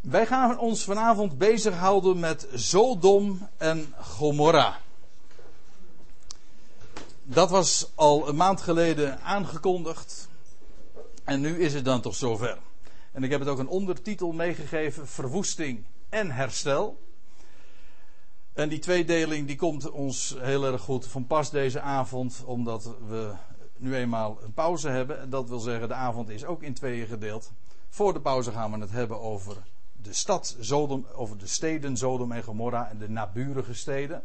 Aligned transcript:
Wij 0.00 0.26
gaan 0.26 0.58
ons 0.58 0.84
vanavond 0.84 1.38
bezighouden 1.38 2.18
met 2.18 2.48
Sodom 2.54 3.48
en 3.56 3.94
Gomorra. 4.00 4.78
Dat 7.22 7.50
was 7.50 7.90
al 7.94 8.28
een 8.28 8.36
maand 8.36 8.60
geleden 8.60 9.20
aangekondigd. 9.20 10.28
En 11.24 11.40
nu 11.40 11.58
is 11.58 11.74
het 11.74 11.84
dan 11.84 12.00
toch 12.00 12.14
zover. 12.14 12.58
En 13.12 13.22
ik 13.22 13.30
heb 13.30 13.40
het 13.40 13.48
ook 13.48 13.58
een 13.58 13.68
ondertitel 13.68 14.32
meegegeven: 14.32 15.08
Verwoesting 15.08 15.84
en 16.08 16.30
herstel. 16.30 16.98
En 18.52 18.68
die 18.68 18.78
tweedeling 18.78 19.46
die 19.46 19.56
komt 19.56 19.90
ons 19.90 20.36
heel 20.38 20.64
erg 20.64 20.82
goed 20.82 21.06
van 21.06 21.26
pas 21.26 21.50
deze 21.50 21.80
avond, 21.80 22.42
omdat 22.44 22.94
we 23.08 23.32
nu 23.76 23.94
eenmaal 23.94 24.38
een 24.42 24.52
pauze 24.52 24.88
hebben. 24.88 25.20
En 25.20 25.30
dat 25.30 25.48
wil 25.48 25.60
zeggen, 25.60 25.88
de 25.88 25.94
avond 25.94 26.28
is 26.28 26.44
ook 26.44 26.62
in 26.62 26.74
tweeën 26.74 27.06
gedeeld. 27.06 27.52
Voor 27.88 28.12
de 28.12 28.20
pauze 28.20 28.52
gaan 28.52 28.72
we 28.72 28.78
het 28.78 28.90
hebben 28.90 29.20
over 29.20 29.56
de 30.02 30.12
stad 30.12 30.56
Sodom, 30.60 31.06
over 31.14 31.38
de 31.38 31.46
steden 31.46 31.96
Sodom 31.96 32.32
en 32.32 32.42
Gomorra 32.42 32.88
en 32.88 32.98
de 32.98 33.10
naburige 33.10 33.74
steden. 33.74 34.22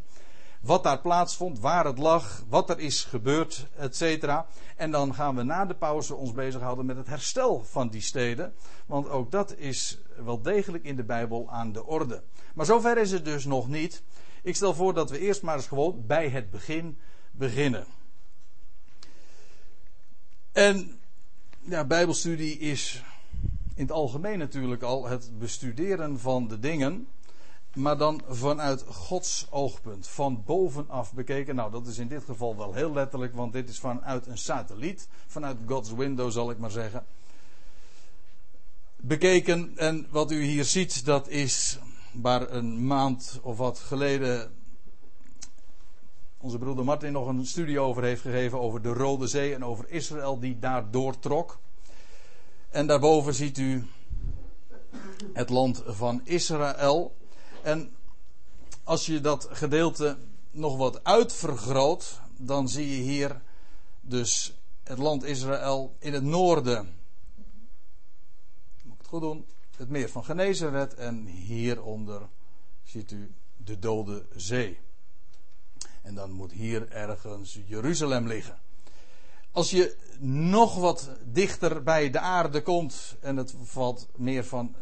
Wat 0.62 0.84
daar 0.84 1.02
plaatsvond, 1.02 1.60
waar 1.60 1.86
het 1.86 1.98
lag, 1.98 2.44
wat 2.50 2.70
er 2.70 2.80
is 2.80 3.04
gebeurd, 3.04 3.68
etc. 3.78 4.28
En 4.76 4.92
dan 4.92 5.14
gaan 5.14 5.36
we 5.36 5.44
na 5.44 5.66
de 5.66 5.76
pauze 5.76 6.16
ons 6.16 6.32
bezighouden 6.32 6.86
met 6.86 6.98
het 6.98 7.08
herstel 7.08 7.64
van 7.64 7.90
die 7.90 8.02
steden. 8.02 8.54
Want 8.86 9.10
ook 9.10 9.32
dat 9.32 9.56
is 9.58 10.00
wel 10.24 10.42
degelijk 10.42 10.84
in 10.84 10.96
de 10.96 11.04
Bijbel 11.04 11.50
aan 11.50 11.72
de 11.72 11.86
orde. 11.86 12.24
Maar 12.54 12.66
zover 12.66 12.98
is 12.98 13.12
het 13.12 13.26
dus 13.26 13.46
nog 13.46 13.68
niet. 13.68 14.04
Ik 14.44 14.56
stel 14.56 14.74
voor 14.74 14.94
dat 14.94 15.10
we 15.10 15.20
eerst 15.20 15.42
maar 15.42 15.56
eens 15.56 15.68
gewoon 15.68 16.04
bij 16.06 16.30
het 16.30 16.52
begin 16.52 16.98
beginnen. 17.32 17.86
En 20.52 21.00
ja, 21.60 21.86
Bijbelstudie 21.86 22.60
is 22.60 23.04
in 23.76 23.82
het 23.82 23.92
algemeen 23.92 24.38
natuurlijk 24.38 24.84
al 24.84 25.06
het 25.06 25.40
bestuderen 25.40 26.20
van 26.20 26.48
de 26.48 26.60
dingen, 26.60 27.08
maar 27.74 27.98
dan 27.98 28.22
vanuit 28.28 28.84
Gods 28.88 29.48
oogpunt, 29.50 30.08
van 30.08 30.44
bovenaf 30.46 31.14
bekeken. 31.14 31.56
Nou, 31.56 31.72
dat 31.72 31.88
is 31.88 31.98
in 31.98 32.08
dit 32.08 32.24
geval 32.24 32.58
wel 32.58 32.74
heel 32.74 32.94
letterlijk, 32.94 33.36
want 33.36 33.54
dit 33.54 33.70
is 33.70 33.80
vanuit 33.80 34.28
een 34.28 34.38
satelliet, 34.38 35.08
vanuit 35.28 35.58
God's 35.68 35.94
window 35.94 36.32
zal 36.32 36.50
ik 36.50 36.58
maar 36.58 36.72
zeggen. 36.72 37.06
Bekeken 38.96 39.78
en 39.78 40.08
wat 40.10 40.32
u 40.32 40.44
hier 40.44 40.66
ziet, 40.66 41.06
dat 41.06 41.28
is 41.28 41.80
waar 42.12 42.52
een 42.52 42.86
maand 42.88 43.40
of 43.42 43.58
wat 43.58 43.80
geleden 43.80 44.52
onze 46.38 46.58
broeder 46.58 46.86
Martin 46.86 47.12
nog 47.12 47.28
een 47.28 47.46
studie 47.46 47.80
over 47.80 48.04
heeft 48.04 48.22
gegeven 48.22 48.60
over 48.60 48.82
de 48.82 48.94
Rode 48.94 49.28
Zee 49.28 49.54
en 49.54 49.66
over 49.66 49.90
Israël 49.90 50.40
die 50.40 50.60
daar 50.60 50.92
doortrok. 50.92 51.60
En 52.76 52.88
daarboven 52.88 53.34
ziet 53.34 53.58
u 53.58 53.88
het 55.34 55.50
land 55.50 55.84
van 55.86 56.22
Israël. 56.24 57.16
En 57.62 57.96
als 58.84 59.06
je 59.06 59.22
dat 59.22 59.48
gedeelte 59.52 60.18
nog 60.52 60.78
wat 60.78 61.04
uitvergroot, 61.04 62.22
dan 62.38 62.70
zie 62.70 62.90
je 62.90 63.02
hier 63.02 63.42
dus 64.02 64.58
het 64.84 64.98
land 64.98 65.24
Israël 65.24 65.96
in 66.00 66.14
het 66.14 66.24
noorden. 66.24 66.96
Moet 68.84 68.94
ik 68.94 69.00
het 69.00 69.08
goed 69.08 69.22
doen? 69.22 69.46
Het 69.78 69.90
meer 69.90 70.10
van 70.10 70.24
Genezeret 70.24 70.94
en 70.94 71.26
hieronder 71.26 72.22
ziet 72.84 73.12
u 73.12 73.34
de 73.58 73.80
Dode 73.80 74.26
Zee. 74.36 74.80
En 76.02 76.16
dan 76.16 76.32
moet 76.32 76.52
hier 76.52 76.90
ergens 76.90 77.60
Jeruzalem 77.66 78.28
liggen. 78.28 78.64
Als 79.56 79.70
je 79.70 79.96
nog 80.20 80.76
wat 80.76 81.10
dichter 81.24 81.84
bij 81.84 82.10
de 82.10 82.20
aarde 82.20 82.62
komt 82.62 83.16
en 83.20 83.38
het 83.38 83.56
valt 83.64 84.08
meer 84.16 84.46
van 84.46 84.76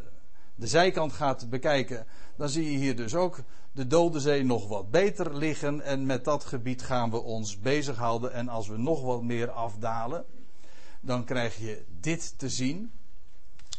de 0.55 0.67
zijkant 0.67 1.13
gaat 1.13 1.49
bekijken, 1.49 2.05
dan 2.35 2.49
zie 2.49 2.71
je 2.71 2.77
hier 2.77 2.95
dus 2.95 3.15
ook 3.15 3.39
de 3.71 3.87
Dode 3.87 4.19
Zee 4.19 4.43
nog 4.43 4.67
wat 4.67 4.91
beter 4.91 5.35
liggen. 5.35 5.81
En 5.81 6.05
met 6.05 6.23
dat 6.23 6.43
gebied 6.43 6.81
gaan 6.81 7.09
we 7.09 7.21
ons 7.21 7.59
bezighouden. 7.59 8.33
En 8.33 8.49
als 8.49 8.67
we 8.67 8.77
nog 8.77 9.01
wat 9.01 9.23
meer 9.23 9.51
afdalen, 9.51 10.25
dan 11.01 11.23
krijg 11.23 11.57
je 11.57 11.85
dit 11.99 12.33
te 12.37 12.49
zien. 12.49 12.91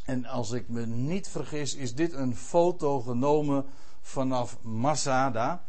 En 0.05 0.25
als 0.25 0.51
ik 0.51 0.69
me 0.69 0.87
niet 0.87 1.29
vergis, 1.29 1.75
is 1.75 1.95
dit 1.95 2.13
een 2.13 2.37
foto 2.37 3.01
genomen 3.01 3.65
vanaf 4.01 4.59
Masada. 4.63 5.65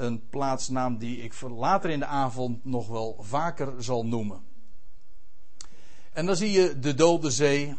Een 0.00 0.28
plaatsnaam 0.28 0.98
die 0.98 1.22
ik 1.22 1.40
later 1.40 1.90
in 1.90 1.98
de 1.98 2.06
avond 2.06 2.64
nog 2.64 2.88
wel 2.88 3.16
vaker 3.20 3.82
zal 3.82 4.06
noemen. 4.06 4.42
En 6.12 6.26
dan 6.26 6.36
zie 6.36 6.50
je 6.50 6.78
de 6.78 6.94
Dode 6.94 7.30
Zee. 7.30 7.74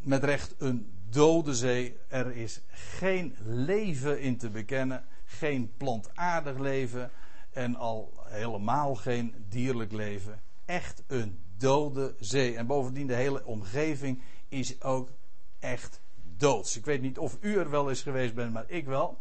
Met 0.00 0.24
recht 0.24 0.54
een 0.58 0.92
Dode 1.10 1.54
Zee. 1.54 1.96
Er 2.08 2.36
is 2.36 2.60
geen 2.70 3.36
leven 3.44 4.20
in 4.20 4.36
te 4.36 4.50
bekennen. 4.50 5.04
Geen 5.24 5.72
plantaardig 5.76 6.58
leven. 6.58 7.10
En 7.52 7.76
al 7.76 8.12
helemaal 8.24 8.94
geen 8.94 9.34
dierlijk 9.48 9.92
leven. 9.92 10.40
Echt 10.64 11.02
een 11.06 11.38
dode 11.56 12.14
zee. 12.20 12.56
En 12.56 12.66
bovendien 12.66 13.06
de 13.06 13.14
hele 13.14 13.44
omgeving 13.44 14.22
is 14.48 14.82
ook 14.82 15.10
echt 15.58 16.00
doods. 16.36 16.76
Ik 16.76 16.84
weet 16.84 17.02
niet 17.02 17.18
of 17.18 17.36
u 17.40 17.58
er 17.58 17.70
wel 17.70 17.88
eens 17.88 18.02
geweest 18.02 18.34
bent, 18.34 18.52
maar 18.52 18.70
ik 18.70 18.84
wel. 18.84 19.18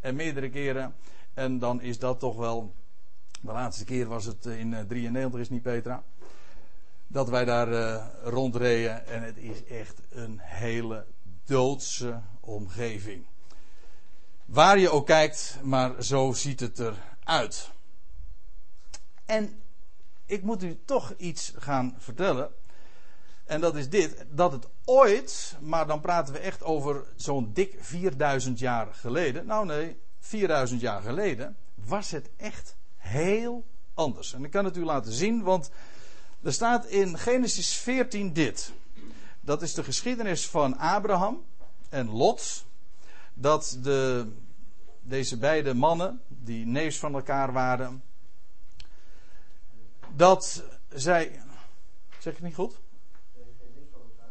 En 0.00 0.16
meerdere 0.16 0.50
keren. 0.50 0.94
En 1.38 1.58
dan 1.58 1.80
is 1.80 1.98
dat 1.98 2.20
toch 2.20 2.36
wel. 2.36 2.74
De 3.40 3.52
laatste 3.52 3.84
keer 3.84 4.06
was 4.06 4.24
het 4.24 4.46
in 4.46 4.86
93, 4.88 5.40
is 5.40 5.50
niet 5.50 5.62
Petra. 5.62 6.02
Dat 7.06 7.28
wij 7.28 7.44
daar 7.44 7.68
uh, 7.68 8.04
rondreden. 8.22 9.06
En 9.06 9.22
het 9.22 9.36
is 9.36 9.64
echt 9.64 10.00
een 10.10 10.38
hele 10.38 11.06
doodse 11.44 12.20
omgeving. 12.40 13.26
Waar 14.44 14.78
je 14.78 14.90
ook 14.90 15.06
kijkt, 15.06 15.58
maar 15.62 16.02
zo 16.02 16.32
ziet 16.32 16.60
het 16.60 16.78
eruit. 16.78 17.70
En 19.24 19.62
ik 20.26 20.42
moet 20.42 20.62
u 20.62 20.78
toch 20.84 21.14
iets 21.16 21.52
gaan 21.56 21.94
vertellen. 21.98 22.50
En 23.44 23.60
dat 23.60 23.76
is 23.76 23.88
dit: 23.88 24.24
dat 24.30 24.52
het 24.52 24.68
ooit, 24.84 25.56
maar 25.60 25.86
dan 25.86 26.00
praten 26.00 26.34
we 26.34 26.40
echt 26.40 26.62
over 26.62 27.04
zo'n 27.16 27.52
dik 27.52 27.76
4000 27.80 28.58
jaar 28.58 28.94
geleden. 28.94 29.46
Nou 29.46 29.66
nee, 29.66 29.96
4000 30.18 30.80
jaar 30.80 31.02
geleden 31.02 31.56
was 31.74 32.10
het 32.10 32.30
echt 32.36 32.76
heel 32.96 33.64
anders. 33.94 34.32
En 34.32 34.44
ik 34.44 34.50
kan 34.50 34.64
het 34.64 34.76
u 34.76 34.84
laten 34.84 35.12
zien, 35.12 35.42
want 35.42 35.70
er 36.42 36.52
staat 36.52 36.86
in 36.86 37.18
Genesis 37.18 37.74
14 37.74 38.32
dit. 38.32 38.72
Dat 39.40 39.62
is 39.62 39.74
de 39.74 39.84
geschiedenis 39.84 40.48
van 40.48 40.76
Abraham 40.76 41.44
en 41.88 42.10
Lot. 42.10 42.64
Dat 43.34 43.78
de, 43.82 44.32
deze 45.00 45.38
beide 45.38 45.74
mannen, 45.74 46.20
die 46.28 46.66
neefs 46.66 46.98
van 46.98 47.14
elkaar 47.14 47.52
waren, 47.52 48.02
dat 50.14 50.64
zij. 50.88 51.40
Zeg 52.18 52.32
ik 52.32 52.42
niet 52.42 52.54
goed? 52.54 52.80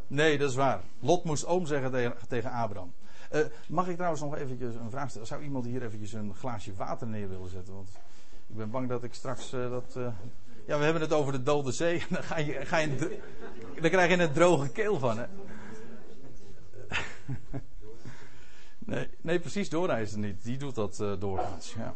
Nee, 0.08 0.38
dat 0.38 0.50
is 0.50 0.56
waar. 0.56 0.82
Lot 1.00 1.24
moest 1.24 1.46
oom 1.46 1.66
zeggen 1.66 1.92
tegen, 1.92 2.18
tegen 2.28 2.52
Abraham. 2.52 2.94
Uh, 3.32 3.42
mag 3.68 3.88
ik 3.88 3.96
trouwens 3.96 4.22
nog 4.22 4.36
eventjes 4.36 4.76
een 4.76 4.90
vraag 4.90 5.10
stellen? 5.10 5.28
Zou 5.28 5.44
iemand 5.44 5.66
hier 5.66 5.84
eventjes 5.84 6.14
een 6.14 6.36
glaasje 6.36 6.76
water 6.76 7.08
neer 7.08 7.30
willen 7.30 7.50
zetten? 7.50 7.74
Want 7.74 7.90
ik 8.48 8.56
ben 8.56 8.70
bang 8.70 8.90
dat 8.90 9.04
ik 9.04 9.14
straks 9.14 9.54
uh, 9.54 9.70
dat. 9.70 9.96
Uh... 9.98 10.08
Ja, 10.66 10.78
we 10.78 10.84
hebben 10.84 11.02
het 11.02 11.14
over 11.14 11.32
de 11.32 11.44
Dode 11.44 11.72
Zee. 11.72 12.04
Dan, 12.10 12.24
ga 12.24 12.38
je, 12.38 12.66
ga 12.66 12.78
je 12.78 13.20
dan 13.82 13.90
krijg 13.90 14.10
je 14.16 14.24
een 14.24 14.34
droge 14.34 14.70
keel 14.70 15.00
van, 15.00 15.18
hè? 15.18 15.26
nee, 18.80 19.10
nee, 19.22 19.40
precies, 19.40 19.70
doorreizen 19.70 20.20
niet. 20.20 20.44
Die 20.44 20.58
doet 20.58 20.76
dat 20.76 21.04
doorgaans. 21.20 21.74
Ja. 21.78 21.94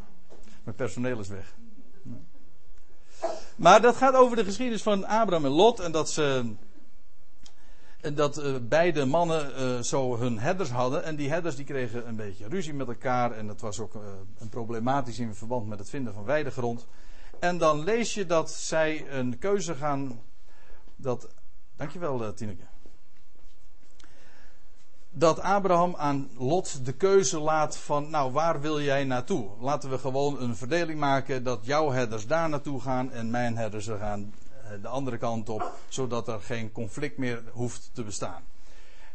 Mijn 0.64 0.76
personeel 0.76 1.20
is 1.20 1.28
weg. 1.28 1.56
Maar 3.56 3.82
dat 3.82 3.96
gaat 3.96 4.14
over 4.14 4.36
de 4.36 4.44
geschiedenis 4.44 4.84
van 4.84 5.06
Abraham 5.06 5.46
en 5.46 5.52
Lot. 5.52 5.80
En 5.80 5.92
dat 5.92 6.10
ze 6.10 6.54
en 8.02 8.16
dat 8.16 8.40
uh, 8.40 8.56
beide 8.62 9.06
mannen 9.06 9.52
uh, 9.60 9.80
zo 9.80 10.18
hun 10.18 10.40
herders 10.40 10.70
hadden. 10.70 11.04
En 11.04 11.16
die 11.16 11.30
herders 11.30 11.56
die 11.56 11.66
kregen 11.66 12.08
een 12.08 12.16
beetje 12.16 12.48
ruzie 12.48 12.74
met 12.74 12.88
elkaar. 12.88 13.32
En 13.32 13.48
dat 13.48 13.62
was 13.62 13.80
ook 13.80 13.96
uh, 13.96 14.02
een 14.38 14.50
problematisch 14.50 15.20
in 15.20 15.36
verband 15.36 15.68
met 15.68 15.80
het 15.80 15.90
vinden 15.90 16.14
van 16.14 16.24
weidegrond. 16.24 16.86
En 17.40 17.58
dan 17.58 17.84
lees 17.84 18.14
je 18.14 18.26
dat 18.26 18.52
zij 18.52 19.12
een 19.12 19.38
keuze 19.38 19.76
gaan. 19.76 20.20
Dat, 20.96 21.28
dankjewel 21.76 22.34
Tineke. 22.34 22.64
Dat 25.14 25.40
Abraham 25.40 25.96
aan 25.96 26.30
Lot 26.38 26.86
de 26.86 26.94
keuze 26.94 27.40
laat 27.40 27.78
van, 27.78 28.10
nou 28.10 28.32
waar 28.32 28.62
wil 28.62 28.82
jij 28.82 29.04
naartoe? 29.04 29.50
Laten 29.60 29.90
we 29.90 29.98
gewoon 29.98 30.42
een 30.42 30.56
verdeling 30.56 31.00
maken 31.00 31.44
dat 31.44 31.66
jouw 31.66 31.92
herders 31.92 32.28
daar 32.28 32.50
naartoe 32.50 32.82
gaan 32.82 33.12
en 33.12 33.30
mijn 33.30 33.58
herders 33.58 33.88
er 33.88 33.98
gaan 33.98 34.34
de 34.82 34.88
andere 34.88 35.18
kant 35.18 35.50
op, 35.50 35.74
zodat 35.88 36.28
er 36.28 36.42
geen 36.42 36.72
conflict 36.72 37.18
meer 37.18 37.44
hoeft 37.52 37.90
te 37.94 38.04
bestaan. 38.04 38.44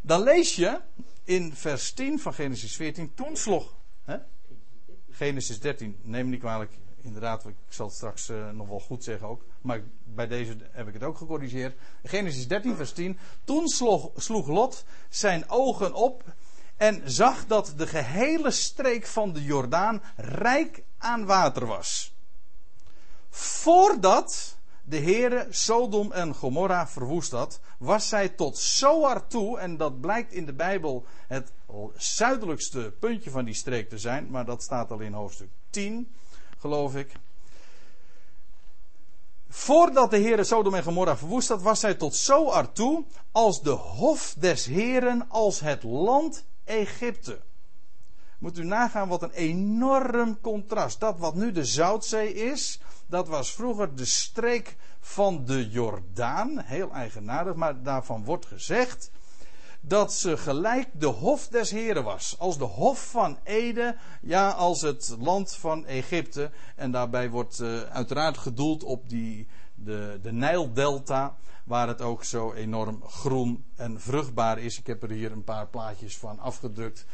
Dan 0.01 0.23
lees 0.23 0.57
je 0.57 0.81
in 1.25 1.55
vers 1.55 1.93
10 1.93 2.21
van 2.21 2.35
Genesis 2.35 2.77
14, 2.77 3.15
toen 3.15 3.37
sloeg. 3.37 3.75
Hè? 4.05 4.17
Genesis 5.11 5.61
13, 5.61 5.99
neem 6.03 6.29
niet 6.29 6.41
kwalijk, 6.41 6.73
inderdaad, 7.01 7.45
ik 7.45 7.55
zal 7.69 7.87
het 7.87 7.95
straks 7.95 8.29
uh, 8.29 8.51
nog 8.51 8.69
wel 8.69 8.81
goed 8.81 9.05
zeggen 9.05 9.29
ook, 9.29 9.45
maar 9.61 9.83
bij 10.05 10.27
deze 10.27 10.57
heb 10.71 10.89
ik 10.89 10.95
het 10.95 11.03
ook 11.03 11.17
gecorrigeerd. 11.17 11.77
Genesis 12.03 12.49
13, 12.49 12.77
vers 12.77 12.93
10, 12.93 13.19
toen 13.45 13.69
sloeg, 13.69 14.11
sloeg 14.17 14.49
Lot 14.49 14.85
zijn 15.09 15.49
ogen 15.49 15.95
op 15.95 16.25
En 16.77 17.03
zag 17.05 17.47
dat 17.47 17.73
de 17.77 17.87
gehele 17.87 18.51
streek 18.51 19.07
van 19.07 19.33
de 19.33 19.45
Jordaan 19.45 20.03
rijk 20.17 20.83
aan 20.99 21.27
water 21.27 21.67
was. 21.67 22.15
Voordat 23.31 24.56
de 24.89 24.99
Heere 24.99 25.47
Sodom 25.51 26.13
en 26.13 26.35
Gomorra 26.35 26.87
verwoest 26.87 27.31
had, 27.31 27.61
was 27.79 28.09
zij 28.09 28.29
tot 28.29 28.59
Zoar 28.59 29.27
toe, 29.27 29.59
en 29.59 29.77
dat 29.77 30.01
blijkt 30.01 30.33
in 30.33 30.47
de 30.47 30.53
Bijbel 30.53 31.05
het 31.27 31.53
zuidelijkste 31.97 32.95
puntje 33.01 33.31
van 33.31 33.45
die 33.45 33.55
streek 33.55 33.89
te 33.89 33.99
zijn, 33.99 34.31
maar 34.31 34.45
dat 34.45 34.63
staat 34.63 34.91
al 34.91 34.99
in 34.99 35.13
hoofdstuk 35.13 35.51
10, 35.71 36.15
geloof 36.59 36.97
ik. 36.97 37.13
Voordat 39.49 40.11
de 40.11 40.19
Heere 40.19 40.45
Sodom 40.45 40.75
en 40.75 40.83
Gomorra 40.83 41.17
verwoest 41.17 41.49
had, 41.49 41.63
was 41.63 41.81
zij 41.81 41.95
tot 41.95 42.15
Zoar 42.15 42.73
toe 42.73 43.05
als 43.33 43.63
de 43.63 43.71
hof 43.71 44.35
des 44.39 44.67
Heren, 44.67 45.29
als 45.29 45.61
het 45.61 45.83
land 45.83 46.45
Egypte. 46.65 47.41
Moet 48.39 48.59
u 48.59 48.65
nagaan 48.65 49.09
wat 49.09 49.23
een 49.23 49.31
enorm 49.31 50.41
contrast. 50.41 51.01
Dat 51.01 51.19
wat 51.19 51.35
nu 51.35 51.53
de 51.53 51.65
Zoutzee 51.65 52.35
is, 52.35 52.81
dat 53.07 53.29
was 53.29 53.53
vroeger 53.53 53.95
de 53.95 54.05
streek 54.05 54.77
van 55.01 55.45
de 55.45 55.69
Jordaan. 55.69 56.59
Heel 56.59 56.93
eigenaardig, 56.93 57.55
maar 57.55 57.83
daarvan 57.83 58.25
wordt 58.25 58.47
gezegd 58.47 59.11
dat 59.81 60.13
ze 60.13 60.37
gelijk 60.37 60.89
de 60.93 61.07
hof 61.07 61.49
des 61.49 61.71
Heren 61.71 62.05
was. 62.05 62.37
Als 62.39 62.59
de 62.59 62.65
hof 62.65 63.11
van 63.11 63.39
Ede, 63.45 63.97
ja, 64.21 64.51
als 64.51 64.81
het 64.81 65.17
land 65.19 65.55
van 65.55 65.85
Egypte. 65.85 66.51
En 66.77 66.91
daarbij 66.91 67.31
wordt 67.31 67.61
uh, 67.61 67.81
uiteraard 67.81 68.39
gedoeld 68.39 68.83
op 68.83 69.09
die, 69.09 69.49
de, 69.75 70.19
de 70.23 70.33
Nijldelta, 70.33 71.37
waar 71.65 71.89
het 71.89 72.01
ook 72.01 72.25
zo 72.25 72.53
enorm 72.53 73.03
groen 73.07 73.65
en 73.77 74.01
vruchtbaar 74.01 74.59
is. 74.59 74.79
Ik 74.79 74.87
heb 74.87 75.03
er 75.03 75.11
hier 75.11 75.33
een 75.33 75.45
paar 75.45 75.67
plaatjes 75.67 76.17
van 76.19 76.39
afgedrukt. 76.39 77.07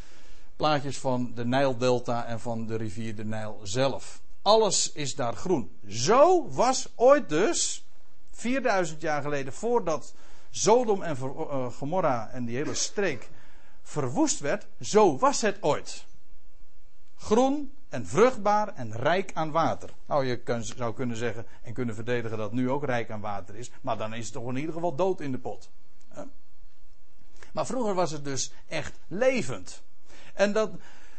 Plaatjes 0.57 0.99
van 0.99 1.33
de 1.35 1.45
Nijldelta 1.45 2.25
en 2.27 2.41
van 2.41 2.67
de 2.67 2.77
rivier 2.77 3.17
de 3.17 3.25
Nijl 3.25 3.61
zelf. 3.63 4.22
Alles 4.43 4.93
is 4.93 5.15
daar 5.15 5.35
groen. 5.35 5.79
Zo 5.87 6.49
was 6.51 6.89
ooit 6.95 7.29
dus, 7.29 7.85
4000 8.31 9.01
jaar 9.01 9.23
geleden, 9.23 9.53
voordat 9.53 10.15
Sodom 10.51 11.03
en 11.03 11.17
eh, 11.17 11.73
Gomorra 11.73 12.31
en 12.31 12.45
die 12.45 12.57
hele 12.57 12.75
streek 12.75 13.31
verwoest 13.83 14.41
werd, 14.41 14.67
zo 14.81 15.19
was 15.19 15.41
het 15.41 15.59
ooit. 15.61 16.05
Groen 17.17 17.73
en 17.89 18.07
vruchtbaar 18.07 18.75
en 18.75 18.93
rijk 18.93 19.31
aan 19.35 19.51
water. 19.51 19.91
Nou, 20.07 20.27
je 20.27 20.63
zou 20.77 20.95
kunnen 20.95 21.17
zeggen 21.17 21.47
en 21.63 21.73
kunnen 21.73 21.95
verdedigen 21.95 22.39
dat 22.39 22.51
het 22.51 22.61
nu 22.61 22.71
ook 22.71 22.85
rijk 22.85 23.11
aan 23.11 23.21
water 23.21 23.55
is, 23.57 23.71
maar 23.81 23.99
dan 23.99 24.15
is 24.15 24.25
het 24.25 24.35
toch 24.35 24.49
in 24.49 24.57
ieder 24.57 24.75
geval 24.75 24.95
dood 24.95 25.21
in 25.21 25.33
de 25.33 25.39
pot. 25.39 25.71
Maar 27.53 27.67
vroeger 27.67 27.95
was 27.95 28.11
het 28.11 28.25
dus 28.25 28.53
echt 28.69 28.99
levend. 29.09 29.83
En 30.35 30.53
dat, 30.53 30.71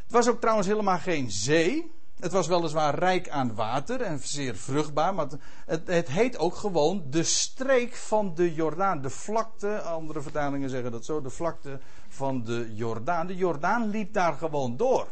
het 0.04 0.12
was 0.12 0.28
ook 0.28 0.40
trouwens 0.40 0.68
helemaal 0.68 0.98
geen 0.98 1.32
zee. 1.32 1.92
Het 2.24 2.32
was 2.32 2.48
weliswaar 2.48 2.96
rijk 2.96 3.30
aan 3.30 3.56
water 3.56 4.02
en 4.02 4.20
zeer 4.24 4.56
vruchtbaar, 4.56 5.14
maar 5.14 5.28
het, 5.66 5.88
het, 5.88 6.08
heet 6.08 6.38
ook 6.38 6.56
gewoon 6.56 7.04
de 7.10 7.24
streek 7.24 7.96
van 7.96 8.36
de 8.36 8.54
Jordaan. 8.54 9.02
De 9.02 9.10
vlakte, 9.10 9.82
andere 9.82 10.22
vertalingen 10.22 10.70
zeggen 10.70 10.92
dat 10.92 11.06
zo, 11.06 11.22
de 11.22 11.30
vlakte 11.30 11.80
van 12.10 12.44
de 12.44 12.72
Jordaan. 12.74 13.28
De 13.28 13.36
Jordaan 13.36 13.90
liep 13.90 14.14
daar 14.14 14.34
gewoon 14.34 14.78
door. 14.78 15.08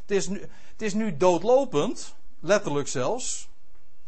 Het 0.00 0.10
is 0.10 0.28
nu, 0.28 0.40
het 0.72 0.82
is 0.82 0.94
nu 0.94 1.16
doodlopend, 1.16 2.14
letterlijk 2.40 2.88
zelfs. 2.88 3.48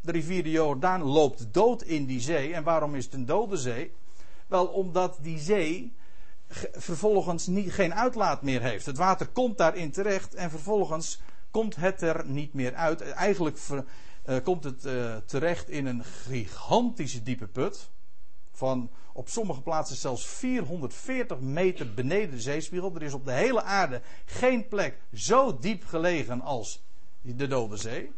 De 0.01 0.13
rivier 0.13 0.43
de 0.43 0.51
Jordaan 0.51 1.03
loopt 1.03 1.47
dood 1.53 1.83
in 1.83 2.07
die 2.07 2.21
zee. 2.21 2.55
En 2.55 2.63
waarom 2.63 2.95
is 2.95 3.05
het 3.05 3.15
een 3.15 3.27
dode 3.27 3.57
zee? 3.57 3.93
Wel, 4.47 4.67
omdat 4.67 5.19
die 5.21 5.39
zee 5.39 5.93
vervolgens 6.73 7.47
niet, 7.47 7.73
geen 7.73 7.95
uitlaat 7.95 8.43
meer 8.43 8.63
heeft. 8.63 8.87
Het 8.87 8.97
water 8.97 9.27
komt 9.27 9.59
daarin 9.59 9.91
terecht 9.91 10.35
en 10.35 10.51
vervolgens 10.51 11.21
komt 11.53 11.77
het 11.77 12.03
er 12.03 12.27
niet 12.27 12.55
meer 12.55 12.75
uit. 12.75 13.01
Eigenlijk 13.01 13.59
uh, 13.69 14.37
komt 14.43 14.65
het 14.65 14.85
uh, 14.85 15.17
terecht 15.17 15.69
in 15.69 15.87
een 15.87 16.05
gigantische 16.05 17.23
diepe 17.23 17.47
put. 17.47 17.91
Van 18.53 18.91
op 19.13 19.29
sommige 19.29 19.61
plaatsen 19.61 19.97
zelfs 19.97 20.27
440 20.27 21.41
meter 21.41 21.95
beneden 21.95 22.31
de 22.31 22.41
zeespiegel. 22.41 22.95
Er 22.95 23.03
is 23.03 23.13
op 23.13 23.25
de 23.25 23.33
hele 23.33 23.63
aarde 23.63 24.01
geen 24.25 24.69
plek 24.69 24.99
zo 25.13 25.59
diep 25.59 25.85
gelegen 25.85 26.41
als 26.41 26.83
de 27.21 27.47
Dode 27.47 27.77
Zee. 27.77 28.13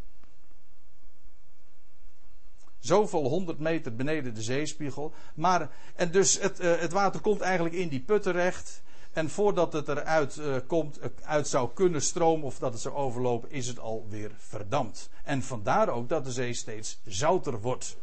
Zoveel 2.78 3.24
honderd 3.28 3.58
meter 3.58 3.94
beneden 3.94 4.34
de 4.34 4.42
zeespiegel. 4.42 5.14
Maar, 5.34 5.70
en 5.94 6.10
dus 6.10 6.40
het, 6.40 6.60
uh, 6.60 6.80
het 6.80 6.92
water 6.92 7.20
komt 7.20 7.40
eigenlijk 7.40 7.74
in 7.74 7.88
die 7.88 8.00
put 8.00 8.22
terecht. 8.22 8.82
En 9.14 9.30
voordat 9.30 9.72
het 9.72 9.88
eruit 9.88 10.36
uh, 10.36 10.56
komt, 10.66 10.98
uh, 10.98 11.04
uit 11.22 11.48
zou 11.48 11.70
kunnen 11.74 12.02
stromen 12.02 12.46
of 12.46 12.58
dat 12.58 12.72
het 12.72 12.82
zou 12.82 12.94
overlopen, 12.94 13.50
is 13.50 13.66
het 13.66 13.78
alweer 13.78 14.30
verdampt. 14.36 15.10
En 15.24 15.42
vandaar 15.42 15.88
ook 15.88 16.08
dat 16.08 16.24
de 16.24 16.32
zee 16.32 16.54
steeds 16.54 17.00
zouter 17.04 17.60
wordt. 17.60 17.96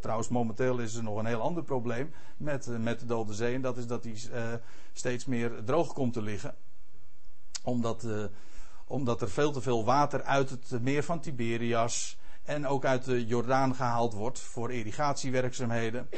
Trouwens, 0.00 0.28
momenteel 0.28 0.78
is 0.78 0.94
er 0.94 1.02
nog 1.02 1.18
een 1.18 1.26
heel 1.26 1.40
ander 1.40 1.62
probleem 1.62 2.14
met, 2.36 2.66
uh, 2.66 2.78
met 2.78 3.00
de 3.00 3.06
Dode 3.06 3.34
Zee. 3.34 3.54
En 3.54 3.62
dat 3.62 3.76
is 3.76 3.86
dat 3.86 4.02
die 4.02 4.16
steeds 4.92 5.24
meer 5.24 5.52
droog 5.64 5.92
komt 5.92 6.12
te 6.12 6.22
liggen. 6.22 6.54
Omdat, 7.62 8.06
omdat 8.86 9.20
er 9.20 9.30
veel 9.30 9.52
te 9.52 9.60
veel 9.60 9.84
water 9.84 10.22
uit 10.22 10.50
het 10.50 10.82
meer 10.82 11.02
van 11.02 11.20
Tiberias 11.20 12.18
en 12.42 12.66
ook 12.66 12.84
uit 12.84 13.04
de 13.04 13.26
Jordaan 13.26 13.74
gehaald 13.74 14.12
wordt 14.12 14.38
voor 14.38 14.72
irrigatiewerkzaamheden. 14.72 16.08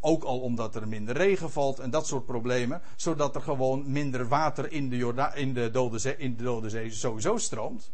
Ook 0.00 0.22
al 0.22 0.40
omdat 0.40 0.74
er 0.74 0.88
minder 0.88 1.16
regen 1.16 1.50
valt 1.50 1.78
en 1.78 1.90
dat 1.90 2.06
soort 2.06 2.26
problemen. 2.26 2.82
Zodat 2.96 3.34
er 3.34 3.42
gewoon 3.42 3.92
minder 3.92 4.28
water 4.28 4.72
in 4.72 4.88
de, 4.88 4.96
Jorda 4.96 5.34
in 5.34 5.54
de, 5.54 5.70
Dode, 5.70 5.98
Zee, 5.98 6.16
in 6.16 6.36
de 6.36 6.42
Dode 6.42 6.70
Zee 6.70 6.90
sowieso 6.90 7.38
stroomt. 7.38 7.90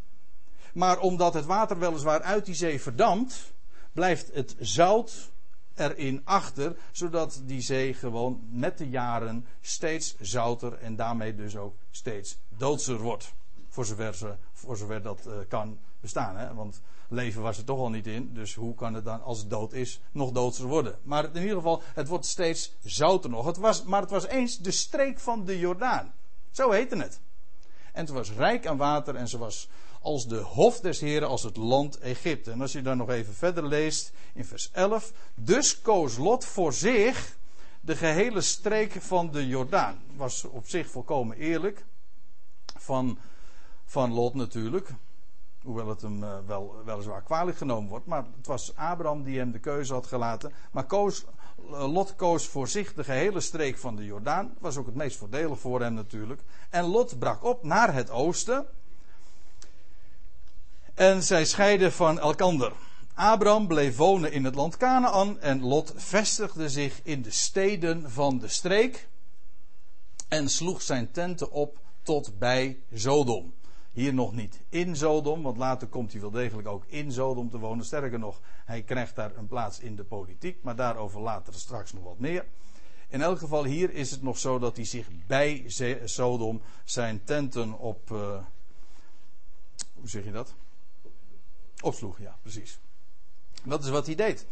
Maar 0.72 0.98
omdat 0.98 1.34
het 1.34 1.44
water 1.44 1.78
weliswaar 1.78 2.22
uit 2.22 2.44
die 2.44 2.54
zee 2.54 2.80
verdampt, 2.80 3.52
blijft 3.92 4.34
het 4.34 4.56
zout 4.58 5.30
erin 5.74 6.20
achter. 6.24 6.76
Zodat 6.90 7.42
die 7.44 7.60
zee 7.60 7.94
gewoon 7.94 8.40
met 8.50 8.78
de 8.78 8.88
jaren 8.88 9.46
steeds 9.60 10.16
zouter 10.20 10.72
en 10.78 10.96
daarmee 10.96 11.34
dus 11.34 11.56
ook 11.56 11.74
steeds 11.90 12.38
doodser 12.56 12.98
wordt. 12.98 13.34
Voor 13.68 13.84
zover, 13.84 14.38
voor 14.52 14.76
zover 14.76 15.02
dat 15.02 15.26
uh, 15.26 15.32
kan 15.48 15.78
bestaan. 16.00 16.36
Hè? 16.36 16.54
Want 16.54 16.80
leven 17.08 17.42
was 17.42 17.58
er 17.58 17.64
toch 17.64 17.78
al 17.78 17.90
niet 17.90 18.06
in. 18.06 18.30
Dus 18.34 18.54
hoe 18.54 18.74
kan 18.74 18.94
het 18.94 19.04
dan, 19.04 19.22
als 19.22 19.38
het 19.38 19.50
dood 19.50 19.72
is, 19.72 20.00
nog 20.12 20.30
doodser 20.30 20.66
worden? 20.66 20.98
Maar 21.02 21.24
in 21.24 21.40
ieder 21.40 21.56
geval, 21.56 21.82
het 21.94 22.08
wordt 22.08 22.26
steeds 22.26 22.74
zouter 22.82 23.30
nog. 23.30 23.46
Het 23.46 23.56
was, 23.56 23.82
maar 23.82 24.00
het 24.00 24.10
was 24.10 24.26
eens 24.26 24.58
de 24.58 24.70
streek 24.70 25.20
van 25.20 25.44
de 25.44 25.58
Jordaan. 25.58 26.12
Zo 26.50 26.70
heette 26.70 26.96
het. 26.96 27.20
En 27.92 28.00
het 28.04 28.10
was 28.10 28.32
rijk 28.32 28.66
aan 28.66 28.76
water 28.76 29.14
en 29.14 29.28
ze 29.28 29.38
was 29.38 29.68
als 30.00 30.26
de 30.26 30.36
hof 30.36 30.80
des 30.80 31.00
heren, 31.00 31.28
als 31.28 31.42
het 31.42 31.56
land 31.56 31.98
Egypte. 31.98 32.50
En 32.50 32.60
als 32.60 32.72
je 32.72 32.82
dan 32.82 32.96
nog 32.96 33.10
even 33.10 33.34
verder 33.34 33.66
leest 33.66 34.12
in 34.34 34.44
vers 34.44 34.70
11. 34.72 35.12
Dus 35.34 35.80
koos 35.80 36.16
Lot 36.16 36.44
voor 36.44 36.72
zich 36.72 37.36
de 37.80 37.96
gehele 37.96 38.40
streek 38.40 38.92
van 38.92 39.30
de 39.30 39.46
Jordaan. 39.46 40.02
Was 40.16 40.44
op 40.44 40.68
zich 40.68 40.90
volkomen 40.90 41.36
eerlijk. 41.36 41.84
Van, 42.78 43.18
van 43.84 44.12
Lot 44.12 44.34
natuurlijk. 44.34 44.90
Hoewel 45.66 45.88
het 45.88 46.02
hem 46.02 46.22
uh, 46.22 46.36
wel, 46.46 46.74
weliswaar 46.84 47.22
kwalijk 47.22 47.56
genomen 47.56 47.90
wordt. 47.90 48.06
Maar 48.06 48.24
het 48.36 48.46
was 48.46 48.72
Abraham 48.76 49.22
die 49.22 49.38
hem 49.38 49.52
de 49.52 49.58
keuze 49.58 49.92
had 49.92 50.06
gelaten. 50.06 50.52
Maar 50.70 50.86
uh, 50.92 51.12
Lot 51.92 52.16
koos 52.16 52.46
voor 52.46 52.68
zich 52.68 52.94
de 52.94 53.04
gehele 53.04 53.40
streek 53.40 53.78
van 53.78 53.96
de 53.96 54.04
Jordaan. 54.04 54.54
Was 54.58 54.76
ook 54.76 54.86
het 54.86 54.94
meest 54.94 55.16
voordelig 55.16 55.58
voor 55.58 55.80
hem 55.80 55.94
natuurlijk. 55.94 56.40
En 56.70 56.84
Lot 56.84 57.18
brak 57.18 57.44
op 57.44 57.62
naar 57.62 57.94
het 57.94 58.10
oosten. 58.10 58.66
En 60.94 61.22
zij 61.22 61.44
scheiden 61.44 61.92
van 61.92 62.18
elkander. 62.18 62.72
Abraham 63.14 63.66
bleef 63.66 63.96
wonen 63.96 64.32
in 64.32 64.44
het 64.44 64.54
land 64.54 64.76
Canaan. 64.76 65.40
En 65.40 65.62
Lot 65.62 65.92
vestigde 65.96 66.68
zich 66.68 67.00
in 67.02 67.22
de 67.22 67.30
steden 67.30 68.10
van 68.10 68.38
de 68.38 68.48
streek. 68.48 69.08
En 70.28 70.48
sloeg 70.48 70.82
zijn 70.82 71.10
tenten 71.10 71.50
op 71.50 71.78
tot 72.02 72.38
bij 72.38 72.78
Sodom. 72.94 73.54
Hier 73.96 74.14
nog 74.14 74.32
niet 74.32 74.60
in 74.68 74.96
Sodom, 74.96 75.42
want 75.42 75.56
later 75.56 75.88
komt 75.88 76.12
hij 76.12 76.20
wel 76.20 76.30
degelijk 76.30 76.68
ook 76.68 76.84
in 76.86 77.12
Sodom 77.12 77.50
te 77.50 77.58
wonen. 77.58 77.84
Sterker 77.84 78.18
nog, 78.18 78.40
hij 78.64 78.82
krijgt 78.82 79.14
daar 79.14 79.36
een 79.36 79.46
plaats 79.46 79.78
in 79.78 79.96
de 79.96 80.04
politiek, 80.04 80.62
maar 80.62 80.76
daarover 80.76 81.20
later 81.20 81.54
straks 81.54 81.92
nog 81.92 82.04
wat 82.04 82.18
meer. 82.18 82.44
In 83.08 83.22
elk 83.22 83.38
geval, 83.38 83.64
hier 83.64 83.92
is 83.92 84.10
het 84.10 84.22
nog 84.22 84.38
zo 84.38 84.58
dat 84.58 84.76
hij 84.76 84.84
zich 84.84 85.06
bij 85.26 85.64
Sodom 86.04 86.62
zijn 86.84 87.24
tenten 87.24 87.78
op. 87.78 88.10
Uh, 88.10 88.38
hoe 89.94 90.08
zeg 90.08 90.24
je 90.24 90.32
dat? 90.32 90.54
Opsloeg, 91.80 92.18
ja, 92.18 92.38
precies. 92.42 92.78
Dat 93.64 93.84
is 93.84 93.90
wat 93.90 94.06
hij 94.06 94.14
deed. 94.14 94.46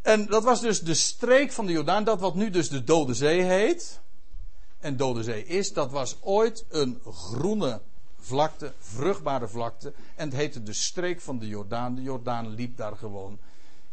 En 0.00 0.26
dat 0.26 0.44
was 0.44 0.60
dus 0.60 0.80
de 0.80 0.94
streek 0.94 1.52
van 1.52 1.66
de 1.66 1.72
Jordaan, 1.72 2.04
dat 2.04 2.20
wat 2.20 2.34
nu 2.34 2.50
dus 2.50 2.68
de 2.68 2.84
Dode 2.84 3.14
Zee 3.14 3.42
heet. 3.42 4.00
En 4.78 4.96
Dode 4.96 5.22
Zee 5.22 5.46
is, 5.46 5.72
dat 5.72 5.90
was 5.90 6.16
ooit 6.20 6.64
een 6.68 7.00
groene 7.04 7.80
vlakte, 8.22 8.72
vruchtbare 8.78 9.48
vlakte. 9.48 9.92
En 10.14 10.28
het 10.28 10.36
heette 10.36 10.62
de 10.62 10.72
streek 10.72 11.20
van 11.20 11.38
de 11.38 11.46
Jordaan. 11.46 11.94
De 11.94 12.02
Jordaan 12.02 12.48
liep 12.48 12.76
daar 12.76 12.96
gewoon 12.96 13.38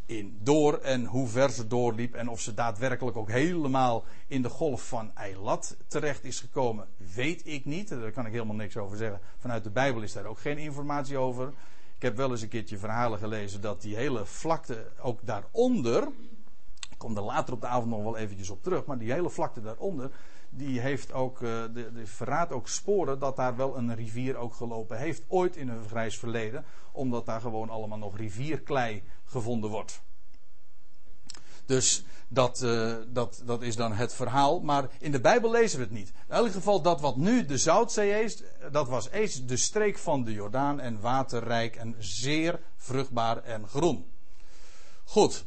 in 0.06 0.38
door 0.44 0.78
en 0.78 1.06
hoe 1.06 1.28
ver 1.28 1.50
ze 1.50 1.68
doorliep 1.68 2.16
en 2.16 2.30
of 2.30 2.42
ze 2.42 2.54
daadwerkelijk 2.54 3.18
ook 3.18 3.30
helemaal 3.30 4.04
in 4.28 4.42
de 4.42 4.50
golf 4.50 4.88
van 4.88 5.12
Eilat 5.16 5.76
terecht 5.88 6.24
is 6.24 6.40
gekomen, 6.40 6.88
weet 7.16 7.48
ik 7.48 7.66
niet. 7.66 7.90
Daar 7.90 8.12
kan 8.12 8.26
ik 8.26 8.32
helemaal 8.32 8.56
niks 8.56 8.78
over 8.78 8.98
zeggen. 8.98 9.20
Vanuit 9.38 9.64
de 9.64 9.70
Bijbel 9.70 10.02
is 10.02 10.14
daar 10.14 10.26
ook 10.26 10.40
geen 10.40 10.58
informatie 10.58 11.18
over. 11.18 11.48
Ik 11.96 12.02
heb 12.02 12.18
wel 12.18 12.32
eens 12.32 12.42
een 12.42 12.48
keertje 12.48 12.78
verhalen 12.78 13.20
gelezen 13.20 13.62
dat 13.62 13.82
die 13.82 13.96
hele 13.96 14.26
vlakte 14.26 14.92
ook 15.02 15.20
daaronder, 15.24 16.08
ik 16.90 16.98
kom 16.98 17.18
er 17.18 17.24
later 17.24 17.54
op 17.54 17.62
de 17.62 17.68
avond 17.68 17.90
nog 17.90 18.04
wel 18.04 18.18
eventjes 18.18 18.50
op 18.50 18.64
terug, 18.64 18.86
maar 18.86 18.98
die 18.98 19.12
hele 19.12 19.30
vlakte 19.30 19.62
daaronder, 19.62 20.12
die 20.50 20.80
heeft 20.80 21.14
ook, 21.14 21.42
uh, 21.42 21.50
de, 21.74 21.92
de 21.94 22.08
verraadt 22.08 22.52
ook 22.52 22.68
sporen 22.68 23.20
dat 23.20 23.36
daar 23.36 23.56
wel 23.56 23.78
een 23.78 23.96
rivier 23.96 24.36
ook 24.36 24.54
gelopen 24.54 24.98
heeft, 24.98 25.24
ooit 25.28 25.56
in 25.56 25.70
een 25.70 25.88
grijs 25.88 26.18
verleden, 26.18 26.66
omdat 26.92 27.26
daar 27.26 27.42
gewoon 27.42 27.70
allemaal 27.70 27.98
nog 27.98 28.18
rivierklei 28.18 29.04
gevonden 29.26 29.70
wordt. 29.70 30.02
Dus 31.66 32.04
dat, 32.28 32.62
uh, 32.62 32.96
dat, 33.08 33.42
dat 33.46 33.62
is 33.62 33.76
dan 33.76 33.94
het 33.94 34.14
verhaal. 34.14 34.60
Maar 34.60 34.90
in 35.00 35.12
de 35.12 35.22
Bijbel 35.22 35.52
lezen 35.52 35.78
we 35.78 35.84
het 35.84 35.94
niet. 35.94 36.08
In 36.08 36.36
elk 36.36 36.52
geval, 36.52 36.82
dat 36.82 37.02
wat 37.02 37.18
nu 37.18 37.46
de 37.46 37.58
Zoutzee 37.58 38.24
is, 38.24 38.44
dat 38.72 38.88
was 38.88 39.10
eens 39.10 39.46
de 39.46 39.58
streek 39.58 39.98
van 39.98 40.24
de 40.24 40.32
Jordaan 40.34 40.80
en 40.80 41.00
waterrijk 41.00 41.76
en 41.76 41.96
zeer 41.98 42.60
vruchtbaar 42.76 43.44
en 43.44 43.68
groen. 43.68 44.06
Goed. 45.04 45.46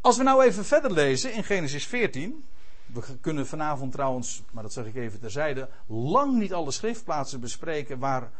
Als 0.00 0.16
we 0.16 0.22
nou 0.22 0.44
even 0.44 0.64
verder 0.64 0.92
lezen 0.92 1.32
in 1.32 1.44
Genesis 1.44 1.86
14. 1.86 2.44
We 2.92 3.02
kunnen 3.20 3.46
vanavond 3.46 3.92
trouwens, 3.92 4.42
maar 4.50 4.62
dat 4.62 4.72
zeg 4.72 4.86
ik 4.86 4.94
even 4.94 5.20
terzijde, 5.20 5.68
lang 5.86 6.38
niet 6.38 6.52
alle 6.52 6.70
schriftplaatsen 6.70 7.40
bespreken 7.40 7.98
waar 7.98 8.30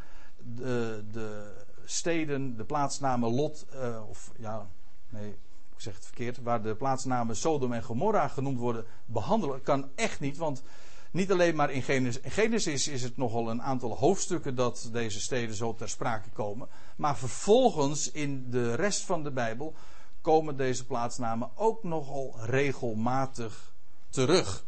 de, 0.55 1.05
de 1.13 1.55
steden, 1.85 2.57
de 2.57 2.65
plaatsnamen 2.65 3.35
Lot, 3.35 3.67
uh, 3.75 4.09
of 4.09 4.33
ja, 4.39 4.67
nee, 5.09 5.29
ik 5.75 5.81
zeg 5.81 5.95
het 5.95 6.05
verkeerd, 6.05 6.43
waar 6.43 6.63
de 6.63 6.75
plaatsnamen 6.75 7.37
Sodom 7.37 7.73
en 7.73 7.83
Gomorra 7.83 8.29
genoemd 8.29 8.59
worden, 8.59 8.85
behandelen. 9.07 9.63
Kan 9.63 9.91
echt 9.95 10.21
niet, 10.21 10.37
want 10.37 10.63
niet 11.11 11.33
alleen 11.33 11.57
maar 11.57 11.71
in 11.71 11.83
Genesis, 11.83 12.23
in 12.23 12.31
Genesis 12.31 12.89
is 12.89 13.03
het 13.03 13.17
nogal 13.17 13.51
een 13.51 13.63
aantal 13.63 13.97
hoofdstukken 13.97 14.55
dat 14.55 14.89
deze 14.93 15.21
steden 15.21 15.55
zo 15.55 15.75
ter 15.75 15.89
sprake 15.89 16.31
komen. 16.31 16.69
Maar 16.97 17.17
vervolgens 17.17 18.11
in 18.11 18.51
de 18.51 18.75
rest 18.75 19.05
van 19.05 19.23
de 19.23 19.31
Bijbel 19.31 19.75
komen 20.21 20.57
deze 20.57 20.87
plaatsnamen 20.87 21.51
ook 21.55 21.83
nogal 21.83 22.37
regelmatig 22.41 23.73
terug. 24.09 24.67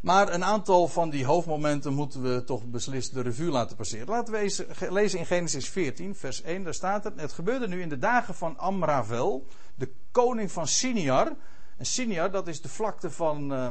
Maar 0.00 0.32
een 0.32 0.44
aantal 0.44 0.88
van 0.88 1.10
die 1.10 1.24
hoofdmomenten 1.24 1.92
moeten 1.94 2.22
we 2.22 2.44
toch 2.44 2.64
beslist 2.64 3.14
de 3.14 3.20
revue 3.20 3.50
laten 3.50 3.76
passeren. 3.76 4.08
Laten 4.08 4.32
we 4.32 4.88
lezen 4.90 5.18
in 5.18 5.26
Genesis 5.26 5.68
14, 5.68 6.14
vers 6.14 6.42
1. 6.42 6.64
Daar 6.64 6.74
staat 6.74 7.04
het. 7.04 7.20
Het 7.20 7.32
gebeurde 7.32 7.68
nu 7.68 7.80
in 7.80 7.88
de 7.88 7.98
dagen 7.98 8.34
van 8.34 8.58
Amravel, 8.58 9.46
de 9.74 9.92
koning 10.10 10.52
van 10.52 10.66
Siniar. 10.66 11.32
En 11.76 11.86
Siniar, 11.86 12.30
dat 12.30 12.48
is 12.48 12.62
de 12.62 12.68
vlakte 12.68 13.10
van, 13.10 13.52
uh, 13.52 13.68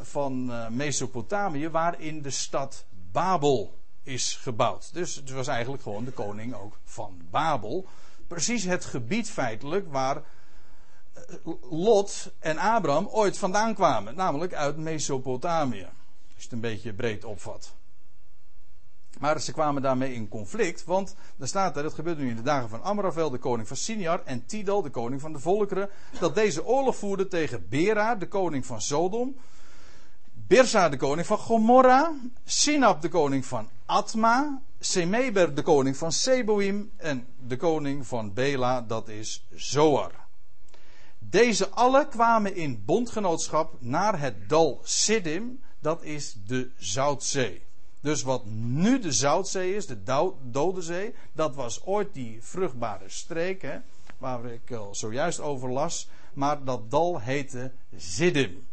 van 0.00 0.50
uh, 0.50 0.68
Mesopotamië, 0.68 1.68
waarin 1.68 2.22
de 2.22 2.30
stad 2.30 2.84
Babel 3.12 3.78
is 4.02 4.36
gebouwd. 4.36 4.92
Dus 4.92 5.14
het 5.14 5.30
was 5.30 5.46
eigenlijk 5.46 5.82
gewoon 5.82 6.04
de 6.04 6.10
koning 6.10 6.54
ook 6.54 6.78
van 6.84 7.20
Babel. 7.30 7.86
Precies 8.26 8.64
het 8.64 8.84
gebied 8.84 9.30
feitelijk 9.30 9.92
waar 9.92 10.22
Lot 11.70 12.32
en 12.38 12.58
Abraham 12.58 13.06
ooit 13.06 13.38
vandaan 13.38 13.74
kwamen, 13.74 14.14
namelijk 14.14 14.54
uit 14.54 14.76
Mesopotamië. 14.76 15.84
Als 15.84 15.92
je 16.36 16.42
het 16.42 16.52
een 16.52 16.60
beetje 16.60 16.92
breed 16.92 17.24
opvat. 17.24 17.74
Maar 19.18 19.40
ze 19.40 19.52
kwamen 19.52 19.82
daarmee 19.82 20.14
in 20.14 20.28
conflict, 20.28 20.84
want 20.84 21.14
er 21.38 21.48
staat 21.48 21.76
er, 21.76 21.82
dat 21.82 21.94
gebeurde 21.94 22.22
nu 22.22 22.30
in 22.30 22.36
de 22.36 22.42
dagen 22.42 22.68
van 22.68 22.82
Amravel, 22.82 23.30
de 23.30 23.38
koning 23.38 23.68
van 23.68 23.76
Siniar, 23.76 24.22
en 24.24 24.46
Tidal, 24.46 24.82
de 24.82 24.90
koning 24.90 25.20
van 25.20 25.32
de 25.32 25.38
volkeren, 25.38 25.90
dat 26.18 26.34
deze 26.34 26.64
oorlog 26.64 26.96
voerden 26.96 27.28
tegen 27.28 27.68
Bera, 27.68 28.14
de 28.14 28.28
koning 28.28 28.66
van 28.66 28.80
Sodom, 28.80 29.36
Birsa, 30.32 30.88
de 30.88 30.96
koning 30.96 31.26
van 31.26 31.38
Gomorra, 31.38 32.12
Sinab, 32.44 33.02
de 33.02 33.08
koning 33.08 33.46
van 33.46 33.68
Atma, 33.86 34.60
Semeber, 34.84 35.54
de 35.54 35.62
koning 35.62 35.96
van 35.96 36.12
Seboim, 36.12 36.90
en 36.96 37.26
de 37.46 37.56
koning 37.56 38.06
van 38.06 38.32
Bela, 38.32 38.80
dat 38.80 39.08
is 39.08 39.44
Zoar. 39.54 40.12
Deze 41.18 41.68
alle 41.68 42.08
kwamen 42.08 42.56
in 42.56 42.82
bondgenootschap 42.84 43.76
naar 43.78 44.20
het 44.20 44.48
dal 44.48 44.80
Siddim, 44.82 45.60
dat 45.80 46.02
is 46.02 46.36
de 46.46 46.70
Zoutzee. 46.76 47.62
Dus 48.00 48.22
wat 48.22 48.44
nu 48.46 48.98
de 48.98 49.12
Zoutzee 49.12 49.74
is, 49.74 49.86
de 49.86 50.02
Dode 50.42 50.82
Zee, 50.82 51.14
dat 51.32 51.54
was 51.54 51.84
ooit 51.84 52.14
die 52.14 52.38
vruchtbare 52.42 53.08
streek, 53.08 53.80
waar 54.18 54.44
ik 54.44 54.72
al 54.72 54.94
zojuist 54.94 55.40
over 55.40 55.70
las. 55.70 56.08
Maar 56.34 56.64
dat 56.64 56.90
dal 56.90 57.20
heette 57.20 57.72
Siddim. 57.96 58.66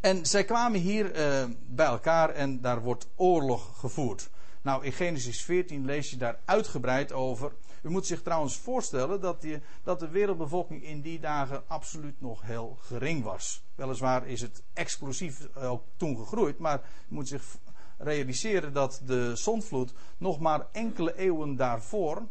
En 0.00 0.26
zij 0.26 0.44
kwamen 0.44 0.80
hier 0.80 1.16
uh, 1.16 1.44
bij 1.66 1.86
elkaar 1.86 2.30
en 2.30 2.60
daar 2.60 2.82
wordt 2.82 3.06
oorlog 3.14 3.78
gevoerd. 3.78 4.28
Nou, 4.66 4.84
in 4.84 4.92
Genesis 4.92 5.42
14 5.42 5.84
lees 5.84 6.10
je 6.10 6.16
daar 6.16 6.38
uitgebreid 6.44 7.12
over. 7.12 7.52
U 7.82 7.90
moet 7.90 8.06
zich 8.06 8.22
trouwens 8.22 8.56
voorstellen 8.56 9.20
dat, 9.20 9.46
dat 9.82 10.00
de 10.00 10.08
wereldbevolking 10.08 10.82
in 10.82 11.00
die 11.00 11.20
dagen 11.20 11.62
absoluut 11.66 12.20
nog 12.20 12.42
heel 12.42 12.76
gering 12.80 13.24
was. 13.24 13.62
Weliswaar 13.74 14.26
is 14.26 14.40
het 14.40 14.62
explosief 14.72 15.48
eh, 15.54 15.70
ook 15.70 15.82
toen 15.96 16.16
gegroeid, 16.16 16.58
maar 16.58 16.78
u 17.08 17.14
moet 17.14 17.28
zich 17.28 17.56
realiseren 17.98 18.72
dat 18.72 19.00
de 19.04 19.36
zondvloed 19.36 19.94
nog 20.18 20.38
maar 20.38 20.66
enkele 20.72 21.16
eeuwen 21.16 21.56
daarvoor 21.56 22.22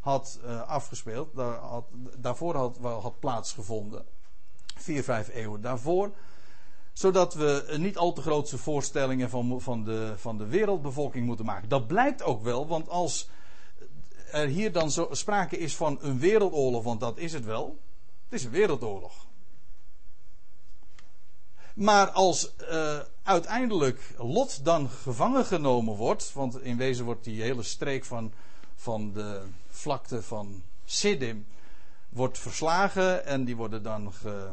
had 0.00 0.40
uh, 0.44 0.68
afgespeeld. 0.68 1.36
Daar 1.36 1.54
had, 1.54 1.84
daarvoor 2.18 2.56
had, 2.56 2.78
had 2.78 3.20
plaatsgevonden. 3.20 4.04
Vier, 4.76 5.02
vijf 5.02 5.28
eeuwen 5.28 5.60
daarvoor 5.60 6.10
zodat 6.92 7.34
we 7.34 7.74
niet 7.76 7.96
al 7.96 8.12
te 8.12 8.20
grootse 8.20 8.58
voorstellingen 8.58 9.30
van, 9.30 9.60
van, 9.60 9.84
de, 9.84 10.12
van 10.16 10.38
de 10.38 10.46
wereldbevolking 10.46 11.26
moeten 11.26 11.44
maken. 11.44 11.68
Dat 11.68 11.86
blijkt 11.86 12.22
ook 12.22 12.42
wel, 12.42 12.66
want 12.66 12.88
als 12.88 13.28
er 14.30 14.46
hier 14.46 14.72
dan 14.72 14.90
zo 14.90 15.08
sprake 15.10 15.58
is 15.58 15.76
van 15.76 15.98
een 16.00 16.18
wereldoorlog, 16.18 16.84
want 16.84 17.00
dat 17.00 17.18
is 17.18 17.32
het 17.32 17.44
wel. 17.44 17.78
Het 18.24 18.40
is 18.40 18.44
een 18.44 18.50
wereldoorlog. 18.50 19.26
Maar 21.74 22.10
als 22.10 22.52
uh, 22.60 22.98
uiteindelijk 23.22 24.14
Lot 24.18 24.64
dan 24.64 24.88
gevangen 24.88 25.44
genomen 25.44 25.94
wordt, 25.94 26.32
want 26.32 26.62
in 26.62 26.76
wezen 26.76 27.04
wordt 27.04 27.24
die 27.24 27.42
hele 27.42 27.62
streek 27.62 28.04
van, 28.04 28.32
van 28.74 29.12
de 29.12 29.42
vlakte 29.68 30.22
van 30.22 30.62
Siddim 30.84 31.46
wordt 32.08 32.38
verslagen 32.38 33.26
en 33.26 33.44
die 33.44 33.56
worden 33.56 33.82
dan 33.82 34.12
ge, 34.12 34.48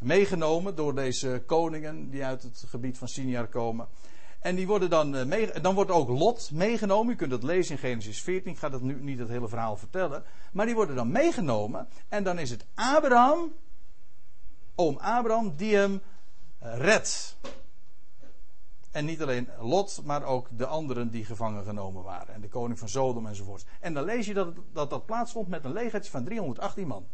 meegenomen 0.00 0.74
door 0.74 0.94
deze 0.94 1.42
koningen 1.46 2.10
die 2.10 2.24
uit 2.24 2.42
het 2.42 2.64
gebied 2.66 2.98
van 2.98 3.08
Siniar 3.08 3.46
komen. 3.46 3.88
En 4.40 4.54
die 4.54 4.66
worden 4.66 4.90
dan, 4.90 5.14
uh, 5.14 5.24
mee, 5.24 5.60
dan 5.60 5.74
wordt 5.74 5.90
ook 5.90 6.08
Lot 6.08 6.50
meegenomen. 6.52 7.12
U 7.12 7.16
kunt 7.16 7.30
dat 7.30 7.42
lezen 7.42 7.74
in 7.74 7.80
Genesis 7.80 8.22
14. 8.22 8.50
Ik 8.50 8.58
ga 8.58 8.68
dat 8.68 8.80
nu 8.80 9.02
niet 9.02 9.18
het 9.18 9.28
hele 9.28 9.48
verhaal 9.48 9.76
vertellen. 9.76 10.24
Maar 10.52 10.66
die 10.66 10.74
worden 10.74 10.96
dan 10.96 11.10
meegenomen. 11.10 11.88
En 12.08 12.24
dan 12.24 12.38
is 12.38 12.50
het 12.50 12.66
Abraham, 12.74 13.52
oom 14.74 14.96
Abraham, 14.96 15.56
die 15.56 15.76
hem 15.76 16.00
uh, 16.62 16.76
redt. 16.76 17.36
En 18.90 19.04
niet 19.04 19.22
alleen 19.22 19.48
Lot, 19.60 20.00
maar 20.04 20.24
ook 20.24 20.48
de 20.50 20.66
anderen 20.66 21.10
die 21.10 21.24
gevangen 21.24 21.64
genomen 21.64 22.02
waren. 22.02 22.34
En 22.34 22.40
de 22.40 22.48
koning 22.48 22.78
van 22.78 22.88
Sodom 22.88 23.26
enzovoort. 23.26 23.64
En 23.80 23.94
dan 23.94 24.04
lees 24.04 24.26
je 24.26 24.34
dat 24.34 24.54
dat, 24.72 24.90
dat 24.90 25.06
plaatsvond 25.06 25.48
met 25.48 25.64
een 25.64 25.72
legertje 25.72 26.10
van 26.10 26.24
318 26.24 26.86
man. 26.86 27.06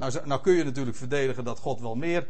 Nou, 0.00 0.12
nou 0.24 0.40
kun 0.40 0.52
je 0.52 0.64
natuurlijk 0.64 0.96
verdedigen 0.96 1.44
dat 1.44 1.58
God 1.58 1.80
wel 1.80 1.94
meer 1.94 2.26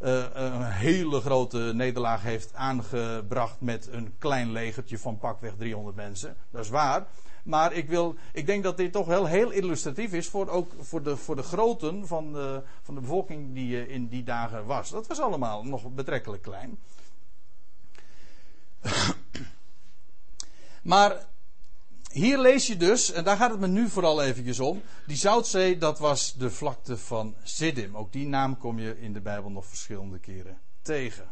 uh, 0.00 0.24
een 0.32 0.62
hele 0.62 1.20
grote 1.20 1.58
nederlaag 1.58 2.22
heeft 2.22 2.54
aangebracht 2.54 3.60
met 3.60 3.88
een 3.90 4.14
klein 4.18 4.52
legertje 4.52 4.98
van 4.98 5.18
pakweg 5.18 5.54
300 5.58 5.96
mensen. 5.96 6.36
Dat 6.50 6.64
is 6.64 6.70
waar. 6.70 7.06
Maar 7.42 7.72
ik, 7.72 7.88
wil, 7.88 8.14
ik 8.32 8.46
denk 8.46 8.62
dat 8.62 8.76
dit 8.76 8.92
toch 8.92 9.06
wel 9.06 9.26
heel 9.26 9.50
illustratief 9.50 10.12
is 10.12 10.28
voor, 10.28 10.48
ook 10.48 10.72
voor, 10.80 11.02
de, 11.02 11.16
voor 11.16 11.36
de 11.36 11.42
groten 11.42 12.06
van 12.06 12.32
de, 12.32 12.62
van 12.82 12.94
de 12.94 13.00
bevolking 13.00 13.54
die 13.54 13.88
in 13.88 14.08
die 14.08 14.24
dagen 14.24 14.66
was. 14.66 14.90
Dat 14.90 15.06
was 15.06 15.20
allemaal 15.20 15.64
nog 15.64 15.94
betrekkelijk 15.94 16.42
klein. 16.42 16.78
maar 20.82 21.26
hier 22.12 22.38
lees 22.38 22.66
je 22.66 22.76
dus, 22.76 23.12
en 23.12 23.24
daar 23.24 23.36
gaat 23.36 23.50
het 23.50 23.60
me 23.60 23.66
nu 23.66 23.88
vooral 23.88 24.22
eventjes 24.22 24.60
om. 24.60 24.82
Die 25.06 25.16
Zoutzee, 25.16 25.78
dat 25.78 25.98
was 25.98 26.34
de 26.34 26.50
vlakte 26.50 26.96
van 26.96 27.34
Siddim. 27.42 27.96
Ook 27.96 28.12
die 28.12 28.26
naam 28.26 28.58
kom 28.58 28.78
je 28.78 29.00
in 29.00 29.12
de 29.12 29.20
Bijbel 29.20 29.50
nog 29.50 29.66
verschillende 29.66 30.18
keren 30.18 30.58
tegen. 30.82 31.30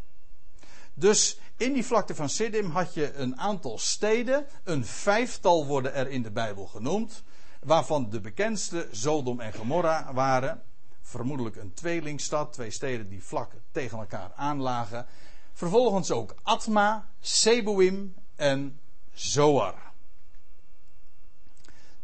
Dus 0.94 1.38
in 1.56 1.72
die 1.72 1.84
vlakte 1.84 2.14
van 2.14 2.28
Siddim 2.28 2.70
had 2.70 2.94
je 2.94 3.14
een 3.14 3.38
aantal 3.38 3.78
steden. 3.78 4.46
Een 4.64 4.84
vijftal 4.84 5.66
worden 5.66 5.94
er 5.94 6.08
in 6.08 6.22
de 6.22 6.30
Bijbel 6.30 6.66
genoemd. 6.66 7.22
Waarvan 7.60 8.10
de 8.10 8.20
bekendste 8.20 8.88
Sodom 8.90 9.40
en 9.40 9.52
Gomorra 9.52 10.12
waren. 10.12 10.62
Vermoedelijk 11.02 11.56
een 11.56 11.74
tweelingstad. 11.74 12.52
Twee 12.52 12.70
steden 12.70 13.08
die 13.08 13.24
vlak 13.24 13.52
tegen 13.70 13.98
elkaar 13.98 14.32
aanlagen. 14.36 15.06
Vervolgens 15.52 16.10
ook 16.10 16.34
Atma, 16.42 17.08
Seboim 17.20 18.14
en 18.36 18.80
Zoar. 19.12 19.89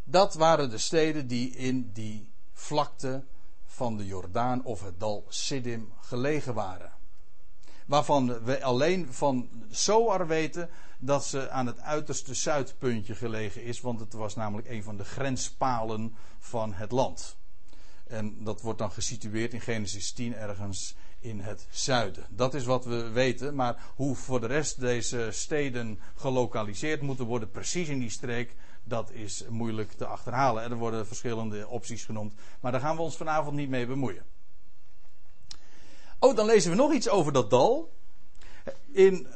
Dat 0.09 0.35
waren 0.35 0.71
de 0.71 0.79
steden 0.79 1.27
die 1.27 1.51
in 1.51 1.91
die 1.93 2.31
vlakte 2.53 3.25
van 3.65 3.97
de 3.97 4.07
Jordaan 4.07 4.65
of 4.65 4.81
het 4.81 5.01
dal 5.01 5.25
Siddim 5.29 5.93
gelegen 6.01 6.55
waren. 6.55 6.93
Waarvan 7.87 8.45
we 8.45 8.63
alleen 8.63 9.13
van 9.13 9.49
Soar 9.71 10.27
weten 10.27 10.71
dat 10.99 11.25
ze 11.25 11.51
aan 11.51 11.67
het 11.67 11.81
uiterste 11.81 12.35
zuidpuntje 12.35 13.15
gelegen 13.15 13.63
is, 13.63 13.81
want 13.81 14.01
het 14.01 14.13
was 14.13 14.35
namelijk 14.35 14.69
een 14.69 14.83
van 14.83 14.97
de 14.97 15.05
grenspalen 15.05 16.15
van 16.39 16.73
het 16.73 16.91
land. 16.91 17.37
En 18.07 18.45
dat 18.45 18.61
wordt 18.61 18.79
dan 18.79 18.93
gesitueerd 18.93 19.53
in 19.53 19.61
Genesis 19.61 20.13
10 20.13 20.35
ergens 20.35 20.97
in 21.19 21.41
het 21.41 21.67
zuiden. 21.71 22.27
Dat 22.31 22.55
is 22.55 22.65
wat 22.65 22.85
we 22.85 23.09
weten, 23.09 23.55
maar 23.55 23.83
hoe 23.95 24.17
voor 24.17 24.41
de 24.41 24.47
rest 24.47 24.81
deze 24.81 25.29
steden 25.31 26.01
gelokaliseerd 26.15 27.01
moeten 27.03 27.27
worden, 27.27 27.51
precies 27.51 27.89
in 27.89 27.99
die 27.99 28.11
streek, 28.11 28.55
dat 28.89 29.11
is 29.11 29.45
moeilijk 29.49 29.93
te 29.93 30.07
achterhalen. 30.07 30.63
Er 30.63 30.77
worden 30.77 31.07
verschillende 31.07 31.69
opties 31.69 32.05
genoemd, 32.05 32.35
maar 32.61 32.73
daar 32.73 32.81
gaan 32.81 32.97
we 32.97 33.03
ons 33.03 33.17
vanavond 33.17 33.57
niet 33.57 33.69
mee 33.69 33.87
bemoeien. 33.87 34.25
Oh, 36.19 36.37
dan 36.37 36.47
lezen 36.47 36.71
we 36.71 36.77
nog 36.77 36.93
iets 36.93 37.09
over 37.09 37.33
dat 37.33 37.51
dal. 37.51 37.95
In 38.93 39.27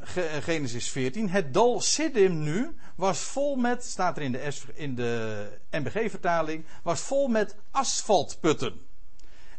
Genesis 0.41 0.89
14. 0.89 1.29
Het 1.29 1.53
dal 1.53 1.81
Siddim 1.81 2.43
nu 2.43 2.75
was 2.95 3.19
vol 3.19 3.55
met, 3.55 3.83
staat 3.83 4.17
er 4.17 4.23
in 4.23 4.31
de, 4.31 4.51
de 4.95 5.59
MBG-vertaling, 5.71 6.65
was 6.83 6.99
vol 6.99 7.27
met 7.27 7.55
asfaltputten. 7.71 8.81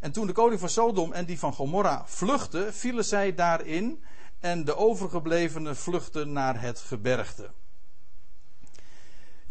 En 0.01 0.13
toen 0.13 0.27
de 0.27 0.33
koning 0.33 0.61
van 0.61 0.69
Sodom 0.69 1.13
en 1.13 1.25
die 1.25 1.39
van 1.39 1.53
Gomorra 1.53 2.03
vluchtten, 2.07 2.75
vielen 2.75 3.05
zij 3.05 3.35
daarin 3.35 4.05
en 4.41 4.65
de 4.65 4.77
overgeblevenen 4.77 5.77
vluchtten 5.77 6.33
naar 6.33 6.61
het 6.61 6.81
gebergte. 6.81 7.51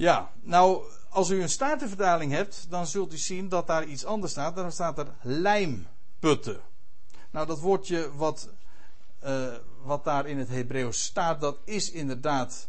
Ja, 0.01 0.31
nou, 0.41 0.83
als 1.09 1.29
u 1.29 1.41
een 1.41 1.49
statenvertaling 1.49 2.31
hebt, 2.31 2.65
dan 2.69 2.87
zult 2.87 3.13
u 3.13 3.17
zien 3.17 3.49
dat 3.49 3.67
daar 3.67 3.85
iets 3.85 4.05
anders 4.05 4.31
staat. 4.31 4.55
Dan 4.55 4.71
staat 4.71 4.97
er 4.97 5.07
lijmputten. 5.21 6.59
Nou, 7.31 7.47
dat 7.47 7.59
woordje 7.59 8.15
wat, 8.15 8.49
uh, 9.23 9.53
wat 9.83 10.03
daar 10.03 10.27
in 10.27 10.37
het 10.37 10.49
Hebreeuws 10.49 11.03
staat, 11.03 11.41
dat 11.41 11.57
is 11.63 11.91
inderdaad 11.91 12.67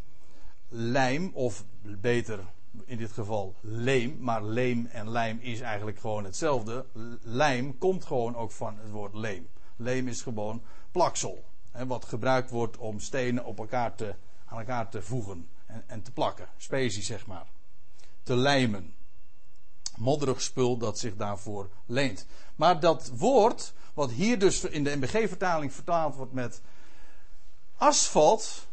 lijm, 0.69 1.31
of 1.35 1.65
beter 1.83 2.41
in 2.85 2.97
dit 2.97 3.13
geval 3.13 3.55
leem, 3.61 4.17
maar 4.21 4.45
leem 4.45 4.87
en 4.87 5.11
lijm 5.11 5.39
is 5.41 5.61
eigenlijk 5.61 5.99
gewoon 5.99 6.25
hetzelfde. 6.25 6.85
Lijm 7.23 7.79
komt 7.79 8.05
gewoon 8.05 8.37
ook 8.37 8.51
van 8.51 8.79
het 8.79 8.91
woord 8.91 9.15
leem. 9.15 9.49
Leem 9.77 10.09
is 10.09 10.23
gewoon 10.23 10.63
plaksel, 10.91 11.45
hè, 11.71 11.87
wat 11.87 12.05
gebruikt 12.05 12.51
wordt 12.51 12.77
om 12.77 13.01
stenen 13.01 13.45
op 13.45 13.59
elkaar 13.59 13.95
te, 13.95 14.15
aan 14.45 14.59
elkaar 14.59 14.89
te 14.89 15.03
voegen 15.03 15.49
en, 15.87 16.03
te 16.03 16.13
plakken, 16.13 16.49
specie 16.57 17.03
zeg 17.03 17.27
maar. 17.27 17.47
Te 18.23 18.37
lijmen. 18.37 18.95
Modderig 19.97 20.43
spul 20.43 20.77
dat 20.77 20.99
zich 20.99 21.17
daarvoor 21.17 21.71
leent. 21.87 22.27
Maar 22.57 22.81
dat 22.81 23.11
woord, 23.15 23.73
wat 23.95 24.11
hier 24.11 24.39
dus 24.39 24.65
in 24.65 24.85
de 24.85 24.97
MBG-vertaling 24.97 25.73
vertaald 25.73 26.15
wordt 26.15 26.33
met 26.33 26.63
asfalt, 27.77 28.67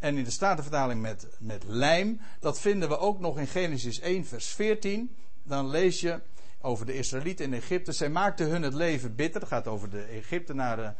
en 0.00 0.16
in 0.16 0.24
de 0.24 0.30
Statenvertaling 0.30 1.00
met, 1.00 1.26
met 1.38 1.64
lijm. 1.66 2.20
Dat 2.40 2.60
vinden 2.60 2.88
we 2.88 2.98
ook 2.98 3.20
nog 3.20 3.38
in 3.38 3.46
Genesis 3.46 4.00
1, 4.00 4.26
vers 4.26 4.46
14. 4.46 5.16
Dan 5.42 5.68
lees 5.68 6.00
je 6.00 6.20
over 6.60 6.86
de 6.86 6.94
Israëlieten 6.94 7.44
in 7.44 7.54
Egypte. 7.54 7.92
Zij 7.92 8.10
maakten 8.10 8.48
hun 8.48 8.62
het 8.62 8.74
leven 8.74 9.14
bitter. 9.14 9.40
Het 9.40 9.50
gaat 9.50 9.66
over 9.66 9.90
de 9.90 10.02
Egyptenaren 10.02 10.96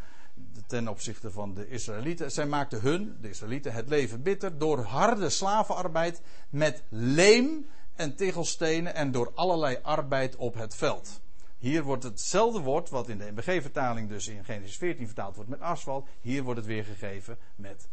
ten 0.66 0.88
opzichte 0.88 1.30
van 1.30 1.54
de 1.54 1.68
Israëlieten. 1.68 2.32
Zij 2.32 2.46
maakten 2.46 2.80
hun, 2.80 3.16
de 3.20 3.28
Israëlieten, 3.28 3.72
het 3.72 3.88
leven 3.88 4.22
bitter 4.22 4.58
door 4.58 4.82
harde 4.82 5.28
slavenarbeid 5.28 6.20
met 6.50 6.82
leem 6.88 7.66
en 7.94 8.16
tegelstenen 8.16 8.94
en 8.94 9.10
door 9.10 9.32
allerlei 9.34 9.78
arbeid 9.82 10.36
op 10.36 10.54
het 10.54 10.74
veld. 10.74 11.20
Hier 11.58 11.82
wordt 11.82 12.02
hetzelfde 12.02 12.60
woord, 12.60 12.90
wat 12.90 13.08
in 13.08 13.18
de 13.18 13.30
MBG-vertaling 13.30 14.08
dus 14.08 14.28
in 14.28 14.44
Genesis 14.44 14.76
14 14.76 15.06
vertaald 15.06 15.34
wordt 15.34 15.50
met 15.50 15.60
asfalt, 15.60 16.08
hier 16.20 16.42
wordt 16.42 16.58
het 16.58 16.68
weer 16.68 16.84
gegeven 16.84 17.38
met 17.56 17.88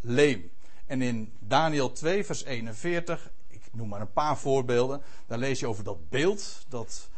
leem. 0.00 0.50
En 0.86 1.02
in 1.02 1.32
Daniel 1.38 1.92
2, 1.92 2.24
vers 2.24 2.44
41, 2.44 3.30
ik 3.48 3.62
noem 3.72 3.88
maar 3.88 4.00
een 4.00 4.12
paar 4.12 4.38
voorbeelden, 4.38 5.02
daar 5.26 5.38
lees 5.38 5.60
je 5.60 5.66
over 5.66 5.84
dat 5.84 6.08
beeld 6.08 6.64
dat, 6.68 7.08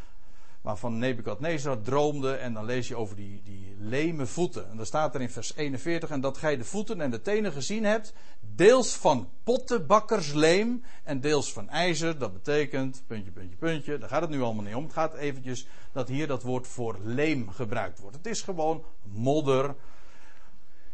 waarvan 0.61 0.97
Nebukadnezar 0.97 1.81
droomde. 1.81 2.31
En 2.31 2.53
dan 2.53 2.65
lees 2.65 2.87
je 2.87 2.95
over 2.95 3.15
die, 3.15 3.41
die 3.43 3.75
leme 3.79 4.25
voeten. 4.25 4.69
En 4.69 4.77
dan 4.77 4.85
staat 4.85 5.15
er 5.15 5.21
in 5.21 5.29
vers 5.29 5.55
41, 5.55 6.09
en 6.09 6.21
dat 6.21 6.37
gij 6.37 6.57
de 6.57 6.63
voeten 6.63 7.01
en 7.01 7.11
de 7.11 7.21
tenen 7.21 7.51
gezien 7.51 7.83
hebt, 7.83 8.13
deels 8.55 8.93
van 8.93 9.29
pottenbakkersleem 9.43 10.83
en 11.03 11.21
deels 11.21 11.53
van 11.53 11.69
ijzer. 11.69 12.17
Dat 12.17 12.33
betekent, 12.33 13.03
puntje, 13.07 13.31
puntje, 13.31 13.55
puntje, 13.57 13.97
daar 13.97 14.09
gaat 14.09 14.21
het 14.21 14.29
nu 14.29 14.41
allemaal 14.41 14.63
niet 14.63 14.75
om. 14.75 14.83
Het 14.83 14.93
gaat 14.93 15.13
eventjes 15.13 15.67
dat 15.91 16.07
hier 16.07 16.27
dat 16.27 16.43
woord 16.43 16.67
voor 16.67 16.99
leem 17.03 17.49
gebruikt 17.49 17.99
wordt. 17.99 18.15
Het 18.15 18.25
is 18.25 18.41
gewoon 18.41 18.83
modder 19.03 19.75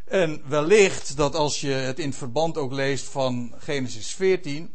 en 0.04 0.42
wellicht 0.48 1.18
dat 1.18 1.36
als 1.36 1.62
je 1.62 1.72
het 1.72 2.00
in 2.00 2.14
verband 2.14 2.58
ook 2.58 2.72
leest 2.72 3.06
van 3.06 3.54
Genesis 3.58 4.14
14, 4.14 4.74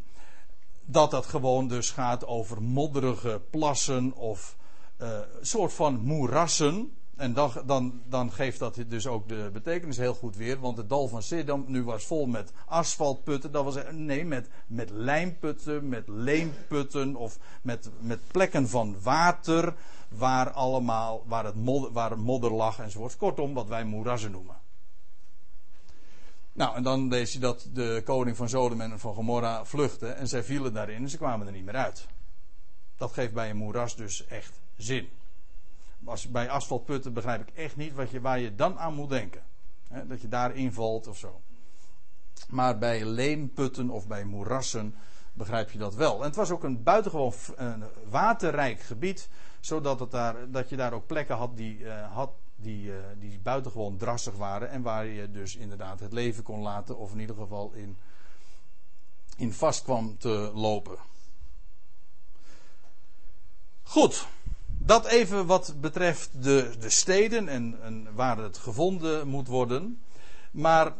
dat 0.85 1.11
dat 1.11 1.25
gewoon 1.25 1.67
dus 1.67 1.89
gaat 1.89 2.25
over 2.25 2.61
modderige 2.61 3.41
plassen 3.49 4.13
of 4.13 4.57
uh, 5.01 5.19
soort 5.41 5.73
van 5.73 5.99
moerassen. 5.99 6.93
En 7.15 7.33
dan, 7.33 7.51
dan, 7.65 8.01
dan, 8.05 8.31
geeft 8.31 8.59
dat 8.59 8.83
dus 8.87 9.07
ook 9.07 9.27
de 9.27 9.49
betekenis 9.53 9.97
heel 9.97 10.13
goed 10.13 10.35
weer. 10.35 10.59
Want 10.59 10.77
het 10.77 10.89
dal 10.89 11.07
van 11.07 11.23
Sidam 11.23 11.63
nu 11.67 11.83
was 11.83 12.05
vol 12.05 12.25
met 12.25 12.51
asfaltputten. 12.65 13.51
Dat 13.51 13.63
was 13.63 13.77
nee, 13.91 14.25
met, 14.25 14.49
met 14.67 14.89
lijmputten, 14.89 15.89
met 15.89 16.07
leemputten 16.07 17.15
of 17.15 17.37
met, 17.61 17.89
met 17.99 18.19
plekken 18.31 18.69
van 18.69 19.01
water. 19.01 19.75
Waar 20.09 20.51
allemaal, 20.51 21.23
waar, 21.27 21.45
het 21.45 21.55
modder, 21.55 21.91
waar 21.91 22.19
modder 22.19 22.51
lag 22.51 22.79
enzovoort. 22.79 23.17
Kortom, 23.17 23.53
wat 23.53 23.67
wij 23.67 23.83
moerassen 23.83 24.31
noemen. 24.31 24.57
Nou, 26.53 26.75
en 26.75 26.83
dan 26.83 27.07
lees 27.07 27.33
je 27.33 27.39
dat 27.39 27.69
de 27.73 28.01
koning 28.05 28.37
van 28.37 28.49
Sodom 28.49 28.81
en 28.81 28.99
van 28.99 29.13
Gomorra 29.13 29.65
vluchtte 29.65 30.07
en 30.07 30.27
zij 30.27 30.43
vielen 30.43 30.73
daarin 30.73 31.03
en 31.03 31.09
ze 31.09 31.17
kwamen 31.17 31.47
er 31.47 31.53
niet 31.53 31.65
meer 31.65 31.75
uit. 31.75 32.07
Dat 32.97 33.11
geeft 33.11 33.33
bij 33.33 33.49
een 33.49 33.57
moeras 33.57 33.95
dus 33.95 34.25
echt 34.25 34.59
zin. 34.81 35.09
Als, 36.05 36.27
bij 36.27 36.49
asfaltputten 36.49 37.13
begrijp 37.13 37.47
ik 37.47 37.55
echt 37.55 37.75
niet 37.75 37.93
wat 37.93 38.09
je, 38.09 38.21
waar 38.21 38.39
je 38.39 38.55
dan 38.55 38.79
aan 38.79 38.93
moet 38.93 39.09
denken. 39.09 39.43
dat 40.07 40.21
je 40.21 40.27
daarin 40.27 40.73
valt 40.73 41.07
of 41.07 41.17
zo. 41.17 41.41
Maar 42.49 42.77
bij 42.77 43.05
leemputten 43.05 43.89
of 43.89 44.07
bij 44.07 44.23
moerassen 44.23 44.95
begrijp 45.33 45.71
je 45.71 45.77
dat 45.77 45.95
wel. 45.95 46.19
En 46.19 46.25
het 46.25 46.35
was 46.35 46.51
ook 46.51 46.63
een 46.63 46.83
buitengewoon 46.83 47.33
een 47.55 47.83
waterrijk 48.09 48.79
gebied, 48.79 49.29
zodat 49.59 49.99
het 49.99 50.11
daar, 50.11 50.51
dat 50.51 50.69
je 50.69 50.75
daar 50.75 50.93
ook 50.93 51.07
plekken 51.07 51.35
had 51.35 51.57
die, 51.57 51.79
uh, 51.79 52.13
had, 52.13 52.31
die, 52.55 52.87
uh, 52.87 52.95
die 53.19 53.39
buitengewoon 53.39 53.97
drassig 53.97 54.35
waren 54.35 54.69
en 54.69 54.81
waar 54.81 55.05
je 55.05 55.31
dus 55.31 55.55
inderdaad 55.55 55.99
het 55.99 56.13
leven 56.13 56.43
kon 56.43 56.61
laten, 56.61 56.97
of 56.97 57.11
in 57.11 57.19
ieder 57.19 57.35
geval 57.35 57.71
in, 57.73 57.97
in 59.37 59.53
vast 59.53 59.83
kwam 59.83 60.17
te 60.17 60.51
lopen. 60.53 60.97
Goed, 63.83 64.27
dat 64.89 65.05
even 65.05 65.45
wat 65.45 65.75
betreft 65.81 66.43
de, 66.43 66.71
de 66.79 66.89
steden 66.89 67.47
en, 67.47 67.77
en 67.81 68.07
waar 68.15 68.37
het 68.37 68.57
gevonden 68.57 69.27
moet 69.27 69.47
worden. 69.47 70.01
Maar, 70.51 70.93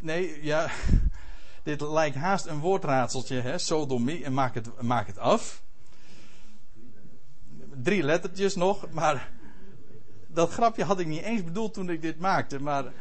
nee, 0.00 0.44
ja, 0.44 0.70
dit 1.62 1.80
lijkt 1.80 2.16
haast 2.16 2.46
een 2.46 2.58
woordraadseltje, 2.58 3.40
hè, 3.40 3.58
sodomie, 3.58 4.24
en 4.24 4.34
maak 4.34 4.54
het, 4.54 4.82
maak 4.82 5.06
het 5.06 5.18
af. 5.18 5.62
Drie 7.82 8.02
lettertjes 8.02 8.54
nog, 8.54 8.90
maar 8.90 9.30
dat 10.26 10.52
grapje 10.52 10.84
had 10.84 11.00
ik 11.00 11.06
niet 11.06 11.22
eens 11.22 11.44
bedoeld 11.44 11.74
toen 11.74 11.90
ik 11.90 12.02
dit 12.02 12.18
maakte, 12.18 12.60
maar 12.60 12.84
eh, 12.84 12.92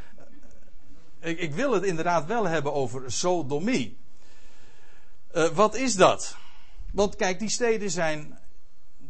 ik, 1.30 1.40
ik 1.40 1.54
wil 1.54 1.74
het 1.74 1.84
inderdaad 1.84 2.26
wel 2.26 2.48
hebben 2.48 2.74
over 2.74 3.12
sodomie. 3.12 3.98
Uh, 5.36 5.48
wat 5.48 5.76
is 5.76 5.96
dat? 5.96 6.38
Want 6.92 7.16
kijk, 7.16 7.40
die 7.40 7.50
steden 7.50 7.92
zijn, 7.92 8.39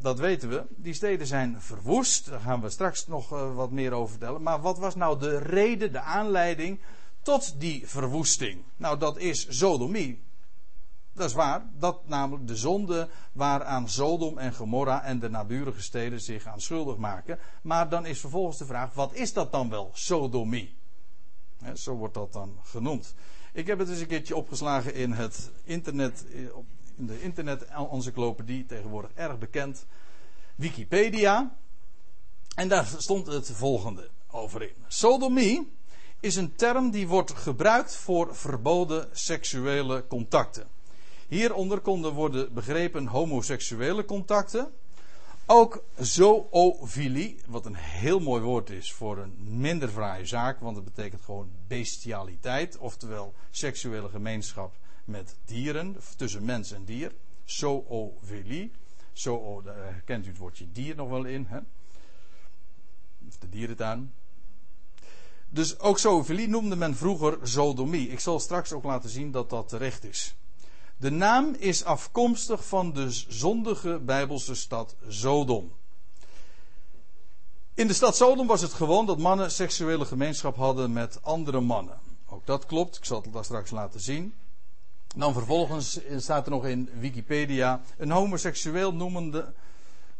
dat 0.01 0.19
weten 0.19 0.49
we, 0.49 0.65
die 0.69 0.93
steden 0.93 1.27
zijn 1.27 1.61
verwoest. 1.61 2.29
Daar 2.29 2.39
gaan 2.39 2.61
we 2.61 2.69
straks 2.69 3.07
nog 3.07 3.33
uh, 3.33 3.55
wat 3.55 3.71
meer 3.71 3.91
over 3.91 4.09
vertellen. 4.09 4.41
Maar 4.41 4.61
wat 4.61 4.77
was 4.77 4.95
nou 4.95 5.19
de 5.19 5.37
reden, 5.37 5.91
de 5.91 6.01
aanleiding 6.01 6.79
tot 7.21 7.59
die 7.59 7.87
verwoesting? 7.87 8.61
Nou, 8.77 8.97
dat 8.97 9.17
is 9.17 9.57
sodomie. 9.57 10.23
Dat 11.13 11.29
is 11.29 11.35
waar. 11.35 11.69
Dat 11.73 12.07
namelijk 12.07 12.47
de 12.47 12.55
zonde 12.55 13.09
waaraan 13.31 13.89
Sodom 13.89 14.37
en 14.37 14.53
Gomorra 14.53 15.03
en 15.03 15.19
de 15.19 15.29
naburige 15.29 15.81
steden 15.81 16.21
zich 16.21 16.45
aan 16.45 16.61
schuldig 16.61 16.97
maken. 16.97 17.39
Maar 17.61 17.89
dan 17.89 18.05
is 18.05 18.19
vervolgens 18.19 18.57
de 18.57 18.65
vraag: 18.65 18.93
wat 18.93 19.13
is 19.13 19.33
dat 19.33 19.51
dan 19.51 19.69
wel, 19.69 19.89
sodomie? 19.93 20.77
zo 21.73 21.95
wordt 21.95 22.13
dat 22.13 22.33
dan 22.33 22.59
genoemd. 22.63 23.15
Ik 23.53 23.67
heb 23.67 23.79
het 23.79 23.89
eens 23.89 23.99
een 23.99 24.07
keertje 24.07 24.35
opgeslagen 24.35 24.93
in 24.93 25.11
het 25.11 25.51
internet, 25.63 26.25
de 27.05 27.21
internet-encyclopedie, 27.21 28.65
tegenwoordig 28.65 29.11
erg 29.13 29.37
bekend, 29.37 29.85
Wikipedia. 30.55 31.55
En 32.55 32.67
daar 32.67 32.85
stond 32.97 33.27
het 33.27 33.51
volgende 33.51 34.09
over 34.31 34.61
in. 34.61 34.75
Sodomie 34.87 35.71
is 36.19 36.35
een 36.35 36.55
term 36.55 36.91
die 36.91 37.07
wordt 37.07 37.31
gebruikt 37.31 37.95
voor 37.95 38.35
verboden 38.35 39.09
seksuele 39.11 40.07
contacten. 40.07 40.67
Hieronder 41.27 41.79
konden 41.79 42.13
worden 42.13 42.53
begrepen 42.53 43.07
homoseksuele 43.07 44.05
contacten. 44.05 44.71
Ook 45.45 45.83
zoofilie, 45.99 47.39
wat 47.47 47.65
een 47.65 47.75
heel 47.75 48.19
mooi 48.19 48.41
woord 48.41 48.69
is 48.69 48.93
voor 48.93 49.17
een 49.17 49.35
minder 49.39 49.89
fraaie 49.89 50.25
zaak, 50.25 50.59
want 50.59 50.75
het 50.75 50.85
betekent 50.85 51.21
gewoon 51.21 51.49
bestialiteit, 51.67 52.77
oftewel 52.77 53.33
seksuele 53.51 54.09
gemeenschap 54.09 54.73
met 55.09 55.35
dieren, 55.45 55.97
tussen 56.17 56.45
mens 56.45 56.71
en 56.71 56.85
dier. 56.85 57.11
Zoofilie. 57.43 58.71
Zo, 59.13 59.61
daar 59.61 59.75
herkent 59.75 60.25
u 60.25 60.29
het 60.29 60.37
woordje 60.37 60.71
dier 60.71 60.95
nog 60.95 61.09
wel 61.09 61.25
in, 61.25 61.45
hè? 61.49 61.59
De 63.39 63.49
dierentuin. 63.49 64.13
Dus 65.49 65.79
ook 65.79 65.99
zoofilie 65.99 66.47
noemde 66.47 66.75
men 66.75 66.95
vroeger 66.95 67.37
sodomie. 67.43 68.09
Ik 68.09 68.19
zal 68.19 68.39
straks 68.39 68.71
ook 68.71 68.83
laten 68.83 69.09
zien 69.09 69.31
dat 69.31 69.49
dat 69.49 69.69
terecht 69.69 70.03
is. 70.03 70.35
De 70.97 71.11
naam 71.11 71.55
is 71.59 71.83
afkomstig 71.83 72.67
van 72.67 72.93
de 72.93 73.09
zondige 73.27 73.99
Bijbelse 73.99 74.55
stad 74.55 74.95
Sodom. 75.07 75.71
In 77.73 77.87
de 77.87 77.93
stad 77.93 78.15
Sodom 78.15 78.47
was 78.47 78.61
het 78.61 78.73
gewoon 78.73 79.05
dat 79.05 79.17
mannen 79.17 79.51
seksuele 79.51 80.05
gemeenschap 80.05 80.55
hadden 80.55 80.93
met 80.93 81.23
andere 81.23 81.59
mannen. 81.59 81.99
Ook 82.25 82.45
dat 82.45 82.65
klopt, 82.65 82.97
ik 82.97 83.05
zal 83.05 83.21
het 83.21 83.33
daar 83.33 83.43
straks 83.43 83.71
laten 83.71 83.99
zien. 83.99 84.33
Dan 85.15 85.33
vervolgens 85.33 85.99
staat 86.17 86.45
er 86.45 86.51
nog 86.51 86.65
in 86.65 86.89
Wikipedia: 86.99 87.81
een 87.97 88.11
homoseksueel 88.11 88.93
noemende, 88.93 89.53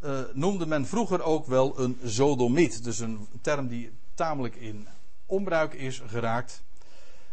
uh, 0.04 0.20
noemde 0.34 0.66
men 0.66 0.86
vroeger 0.86 1.22
ook 1.22 1.46
wel 1.46 1.80
een 1.80 2.00
sodomiet. 2.06 2.84
Dus 2.84 3.00
een 3.00 3.28
term 3.42 3.68
die 3.68 3.92
tamelijk 4.14 4.56
in 4.56 4.88
onbruik 5.26 5.74
is 5.74 6.02
geraakt. 6.08 6.64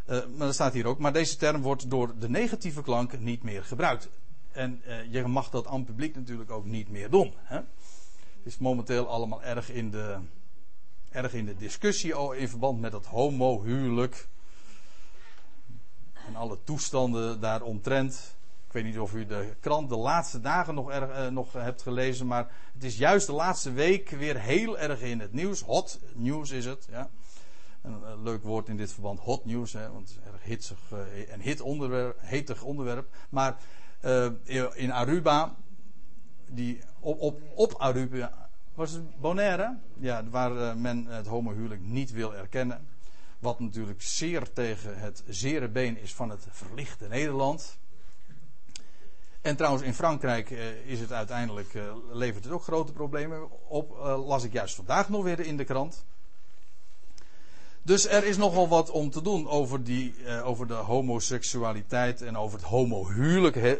Uh, 0.09 0.27
maar 0.37 0.47
dat 0.47 0.55
staat 0.55 0.73
hier 0.73 0.87
ook. 0.87 0.99
Maar 0.99 1.13
deze 1.13 1.37
term 1.37 1.63
wordt 1.63 1.91
door 1.91 2.19
de 2.19 2.29
negatieve 2.29 2.83
klank 2.83 3.19
niet 3.19 3.43
meer 3.43 3.65
gebruikt. 3.65 4.09
En 4.53 4.83
uh, 4.87 5.13
je 5.13 5.27
mag 5.27 5.51
dat 5.51 5.67
aan 5.67 5.77
het 5.77 5.87
publiek 5.87 6.15
natuurlijk 6.15 6.51
ook 6.51 6.65
niet 6.65 6.91
meer 6.91 7.11
doen. 7.11 7.35
Hè? 7.37 7.57
Het 7.57 7.67
is 8.55 8.59
momenteel 8.59 9.09
allemaal 9.09 9.43
erg 9.43 9.71
in 9.71 9.91
de, 9.91 10.17
erg 11.11 11.35
in 11.35 11.45
de 11.47 11.57
discussie 11.57 12.37
in 12.37 12.49
verband 12.49 12.81
met 12.81 12.93
dat 12.93 13.07
homohuwelijk. 13.07 14.29
En 16.27 16.37
alle 16.37 16.59
toestanden 16.65 17.41
daaromtrent. 17.41 18.37
Ik 18.67 18.73
weet 18.73 18.85
niet 18.85 18.99
of 18.99 19.15
u 19.15 19.27
de 19.27 19.55
krant 19.61 19.89
de 19.89 19.97
laatste 19.97 20.41
dagen 20.41 20.75
nog, 20.75 20.91
erg, 20.91 21.11
uh, 21.11 21.27
nog 21.27 21.53
hebt 21.53 21.83
gelezen. 21.83 22.27
Maar 22.27 22.51
het 22.75 22.85
is 22.85 22.99
juist 22.99 23.27
de 23.27 23.33
laatste 23.33 23.73
week 23.73 24.11
weer 24.11 24.41
heel 24.41 24.79
erg 24.79 25.01
in 25.01 25.21
het 25.21 25.33
nieuws. 25.33 25.61
Hot 25.61 26.01
nieuws 26.15 26.51
is 26.51 26.65
het. 26.65 26.87
Ja. 26.91 27.09
Een, 27.83 28.23
leuk 28.23 28.43
woord 28.43 28.69
in 28.69 28.77
dit 28.77 28.93
verband, 28.93 29.19
hot 29.21 29.45
hè, 29.73 29.91
want 29.91 30.09
het 30.09 30.19
is 30.19 30.33
erg 30.33 30.43
hitsig 30.43 30.79
uh, 30.93 31.33
en 31.33 31.41
hit 31.41 31.61
onderwerp, 31.61 32.17
hetig 32.21 32.63
onderwerp. 32.63 33.09
Maar 33.29 33.57
in 34.75 34.93
Aruba, 34.93 35.55
die, 36.47 36.81
op, 37.01 37.21
op, 37.21 37.41
op 37.55 37.75
Aruba, 37.75 38.49
was 38.75 38.91
het 38.91 39.21
Bonaire? 39.21 39.77
Ja, 39.99 40.25
waar 40.31 40.77
men 40.79 41.07
het 41.07 41.27
homohuwelijk 41.27 41.81
niet 41.81 42.11
wil 42.11 42.35
erkennen. 42.35 42.87
Wat 43.39 43.61
natuurlijk 43.61 44.03
zeer 44.03 44.53
tegen 44.53 44.99
het 44.99 45.23
zere 45.29 45.69
been 45.69 45.99
is 45.99 46.15
van 46.15 46.31
het 46.31 46.47
verlichte 46.51 47.09
Nederland. 47.09 47.79
En 49.41 49.57
trouwens, 49.57 49.85
in 49.85 49.95
Frankrijk 49.95 50.51
is 50.87 51.01
het 51.01 51.13
uiteindelijk, 51.13 51.79
levert 52.13 52.45
het 52.45 52.53
ook 52.53 52.63
grote 52.63 52.93
problemen 52.93 53.69
op. 53.69 53.91
las 54.27 54.45
ik 54.45 54.53
juist 54.53 54.75
vandaag 54.75 55.09
nog 55.09 55.23
weer 55.23 55.41
in 55.41 55.57
de 55.57 55.65
krant. 55.65 56.05
Dus 57.83 58.09
er 58.09 58.25
is 58.25 58.37
nogal 58.37 58.69
wat 58.69 58.91
om 58.91 59.11
te 59.11 59.23
doen 59.23 59.49
over, 59.49 59.85
die, 59.85 60.15
over 60.43 60.67
de 60.67 60.75
homoseksualiteit 60.75 62.23
en 62.23 62.37
over 62.37 62.59
het 62.59 62.69
homohuwelijk 62.69 63.79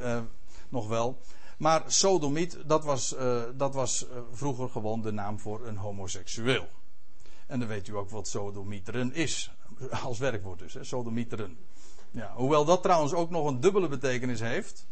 nog 0.69 0.89
wel. 0.89 1.19
Maar 1.59 1.83
sodomiet, 1.87 2.59
dat 2.67 2.85
was, 2.85 3.15
dat 3.57 3.75
was 3.75 4.07
vroeger 4.33 4.69
gewoon 4.69 5.03
de 5.03 5.13
naam 5.13 5.39
voor 5.39 5.67
een 5.67 5.77
homoseksueel. 5.77 6.69
En 7.47 7.59
dan 7.59 7.69
weet 7.69 7.89
u 7.89 7.97
ook 7.97 8.11
wat 8.11 8.29
sodomieteren 8.29 9.15
is. 9.15 9.51
Als 10.05 10.19
werkwoord 10.19 10.59
dus, 10.59 10.75
hè, 10.75 10.85
sodomieteren. 10.85 11.59
Ja, 12.11 12.33
hoewel 12.35 12.65
dat 12.65 12.83
trouwens 12.83 13.13
ook 13.13 13.31
nog 13.31 13.47
een 13.47 13.61
dubbele 13.61 13.89
betekenis 13.89 14.41
heeft. 14.41 14.87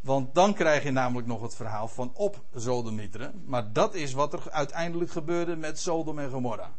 Want 0.00 0.34
dan 0.34 0.54
krijg 0.54 0.82
je 0.82 0.90
namelijk 0.90 1.26
nog 1.26 1.42
het 1.42 1.54
verhaal 1.54 1.88
van 1.88 2.10
op 2.14 2.44
sodomieteren. 2.54 3.42
Maar 3.46 3.72
dat 3.72 3.94
is 3.94 4.12
wat 4.12 4.32
er 4.32 4.50
uiteindelijk 4.50 5.10
gebeurde 5.10 5.56
met 5.56 5.78
Sodom 5.80 6.18
en 6.18 6.30
Gomorra 6.30 6.72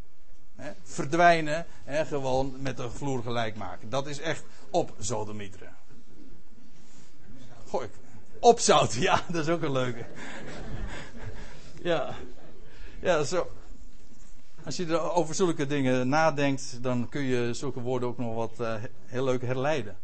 verdwijnen 0.84 1.66
en 1.84 2.06
gewoon 2.06 2.56
met 2.60 2.78
de 2.78 2.90
vloer 2.90 3.24
gelijk 3.24 3.56
maken. 3.56 3.90
Dat 3.90 4.08
is 4.08 4.20
echt 4.20 4.44
op 4.70 4.94
Zodemieteren. 4.98 5.76
Gooi 7.68 7.90
op 8.40 8.60
zout, 8.60 8.94
ja, 9.08 9.22
dat 9.28 9.48
is 9.48 9.54
ook 9.54 9.62
een 9.62 9.72
leuke. 9.72 10.06
ja, 11.82 12.16
ja, 13.02 13.24
zo. 13.24 13.48
Als 14.66 14.76
je 14.76 14.86
er 14.86 15.12
over 15.12 15.36
zulke 15.36 15.66
dingen 15.66 16.10
nadenkt, 16.10 16.84
dan 16.84 17.10
kun 17.10 17.22
je 17.22 17.54
zulke 17.54 17.80
woorden 17.80 18.10
ook 18.10 18.18
nog 18.18 18.36
wat 18.36 18.60
uh, 18.60 18.84
heel 19.06 19.24
leuk 19.24 19.42
herleiden. 19.42 19.98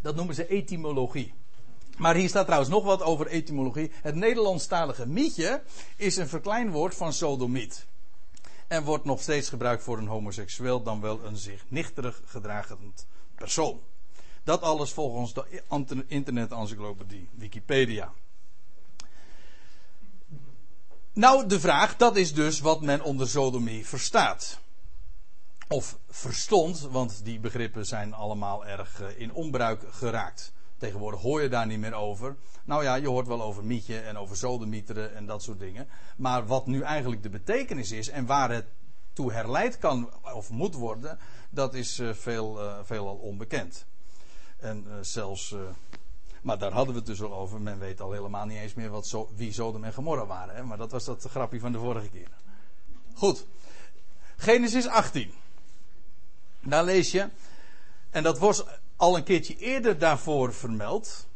Dat 0.00 0.16
noemen 0.16 0.34
ze 0.34 0.46
etymologie. 0.46 1.34
Maar 1.98 2.14
hier 2.14 2.28
staat 2.28 2.44
trouwens 2.44 2.70
nog 2.70 2.84
wat 2.84 3.02
over 3.02 3.26
etymologie. 3.26 3.90
Het 3.94 4.14
Nederlandstalige 4.14 5.06
mietje 5.06 5.62
is 5.96 6.16
een 6.16 6.28
verkleinwoord 6.28 6.94
van 6.94 7.12
sodomiet. 7.12 7.86
En 8.68 8.84
wordt 8.84 9.04
nog 9.04 9.20
steeds 9.20 9.48
gebruikt 9.48 9.82
voor 9.82 9.98
een 9.98 10.06
homoseksueel, 10.06 10.82
dan 10.82 11.00
wel 11.00 11.24
een 11.24 11.36
zich 11.36 11.64
nichterig 11.68 12.22
gedragend 12.26 13.06
persoon. 13.34 13.80
Dat 14.44 14.62
alles 14.62 14.92
volgens 14.92 15.32
de 15.32 16.04
internet-encyclopedie 16.06 17.28
Wikipedia. 17.34 18.12
Nou, 21.12 21.46
de 21.46 21.60
vraag, 21.60 21.96
dat 21.96 22.16
is 22.16 22.34
dus 22.34 22.60
wat 22.60 22.80
men 22.80 23.02
onder 23.02 23.28
sodomie 23.28 23.86
verstaat. 23.86 24.58
Of 25.68 25.98
verstond, 26.08 26.80
want 26.80 27.24
die 27.24 27.40
begrippen 27.40 27.86
zijn 27.86 28.14
allemaal 28.14 28.66
erg 28.66 29.00
eh, 29.00 29.20
in 29.20 29.32
onbruik 29.32 29.84
geraakt. 29.90 30.52
Tegenwoordig 30.78 31.20
hoor 31.20 31.42
je 31.42 31.48
daar 31.48 31.66
niet 31.66 31.78
meer 31.78 31.94
over. 31.94 32.36
Nou 32.64 32.82
ja, 32.82 32.94
je 32.94 33.08
hoort 33.08 33.26
wel 33.26 33.42
over 33.42 33.64
mietje 33.64 34.00
en 34.00 34.16
over 34.16 34.36
zodemieteren 34.36 35.14
en 35.14 35.26
dat 35.26 35.42
soort 35.42 35.58
dingen. 35.58 35.88
Maar 36.16 36.46
wat 36.46 36.66
nu 36.66 36.82
eigenlijk 36.82 37.22
de 37.22 37.28
betekenis 37.28 37.90
is 37.90 38.08
en 38.08 38.26
waar 38.26 38.50
het 38.50 38.66
toe 39.12 39.32
herleid 39.32 39.78
kan 39.78 40.10
of 40.34 40.50
moet 40.50 40.74
worden, 40.74 41.18
dat 41.50 41.74
is 41.74 41.98
uh, 41.98 42.12
veel, 42.12 42.64
uh, 42.64 42.78
veelal 42.82 43.16
onbekend. 43.16 43.86
En 44.56 44.86
zelfs, 45.00 45.54
maar 46.40 46.58
daar 46.58 46.72
hadden 46.72 46.92
we 46.92 46.98
het 46.98 47.08
dus 47.08 47.22
al 47.22 47.32
over. 47.32 47.60
Men 47.60 47.78
weet 47.78 48.00
al 48.00 48.12
helemaal 48.12 48.46
niet 48.46 48.58
eens 48.58 48.74
meer 48.74 48.90
wat 48.90 49.16
wie 49.36 49.52
Sodom 49.52 49.84
en 49.84 49.92
Gomorra 49.92 50.26
waren. 50.26 50.54
Hè? 50.54 50.62
Maar 50.62 50.78
dat 50.78 50.90
was 50.90 51.04
dat 51.04 51.26
grapje 51.30 51.60
van 51.60 51.72
de 51.72 51.78
vorige 51.78 52.08
keer. 52.08 52.28
Goed. 53.14 53.46
Genesis 54.36 54.86
18. 54.86 55.32
Daar 56.60 56.84
lees 56.84 57.10
je. 57.10 57.28
En 58.10 58.22
dat 58.22 58.38
was 58.38 58.64
al 58.96 59.16
een 59.16 59.24
keertje 59.24 59.56
eerder 59.56 59.98
daarvoor 59.98 60.54
vermeld. 60.54 61.28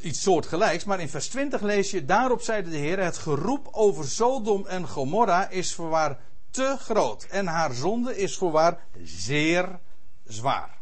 Iets 0.00 0.22
soortgelijks, 0.22 0.84
maar 0.84 1.00
in 1.00 1.08
vers 1.08 1.28
20 1.28 1.60
lees 1.60 1.90
je: 1.90 2.04
Daarop 2.04 2.40
zeide 2.42 2.70
de 2.70 2.76
Heer: 2.76 2.98
Het 2.98 3.18
geroep 3.18 3.68
over 3.72 4.08
Sodom 4.08 4.66
en 4.66 4.88
Gomorra 4.88 5.48
is 5.48 5.74
voorwaar 5.74 6.20
te 6.50 6.76
groot. 6.78 7.24
En 7.24 7.46
haar 7.46 7.72
zonde 7.72 8.16
is 8.16 8.36
voorwaar 8.36 8.86
zeer 9.04 9.78
zwaar. 10.26 10.79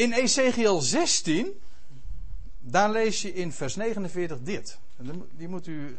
In 0.00 0.12
Ezekiel 0.12 0.80
16, 0.80 1.60
daar 2.58 2.90
lees 2.90 3.22
je 3.22 3.34
in 3.34 3.52
vers 3.52 3.76
49 3.76 4.42
dit. 4.42 4.78
Die 5.36 5.48
moet 5.48 5.66
u 5.66 5.98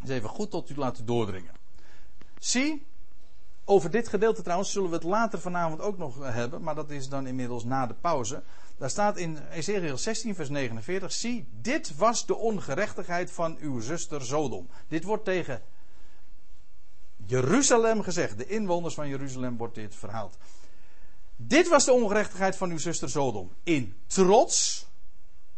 eens 0.00 0.10
even 0.10 0.28
goed 0.28 0.50
tot 0.50 0.70
u 0.70 0.76
laten 0.76 1.06
doordringen. 1.06 1.52
Zie, 2.38 2.86
over 3.64 3.90
dit 3.90 4.08
gedeelte 4.08 4.42
trouwens 4.42 4.72
zullen 4.72 4.88
we 4.88 4.94
het 4.94 5.04
later 5.04 5.40
vanavond 5.40 5.80
ook 5.80 5.98
nog 5.98 6.18
hebben, 6.32 6.62
maar 6.62 6.74
dat 6.74 6.90
is 6.90 7.08
dan 7.08 7.26
inmiddels 7.26 7.64
na 7.64 7.86
de 7.86 7.94
pauze. 7.94 8.42
Daar 8.76 8.90
staat 8.90 9.16
in 9.16 9.38
Ezekiel 9.50 9.98
16, 9.98 10.34
vers 10.34 10.48
49: 10.48 11.12
Zie, 11.12 11.46
dit 11.60 11.96
was 11.96 12.26
de 12.26 12.36
ongerechtigheid 12.36 13.30
van 13.30 13.56
uw 13.60 13.80
zuster 13.80 14.24
Sodom. 14.24 14.68
Dit 14.88 15.04
wordt 15.04 15.24
tegen 15.24 15.62
Jeruzalem 17.26 18.02
gezegd. 18.02 18.38
De 18.38 18.46
inwoners 18.46 18.94
van 18.94 19.08
Jeruzalem 19.08 19.56
wordt 19.56 19.74
dit 19.74 19.94
verhaald. 19.94 20.36
Dit 21.36 21.68
was 21.68 21.84
de 21.84 21.92
ongerechtigheid 21.92 22.56
van 22.56 22.70
uw 22.70 22.78
zuster 22.78 23.10
Sodom. 23.10 23.52
In 23.62 23.94
trots 24.06 24.86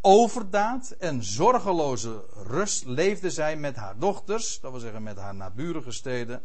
overdaad 0.00 0.90
en 0.90 1.24
zorgeloze 1.24 2.24
rust 2.46 2.84
leefde 2.84 3.30
zij 3.30 3.56
met 3.56 3.76
haar 3.76 3.98
dochters, 3.98 4.60
dat 4.60 4.70
wil 4.70 4.80
zeggen 4.80 5.02
met 5.02 5.16
haar 5.16 5.34
naburige 5.34 5.92
steden, 5.92 6.42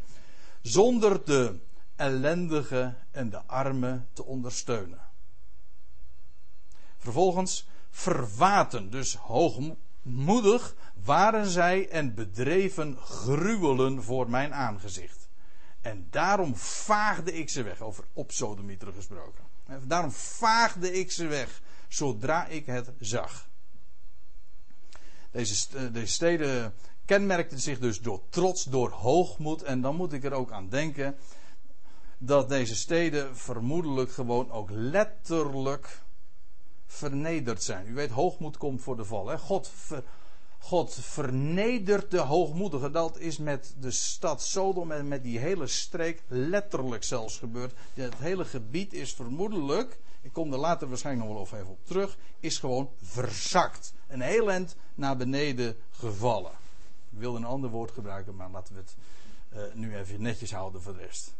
zonder 0.61 1.25
de 1.25 1.59
ellendige 1.95 2.95
en 3.11 3.29
de 3.29 3.41
armen 3.45 4.07
te 4.13 4.23
ondersteunen. 4.23 5.01
Vervolgens 6.97 7.67
verwaten, 7.89 8.89
dus 8.89 9.15
hoog, 9.15 9.59
hoogmoedig 10.03 10.75
waren 11.03 11.45
zij 11.45 11.89
en 11.89 12.13
bedreven 12.13 12.97
gruwelen 12.97 14.03
voor 14.03 14.29
mijn 14.29 14.53
aangezicht. 14.53 15.22
En 15.83 16.07
daarom 16.09 16.55
vaagde 16.55 17.33
ik 17.33 17.49
ze 17.49 17.63
weg, 17.63 17.81
over 17.81 18.03
op 18.13 18.31
sodemieter 18.31 18.93
gesproken. 18.93 19.43
Daarom 19.83 20.11
vaagde 20.11 20.93
ik 20.93 21.11
ze 21.11 21.27
weg, 21.27 21.61
zodra 21.87 22.47
ik 22.47 22.65
het 22.65 22.91
zag. 22.99 23.47
Deze, 25.31 25.91
deze 25.91 26.13
steden 26.13 26.73
kenmerkten 27.05 27.59
zich 27.59 27.79
dus 27.79 28.01
door 28.01 28.21
trots, 28.29 28.63
door 28.63 28.89
hoogmoed. 28.89 29.63
En 29.63 29.81
dan 29.81 29.95
moet 29.95 30.13
ik 30.13 30.23
er 30.23 30.33
ook 30.33 30.51
aan 30.51 30.69
denken 30.69 31.15
dat 32.17 32.49
deze 32.49 32.75
steden 32.75 33.37
vermoedelijk 33.37 34.11
gewoon 34.11 34.51
ook 34.51 34.69
letterlijk 34.71 36.01
vernederd 36.85 37.63
zijn. 37.63 37.87
U 37.87 37.93
weet, 37.93 38.09
hoogmoed 38.09 38.57
komt 38.57 38.81
voor 38.81 38.95
de 38.95 39.05
val. 39.05 39.27
Hè? 39.27 39.37
God, 39.37 39.71
God 40.63 40.93
vernedert 40.93 42.11
de 42.11 42.19
hoogmoedigen. 42.19 42.91
Dat 42.91 43.17
is 43.17 43.37
met 43.37 43.75
de 43.79 43.91
stad 43.91 44.41
Sodom 44.41 44.91
en 44.91 45.07
met 45.07 45.23
die 45.23 45.39
hele 45.39 45.67
streek 45.67 46.23
letterlijk 46.27 47.03
zelfs 47.03 47.37
gebeurd. 47.37 47.73
Het 47.93 48.15
hele 48.17 48.45
gebied 48.45 48.93
is 48.93 49.13
vermoedelijk, 49.13 49.99
ik 50.21 50.33
kom 50.33 50.53
er 50.53 50.59
later 50.59 50.87
waarschijnlijk 50.87 51.29
nog 51.29 51.49
wel 51.49 51.59
even 51.59 51.71
op 51.71 51.85
terug, 51.85 52.17
is 52.39 52.57
gewoon 52.57 52.89
verzakt. 53.01 53.93
Een 54.07 54.21
heel 54.21 54.51
eind 54.51 54.75
naar 54.95 55.17
beneden 55.17 55.75
gevallen. 55.91 56.51
Ik 57.11 57.19
wilde 57.19 57.37
een 57.37 57.45
ander 57.45 57.69
woord 57.69 57.91
gebruiken, 57.91 58.35
maar 58.35 58.49
laten 58.49 58.73
we 58.73 58.79
het 58.79 58.95
uh, 59.53 59.73
nu 59.73 59.97
even 59.97 60.21
netjes 60.21 60.51
houden 60.51 60.81
voor 60.81 60.93
de 60.93 60.99
rest. 60.99 61.33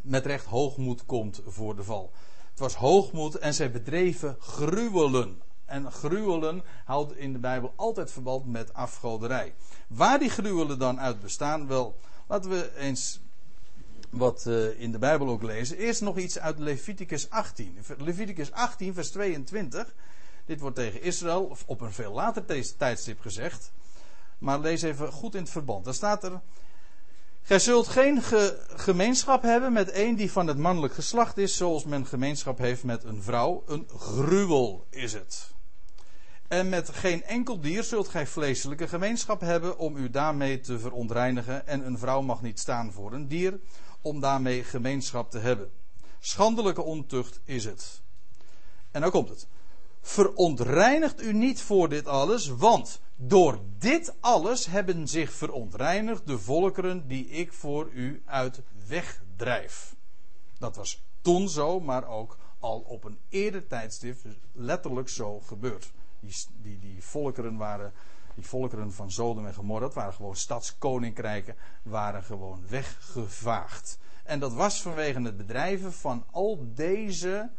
Met 0.00 0.26
recht 0.26 0.44
hoogmoed 0.44 1.06
komt 1.06 1.40
voor 1.46 1.76
de 1.76 1.84
val. 1.84 2.12
Het 2.50 2.58
was 2.58 2.74
hoogmoed 2.74 3.38
en 3.38 3.54
zij 3.54 3.70
bedreven 3.70 4.36
gruwelen. 4.40 5.42
En 5.70 5.92
gruwelen 5.92 6.62
houdt 6.84 7.16
in 7.16 7.32
de 7.32 7.38
Bijbel 7.38 7.72
altijd 7.76 8.10
verband 8.10 8.46
met 8.46 8.74
afgoderij. 8.74 9.54
Waar 9.86 10.18
die 10.18 10.30
gruwelen 10.30 10.78
dan 10.78 11.00
uit 11.00 11.20
bestaan, 11.20 11.66
wel, 11.66 11.96
laten 12.26 12.50
we 12.50 12.76
eens 12.76 13.20
wat 14.10 14.44
uh, 14.48 14.80
in 14.80 14.92
de 14.92 14.98
Bijbel 14.98 15.28
ook 15.28 15.42
lezen. 15.42 15.76
Eerst 15.76 16.00
nog 16.00 16.18
iets 16.18 16.38
uit 16.38 16.58
Leviticus 16.58 17.30
18. 17.30 17.78
Leviticus 17.98 18.52
18, 18.52 18.94
vers 18.94 19.10
22. 19.10 19.94
Dit 20.44 20.60
wordt 20.60 20.76
tegen 20.76 21.02
Israël 21.02 21.56
op 21.66 21.80
een 21.80 21.92
veel 21.92 22.12
later 22.12 22.44
tijdstip 22.76 23.20
gezegd. 23.20 23.72
Maar 24.38 24.60
lees 24.60 24.82
even 24.82 25.12
goed 25.12 25.34
in 25.34 25.40
het 25.40 25.50
verband. 25.50 25.84
Daar 25.84 25.94
staat 25.94 26.24
er. 26.24 26.40
Gij 27.42 27.58
zult 27.58 27.88
geen 27.88 28.22
gemeenschap 28.76 29.42
hebben 29.42 29.72
met 29.72 29.94
een 29.94 30.16
die 30.16 30.32
van 30.32 30.46
het 30.46 30.58
mannelijk 30.58 30.94
geslacht 30.94 31.38
is, 31.38 31.56
zoals 31.56 31.84
men 31.84 32.06
gemeenschap 32.06 32.58
heeft 32.58 32.84
met 32.84 33.04
een 33.04 33.22
vrouw. 33.22 33.62
Een 33.66 33.88
gruwel 33.96 34.86
is 34.90 35.12
het. 35.12 35.58
En 36.50 36.68
met 36.68 36.88
geen 36.88 37.24
enkel 37.24 37.60
dier 37.60 37.82
zult 37.84 38.08
gij 38.08 38.26
vleeselijke 38.26 38.88
gemeenschap 38.88 39.40
hebben 39.40 39.78
om 39.78 39.96
u 39.96 40.10
daarmee 40.10 40.60
te 40.60 40.78
verontreinigen. 40.78 41.66
En 41.66 41.86
een 41.86 41.98
vrouw 41.98 42.20
mag 42.20 42.42
niet 42.42 42.58
staan 42.58 42.92
voor 42.92 43.12
een 43.12 43.28
dier 43.28 43.60
om 44.00 44.20
daarmee 44.20 44.64
gemeenschap 44.64 45.30
te 45.30 45.38
hebben. 45.38 45.70
Schandelijke 46.18 46.82
ontucht 46.82 47.40
is 47.44 47.64
het. 47.64 48.02
En 48.90 49.00
nou 49.00 49.12
komt 49.12 49.28
het. 49.28 49.46
Verontreinigt 50.00 51.22
u 51.22 51.32
niet 51.32 51.62
voor 51.62 51.88
dit 51.88 52.06
alles, 52.06 52.46
want 52.46 53.00
door 53.16 53.60
dit 53.78 54.14
alles 54.20 54.66
hebben 54.66 55.08
zich 55.08 55.32
verontreinigd 55.32 56.26
de 56.26 56.38
volkeren 56.38 57.08
die 57.08 57.26
ik 57.26 57.52
voor 57.52 57.90
u 57.92 58.22
uit 58.24 58.62
wegdrijf. 58.86 59.94
Dat 60.58 60.76
was 60.76 61.02
toen 61.20 61.48
zo, 61.48 61.80
maar 61.80 62.08
ook 62.08 62.36
al 62.58 62.78
op 62.78 63.04
een 63.04 63.18
eerder 63.28 63.66
tijdstip 63.66 64.18
letterlijk 64.52 65.08
zo 65.08 65.40
gebeurd. 65.40 65.92
Die, 66.20 66.78
die, 66.78 67.04
volkeren 67.04 67.56
waren, 67.56 67.92
die 68.34 68.46
volkeren 68.46 68.92
van 68.92 69.10
Sodom 69.10 69.46
en 69.46 69.54
Gomorra, 69.54 69.80
dat 69.80 69.94
waren 69.94 70.12
gewoon 70.12 70.36
stadskoninkrijken, 70.36 71.56
waren 71.82 72.22
gewoon 72.22 72.62
weggevaagd. 72.68 73.98
En 74.24 74.38
dat 74.38 74.52
was 74.52 74.82
vanwege 74.82 75.20
het 75.20 75.36
bedrijven 75.36 75.92
van 75.92 76.24
al 76.30 76.66
deze 76.74 77.50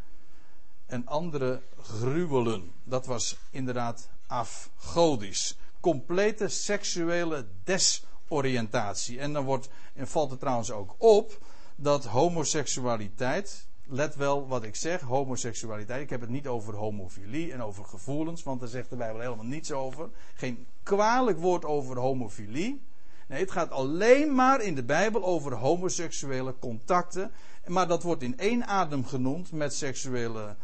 en 0.86 1.08
andere 1.08 1.62
gruwelen. 1.82 2.72
Dat 2.84 3.06
was 3.06 3.38
inderdaad 3.50 4.10
afgodisch. 4.28 5.58
Complete 5.80 6.48
seksuele 6.48 7.48
desoriëntatie. 7.64 9.20
En 9.20 9.34
dan 9.34 9.44
wordt, 9.44 9.70
en 9.94 10.08
valt 10.08 10.32
er 10.32 10.38
trouwens 10.38 10.72
ook 10.72 10.96
op 10.98 11.46
dat 11.76 12.06
homoseksualiteit. 12.06 13.68
Let 13.94 14.16
wel 14.16 14.48
wat 14.48 14.64
ik 14.64 14.76
zeg, 14.76 15.02
homoseksualiteit. 15.02 16.02
Ik 16.02 16.10
heb 16.10 16.22
het 16.22 16.30
niet 16.30 16.48
over 16.48 16.74
homofilie 16.74 17.52
en 17.52 17.64
over 17.64 17.86
gevoelens, 17.86 18.44
want 18.44 18.60
daar 18.60 18.70
zegt 18.70 18.90
de 18.90 18.96
Bijbel 18.96 19.22
helemaal 19.22 19.46
niets 19.46 19.72
over. 19.72 20.10
Geen 20.34 20.66
kwalijk 20.84 21.40
woord 21.40 21.66
over 21.66 21.98
homofilie. 21.98 22.82
Nee, 23.28 23.40
het 23.40 23.52
gaat 23.52 23.72
alleen 23.72 24.36
maar 24.36 24.62
in 24.62 24.76
de 24.76 24.84
Bijbel 24.84 25.24
over 25.24 25.54
homoseksuele 25.54 26.56
contacten. 26.60 27.32
Maar 27.68 27.88
dat 27.88 28.04
wordt 28.04 28.24
in 28.24 28.38
één 28.38 28.66
adem 28.66 29.06
genoemd 29.06 29.52
met 29.52 29.74
seksuele 29.74 30.56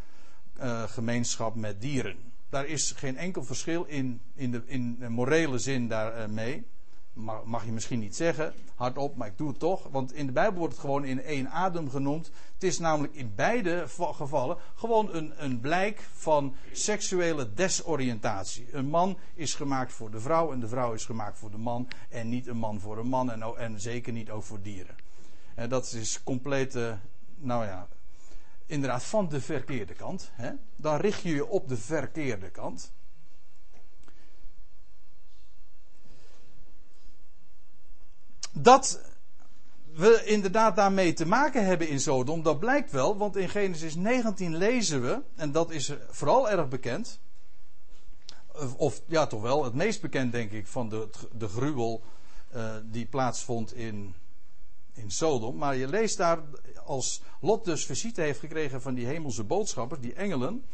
uh, 0.60 0.82
gemeenschap 0.82 1.54
met 1.54 1.80
dieren. 1.80 2.16
Daar 2.48 2.66
is 2.66 2.92
geen 2.96 3.16
enkel 3.16 3.44
verschil 3.44 3.84
in, 3.84 4.20
in, 4.34 4.50
de, 4.50 4.62
in 4.66 5.04
morele 5.08 5.58
zin 5.58 5.88
daarmee. 5.88 6.66
Mag, 7.18 7.44
mag 7.44 7.64
je 7.64 7.72
misschien 7.72 7.98
niet 7.98 8.16
zeggen, 8.16 8.54
hardop, 8.74 9.16
maar 9.16 9.28
ik 9.28 9.38
doe 9.38 9.48
het 9.48 9.58
toch. 9.58 9.88
Want 9.90 10.12
in 10.12 10.26
de 10.26 10.32
Bijbel 10.32 10.58
wordt 10.58 10.72
het 10.72 10.82
gewoon 10.82 11.04
in 11.04 11.22
één 11.22 11.50
adem 11.50 11.90
genoemd. 11.90 12.30
Het 12.54 12.62
is 12.62 12.78
namelijk 12.78 13.14
in 13.14 13.32
beide 13.34 13.84
gevallen 13.88 14.56
gewoon 14.74 15.14
een, 15.14 15.44
een 15.44 15.60
blijk 15.60 16.08
van 16.12 16.54
seksuele 16.72 17.54
desoriëntatie. 17.54 18.68
Een 18.72 18.88
man 18.88 19.18
is 19.34 19.54
gemaakt 19.54 19.92
voor 19.92 20.10
de 20.10 20.20
vrouw 20.20 20.52
en 20.52 20.60
de 20.60 20.68
vrouw 20.68 20.92
is 20.92 21.04
gemaakt 21.04 21.38
voor 21.38 21.50
de 21.50 21.58
man. 21.58 21.88
En 22.08 22.28
niet 22.28 22.46
een 22.46 22.56
man 22.56 22.80
voor 22.80 22.98
een 22.98 23.08
man 23.08 23.30
en, 23.30 23.56
en 23.56 23.80
zeker 23.80 24.12
niet 24.12 24.30
ook 24.30 24.42
voor 24.42 24.62
dieren. 24.62 24.96
En 25.54 25.68
dat 25.68 25.92
is 25.92 26.22
complete, 26.22 26.98
nou 27.36 27.64
ja, 27.64 27.88
inderdaad 28.66 29.04
van 29.04 29.28
de 29.28 29.40
verkeerde 29.40 29.94
kant. 29.94 30.30
Hè? 30.32 30.50
Dan 30.76 30.96
richt 30.96 31.22
je 31.22 31.34
je 31.34 31.46
op 31.46 31.68
de 31.68 31.76
verkeerde 31.76 32.50
kant. 32.50 32.92
Dat 38.60 39.00
we 39.92 40.22
inderdaad 40.24 40.76
daarmee 40.76 41.12
te 41.12 41.26
maken 41.26 41.64
hebben 41.64 41.88
in 41.88 42.00
Sodom, 42.00 42.42
dat 42.42 42.58
blijkt 42.58 42.90
wel, 42.90 43.16
want 43.16 43.36
in 43.36 43.48
Genesis 43.48 43.94
19 43.94 44.56
lezen 44.56 45.02
we, 45.02 45.20
en 45.34 45.52
dat 45.52 45.70
is 45.70 45.92
vooral 46.10 46.50
erg 46.50 46.68
bekend, 46.68 47.20
of 48.76 49.02
ja, 49.06 49.26
toch 49.26 49.42
wel 49.42 49.64
het 49.64 49.74
meest 49.74 50.00
bekend, 50.00 50.32
denk 50.32 50.50
ik, 50.50 50.66
van 50.66 50.88
de, 50.88 51.08
de 51.32 51.48
gruwel 51.48 52.02
uh, 52.54 52.74
die 52.84 53.06
plaatsvond 53.06 53.74
in, 53.74 54.14
in 54.92 55.10
Sodom. 55.10 55.56
Maar 55.56 55.76
je 55.76 55.88
leest 55.88 56.16
daar 56.16 56.38
als 56.84 57.22
Lot 57.40 57.64
dus 57.64 57.84
visite 57.84 58.20
heeft 58.20 58.40
gekregen 58.40 58.82
van 58.82 58.94
die 58.94 59.06
hemelse 59.06 59.44
boodschappers, 59.44 60.00
die 60.00 60.14
engelen. 60.14 60.64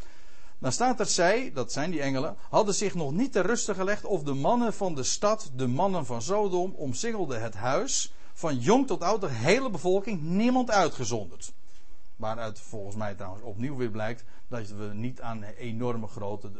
Dan 0.58 0.72
staat 0.72 1.00
er 1.00 1.06
zij, 1.06 1.52
dat 1.54 1.72
zijn 1.72 1.90
die 1.90 2.00
engelen, 2.00 2.36
hadden 2.50 2.74
zich 2.74 2.94
nog 2.94 3.12
niet 3.12 3.32
ter 3.32 3.46
ruste 3.46 3.74
gelegd 3.74 4.04
of 4.04 4.22
de 4.22 4.32
mannen 4.32 4.74
van 4.74 4.94
de 4.94 5.02
stad, 5.02 5.50
de 5.54 5.66
mannen 5.66 6.06
van 6.06 6.22
Sodom, 6.22 6.74
omsingelden 6.76 7.42
het 7.42 7.54
huis. 7.54 8.12
Van 8.32 8.58
jong 8.58 8.86
tot 8.86 9.02
oud, 9.02 9.20
de 9.20 9.30
hele 9.30 9.70
bevolking, 9.70 10.22
niemand 10.22 10.70
uitgezonderd. 10.70 11.52
Waaruit 12.16 12.60
volgens 12.60 12.96
mij 12.96 13.14
trouwens 13.14 13.44
opnieuw 13.44 13.76
weer 13.76 13.90
blijkt 13.90 14.24
dat 14.48 14.68
we 14.68 14.90
niet 14.92 15.20
aan 15.20 15.42
enorme 15.42 16.06
grote 16.06 16.50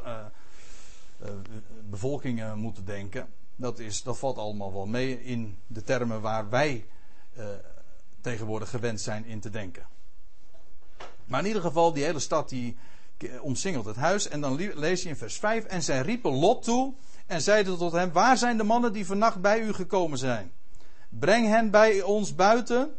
uh, 0.00 1.28
bevolkingen 1.90 2.58
moeten 2.58 2.84
denken. 2.84 3.28
Dat, 3.56 3.78
is, 3.78 4.02
dat 4.02 4.18
valt 4.18 4.36
allemaal 4.36 4.72
wel 4.72 4.86
mee 4.86 5.24
in 5.24 5.58
de 5.66 5.82
termen 5.82 6.20
waar 6.20 6.48
wij 6.48 6.86
tegenwoordig 8.20 8.70
gewend 8.70 9.00
zijn 9.00 9.24
in 9.24 9.40
te 9.40 9.50
denken. 9.50 9.86
Maar 11.24 11.40
in 11.40 11.46
ieder 11.46 11.62
geval, 11.62 11.92
die 11.92 12.04
hele 12.04 12.18
stad 12.18 12.48
die 12.48 12.76
omsingelt 13.40 13.84
het 13.84 13.96
huis. 13.96 14.28
En 14.28 14.40
dan 14.40 14.56
lees 14.74 15.02
je 15.02 15.08
in 15.08 15.16
vers 15.16 15.36
5. 15.36 15.64
En 15.64 15.82
zij 15.82 16.00
riepen 16.00 16.32
Lot 16.32 16.62
toe 16.62 16.94
en 17.26 17.42
zeiden 17.42 17.78
tot 17.78 17.92
hem: 17.92 18.12
Waar 18.12 18.38
zijn 18.38 18.56
de 18.56 18.64
mannen 18.64 18.92
die 18.92 19.06
vannacht 19.06 19.40
bij 19.40 19.60
u 19.60 19.72
gekomen 19.72 20.18
zijn? 20.18 20.52
Breng 21.08 21.46
hen 21.46 21.70
bij 21.70 22.02
ons 22.02 22.34
buiten, 22.34 22.94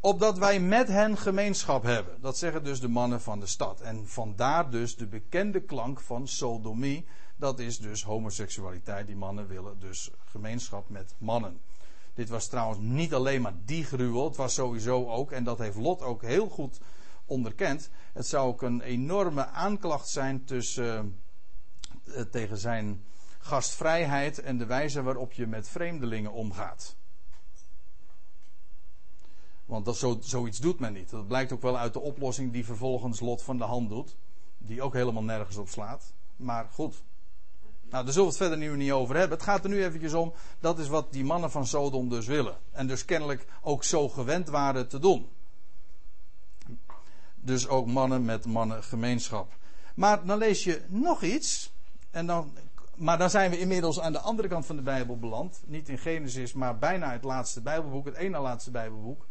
opdat 0.00 0.38
wij 0.38 0.60
met 0.60 0.88
hen 0.88 1.18
gemeenschap 1.18 1.82
hebben. 1.82 2.20
Dat 2.20 2.38
zeggen 2.38 2.64
dus 2.64 2.80
de 2.80 2.88
mannen 2.88 3.20
van 3.20 3.40
de 3.40 3.46
stad. 3.46 3.80
En 3.80 4.08
vandaar 4.08 4.70
dus 4.70 4.96
de 4.96 5.06
bekende 5.06 5.60
klank 5.60 6.00
van 6.00 6.28
sodomie. 6.28 7.06
Dat 7.36 7.58
is 7.58 7.78
dus 7.78 8.02
homoseksualiteit. 8.02 9.06
Die 9.06 9.16
mannen 9.16 9.46
willen 9.46 9.80
dus 9.80 10.10
gemeenschap 10.24 10.88
met 10.88 11.14
mannen. 11.18 11.60
Dit 12.16 12.28
was 12.28 12.46
trouwens 12.46 12.80
niet 12.80 13.14
alleen 13.14 13.42
maar 13.42 13.54
die 13.64 13.84
gruwel, 13.84 14.24
het 14.24 14.36
was 14.36 14.54
sowieso 14.54 15.06
ook, 15.06 15.30
en 15.30 15.44
dat 15.44 15.58
heeft 15.58 15.76
Lot 15.76 16.02
ook 16.02 16.22
heel 16.22 16.48
goed 16.48 16.80
onderkend. 17.26 17.90
Het 18.12 18.26
zou 18.26 18.48
ook 18.48 18.62
een 18.62 18.80
enorme 18.80 19.46
aanklacht 19.46 20.08
zijn 20.08 20.44
tussen, 20.44 21.20
uh, 22.04 22.20
tegen 22.20 22.58
zijn 22.58 23.04
gastvrijheid 23.38 24.40
en 24.40 24.58
de 24.58 24.66
wijze 24.66 25.02
waarop 25.02 25.32
je 25.32 25.46
met 25.46 25.68
vreemdelingen 25.68 26.32
omgaat. 26.32 26.96
Want 29.64 29.84
dat, 29.84 29.96
zo, 29.96 30.18
zoiets 30.20 30.58
doet 30.58 30.80
men 30.80 30.92
niet. 30.92 31.10
Dat 31.10 31.26
blijkt 31.26 31.52
ook 31.52 31.62
wel 31.62 31.78
uit 31.78 31.92
de 31.92 32.00
oplossing 32.00 32.52
die 32.52 32.64
vervolgens 32.64 33.20
Lot 33.20 33.42
van 33.42 33.58
de 33.58 33.64
hand 33.64 33.88
doet. 33.88 34.16
die 34.58 34.82
ook 34.82 34.92
helemaal 34.92 35.22
nergens 35.22 35.56
op 35.56 35.68
slaat. 35.68 36.12
Maar 36.36 36.68
goed. 36.72 37.02
Nou, 37.90 38.04
daar 38.04 38.12
zullen 38.12 38.28
we 38.28 38.34
het 38.34 38.48
verder 38.48 38.58
nu 38.58 38.76
niet 38.76 38.92
over 38.92 39.16
hebben. 39.16 39.36
Het 39.36 39.46
gaat 39.46 39.64
er 39.64 39.70
nu 39.70 39.84
eventjes 39.84 40.14
om, 40.14 40.32
dat 40.60 40.78
is 40.78 40.88
wat 40.88 41.12
die 41.12 41.24
mannen 41.24 41.50
van 41.50 41.66
Sodom 41.66 42.08
dus 42.08 42.26
willen. 42.26 42.56
En 42.70 42.86
dus 42.86 43.04
kennelijk 43.04 43.46
ook 43.62 43.84
zo 43.84 44.08
gewend 44.08 44.48
waren 44.48 44.88
te 44.88 44.98
doen. 44.98 45.28
Dus 47.46 47.68
ook 47.68 47.86
mannen 47.86 48.24
met 48.24 48.46
mannengemeenschap. 48.46 49.52
Maar 49.94 50.24
dan 50.24 50.38
lees 50.38 50.64
je 50.64 50.82
nog 50.88 51.22
iets. 51.22 51.72
En 52.10 52.26
dan, 52.26 52.56
maar 52.94 53.18
dan 53.18 53.30
zijn 53.30 53.50
we 53.50 53.58
inmiddels 53.58 54.00
aan 54.00 54.12
de 54.12 54.18
andere 54.18 54.48
kant 54.48 54.66
van 54.66 54.76
de 54.76 54.82
Bijbel 54.82 55.18
beland. 55.18 55.60
Niet 55.66 55.88
in 55.88 55.98
Genesis, 55.98 56.52
maar 56.52 56.78
bijna 56.78 57.12
het 57.12 57.24
laatste 57.24 57.60
Bijbelboek, 57.60 58.04
het 58.04 58.14
ene 58.14 58.38
laatste 58.38 58.70
Bijbelboek. 58.70 59.26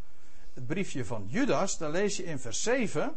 Het 0.53 0.67
briefje 0.67 1.05
van 1.05 1.25
Judas, 1.27 1.77
daar 1.77 1.91
lees 1.91 2.17
je 2.17 2.23
in 2.23 2.39
vers 2.39 2.63
7. 2.63 3.13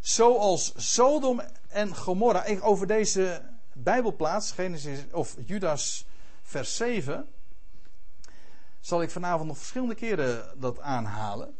Zoals 0.00 0.72
Sodom 0.76 1.40
en 1.68 1.96
Gomorra. 1.96 2.44
Over 2.60 2.86
deze 2.86 3.42
Bijbelplaats, 3.72 4.52
Genesis 4.52 4.98
of 5.12 5.36
Judas, 5.46 6.06
vers 6.42 6.76
7. 6.76 7.28
Zal 8.80 9.02
ik 9.02 9.10
vanavond 9.10 9.48
nog 9.48 9.58
verschillende 9.58 9.94
keren 9.94 10.60
dat 10.60 10.80
aanhalen. 10.80 11.54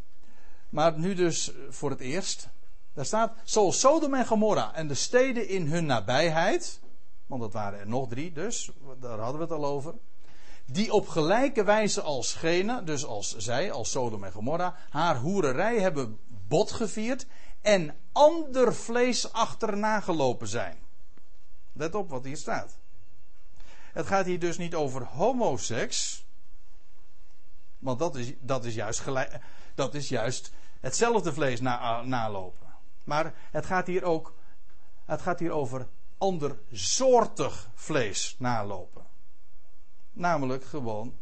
Maar 0.74 0.98
nu 0.98 1.14
dus 1.14 1.50
voor 1.68 1.90
het 1.90 2.00
eerst. 2.00 2.48
Daar 2.92 3.04
staat, 3.04 3.34
zoals 3.44 3.80
Sodom 3.80 4.14
en 4.14 4.26
Gomorra 4.26 4.74
en 4.74 4.88
de 4.88 4.94
steden 4.94 5.48
in 5.48 5.66
hun 5.66 5.86
nabijheid, 5.86 6.80
want 7.26 7.40
dat 7.40 7.52
waren 7.52 7.78
er 7.78 7.88
nog 7.88 8.08
drie 8.08 8.32
dus, 8.32 8.70
daar 9.00 9.18
hadden 9.18 9.36
we 9.36 9.54
het 9.54 9.62
al 9.62 9.64
over, 9.64 9.94
die 10.66 10.92
op 10.92 11.08
gelijke 11.08 11.64
wijze 11.64 12.02
als 12.02 12.34
gene, 12.34 12.84
dus 12.84 13.04
als 13.04 13.36
zij, 13.36 13.72
als 13.72 13.90
Sodom 13.90 14.24
en 14.24 14.32
Gomorra, 14.32 14.76
haar 14.90 15.16
hoererij 15.16 15.80
hebben 15.80 16.18
bot 16.48 16.72
gevierd 16.72 17.26
en 17.60 17.96
ander 18.12 18.74
vlees 18.74 19.32
achterna 19.32 20.00
gelopen 20.00 20.48
zijn. 20.48 20.78
Let 21.72 21.94
op 21.94 22.10
wat 22.10 22.24
hier 22.24 22.36
staat. 22.36 22.76
Het 23.92 24.06
gaat 24.06 24.26
hier 24.26 24.40
dus 24.40 24.58
niet 24.58 24.74
over 24.74 25.04
homoseks, 25.04 26.23
want 27.84 27.98
dat 27.98 28.16
is, 28.16 28.32
dat 28.40 28.64
is, 28.64 28.74
juist, 28.74 29.00
gelijk, 29.00 29.38
dat 29.74 29.94
is 29.94 30.08
juist 30.08 30.52
hetzelfde 30.80 31.32
vlees 31.32 31.60
na, 31.60 32.02
nalopen. 32.02 32.66
Maar 33.04 33.34
het 33.50 33.66
gaat 33.66 33.86
hier 33.86 34.04
ook 34.04 34.34
het 35.04 35.22
gaat 35.22 35.38
hier 35.38 35.50
over 35.50 35.88
andersoortig 36.18 37.70
vlees 37.74 38.36
nalopen. 38.38 39.04
Namelijk 40.12 40.64
gewoon, 40.64 41.16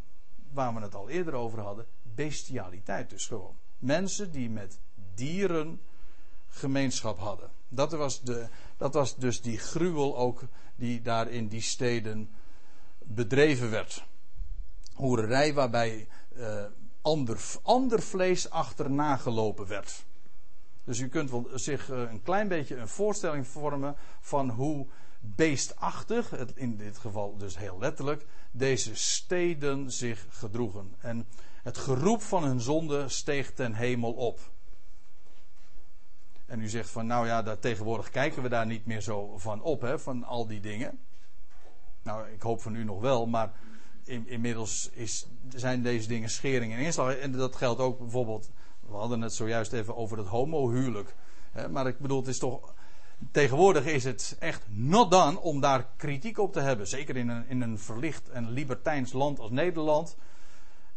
waar 0.53 0.75
we 0.75 0.81
het 0.81 0.95
al 0.95 1.09
eerder 1.09 1.35
over 1.35 1.61
hadden, 1.61 1.87
bestialiteit 2.03 3.11
dus 3.11 3.27
gewoon. 3.27 3.57
Mensen 3.79 4.33
die 4.33 4.51
met 4.51 4.79
dieren 5.15 5.81
gemeenschap 6.49 7.19
hadden. 7.19 7.51
Dat 7.69 7.93
was, 7.93 8.21
de, 8.21 8.49
dat 8.77 8.95
was 8.95 9.17
dus 9.17 9.41
die 9.41 9.59
gruwel 9.59 10.17
ook 10.17 10.43
die 10.77 11.03
daar 11.03 11.29
in 11.29 11.49
die 11.49 11.61
steden 11.61 12.31
bedreven 12.99 13.71
werd. 13.71 14.05
Hoererij 14.95 15.55
waarbij 15.55 16.09
uh, 16.37 16.65
ander, 17.03 17.39
ander 17.63 18.03
vlees 18.03 18.51
achterna 18.51 19.17
gelopen 19.17 19.67
werd. 19.67 20.05
Dus 20.85 20.99
u 20.99 21.09
kunt 21.09 21.31
wel 21.31 21.49
zich 21.55 21.91
eh, 21.91 21.99
een 21.99 22.23
klein 22.23 22.49
beetje 22.49 22.77
een 22.77 22.89
voorstelling 22.89 23.47
vormen 23.47 23.97
van 24.21 24.51
hoe 24.51 24.87
beestachtig, 25.21 26.33
in 26.55 26.77
dit 26.77 26.99
geval 26.99 27.37
dus 27.37 27.59
heel 27.59 27.79
letterlijk, 27.79 28.27
deze 28.51 28.95
steden 28.95 29.93
zich 29.93 30.27
gedroegen. 30.29 30.95
En 30.99 31.27
het 31.63 31.79
geroep 31.79 32.23
van 32.23 32.45
hun 32.45 32.61
zonde 32.61 33.09
steeg 33.09 33.53
ten 33.53 33.75
hemel 33.75 34.13
op. 34.13 34.41
En 36.47 36.61
u 36.61 36.69
zegt 36.69 36.91
van, 36.91 37.07
nou 37.07 37.27
ja, 37.27 37.43
daar, 37.43 37.59
tegenwoordig 37.59 38.11
kijken 38.11 38.43
we 38.43 38.49
daar 38.49 38.67
niet 38.67 38.87
meer 38.87 39.01
zo 39.01 39.39
van 39.39 39.63
op, 39.63 39.81
hè, 39.81 39.99
van 39.99 40.25
al 40.25 40.47
die 40.47 40.61
dingen. 40.61 40.99
Nou, 42.03 42.29
ik 42.29 42.43
hoop 42.43 42.63
van 42.63 42.75
u 42.75 42.85
nog 42.85 43.01
wel, 43.01 43.27
maar 43.27 43.53
in, 44.05 44.29
inmiddels 44.29 44.91
is, 44.93 45.27
zijn 45.55 45.83
deze 45.83 46.09
dingen 46.09 46.31
schering 46.31 46.73
en 46.73 46.79
inslag. 46.79 47.15
En 47.15 47.33
dat 47.33 47.57
geldt 47.57 47.81
ook 47.81 47.99
bijvoorbeeld, 47.99 48.51
we 48.81 48.95
hadden 48.95 49.21
het 49.21 49.35
zojuist 49.35 49.73
even 49.73 49.97
over 49.97 50.19
het 50.19 50.27
homohuwelijk. 50.27 51.15
Maar 51.71 51.87
ik 51.87 51.99
bedoel, 51.99 52.19
het 52.19 52.29
is 52.29 52.39
toch, 52.39 52.75
tegenwoordig 53.31 53.85
is 53.85 54.05
het 54.05 54.37
echt 54.39 54.63
not 54.69 55.11
done 55.11 55.41
om 55.41 55.61
daar 55.61 55.89
kritiek 55.97 56.39
op 56.39 56.53
te 56.53 56.61
hebben. 56.61 56.87
Zeker 56.87 57.17
in 57.17 57.29
een, 57.29 57.49
in 57.49 57.61
een 57.61 57.79
verlicht 57.79 58.29
en 58.29 58.51
libertijns 58.51 59.13
land 59.13 59.39
als 59.39 59.51
Nederland 59.51 60.17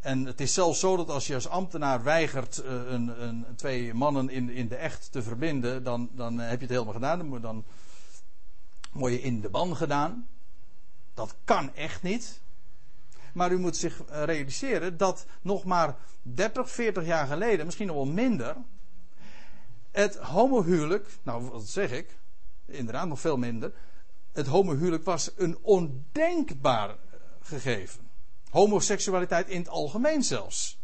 en 0.05 0.25
het 0.25 0.41
is 0.41 0.53
zelfs 0.53 0.79
zo 0.79 0.95
dat 0.95 1.09
als 1.09 1.27
je 1.27 1.33
als 1.33 1.47
ambtenaar 1.47 2.03
weigert 2.03 2.63
uh, 2.65 2.71
een, 2.91 3.23
een, 3.23 3.45
twee 3.55 3.93
mannen 3.93 4.29
in, 4.29 4.49
in 4.49 4.67
de 4.67 4.75
echt 4.75 5.11
te 5.11 5.23
verbinden, 5.23 5.83
dan, 5.83 6.09
dan 6.11 6.39
heb 6.39 6.55
je 6.55 6.65
het 6.65 6.69
helemaal 6.69 6.93
gedaan. 6.93 7.41
Dan 7.41 7.63
word 8.91 9.13
je 9.13 9.21
in 9.21 9.41
de 9.41 9.49
ban 9.49 9.75
gedaan. 9.75 10.27
Dat 11.13 11.35
kan 11.43 11.75
echt 11.75 12.03
niet. 12.03 12.41
Maar 13.35 13.51
u 13.51 13.57
moet 13.57 13.77
zich 13.77 14.03
eh, 14.05 14.23
realiseren 14.23 14.97
dat 14.97 15.25
nog 15.41 15.63
maar 15.63 15.95
30, 16.21 16.71
40 16.71 17.05
jaar 17.05 17.27
geleden, 17.27 17.65
misschien 17.65 17.87
nog 17.87 17.95
wel 17.95 18.05
minder, 18.05 18.55
het 19.91 20.15
homohuwelijk, 20.15 21.07
nou 21.23 21.49
wat 21.49 21.67
zeg 21.67 21.91
ik, 21.91 22.17
inderdaad 22.65 23.07
nog 23.07 23.19
veel 23.19 23.37
minder, 23.37 23.73
het 24.31 24.47
homohuwelijk 24.47 25.03
was 25.03 25.31
een 25.35 25.57
ondenkbaar 25.61 26.95
gegeven. 27.41 28.09
Homoseksualiteit 28.49 29.47
in 29.47 29.59
het 29.59 29.69
algemeen 29.69 30.23
zelfs. 30.23 30.77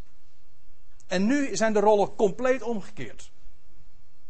En 1.06 1.26
nu 1.26 1.56
zijn 1.56 1.72
de 1.72 1.80
rollen 1.80 2.14
compleet 2.14 2.62
omgekeerd. 2.62 3.30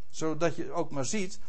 Zodat 0.09 0.55
je 0.55 0.71
ook 0.71 0.91
maar 0.91 1.05
ziet, 1.05 1.39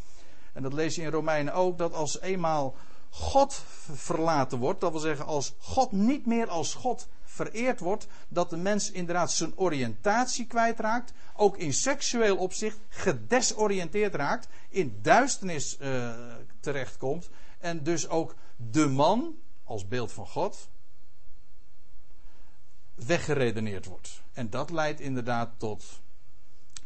en 0.52 0.62
dat 0.62 0.72
lees 0.72 0.94
je 0.94 1.02
in 1.02 1.10
Romeinen 1.10 1.54
ook, 1.54 1.78
dat 1.78 1.92
als 1.92 2.20
eenmaal 2.20 2.76
God 3.16 3.64
verlaten 3.92 4.58
wordt, 4.58 4.80
dat 4.80 4.90
wil 4.90 5.00
zeggen 5.00 5.26
als 5.26 5.54
God 5.58 5.92
niet 5.92 6.26
meer 6.26 6.48
als 6.48 6.74
God 6.74 7.08
vereerd 7.24 7.80
wordt, 7.80 8.06
dat 8.28 8.50
de 8.50 8.56
mens 8.56 8.90
inderdaad 8.90 9.32
zijn 9.32 9.58
oriëntatie 9.58 10.46
kwijtraakt, 10.46 11.12
ook 11.36 11.56
in 11.56 11.72
seksueel 11.72 12.36
opzicht 12.36 12.78
gedesoriënteerd 12.88 14.14
raakt, 14.14 14.48
in 14.68 14.98
duisternis 15.02 15.78
uh, 15.80 16.14
terechtkomt 16.60 17.28
en 17.58 17.82
dus 17.82 18.08
ook 18.08 18.34
de 18.56 18.86
man 18.86 19.34
als 19.64 19.88
beeld 19.88 20.12
van 20.12 20.26
God 20.26 20.68
weggeredeneerd 22.94 23.86
wordt. 23.86 24.22
En 24.32 24.50
dat 24.50 24.70
leidt 24.70 25.00
inderdaad 25.00 25.50
tot, 25.56 26.02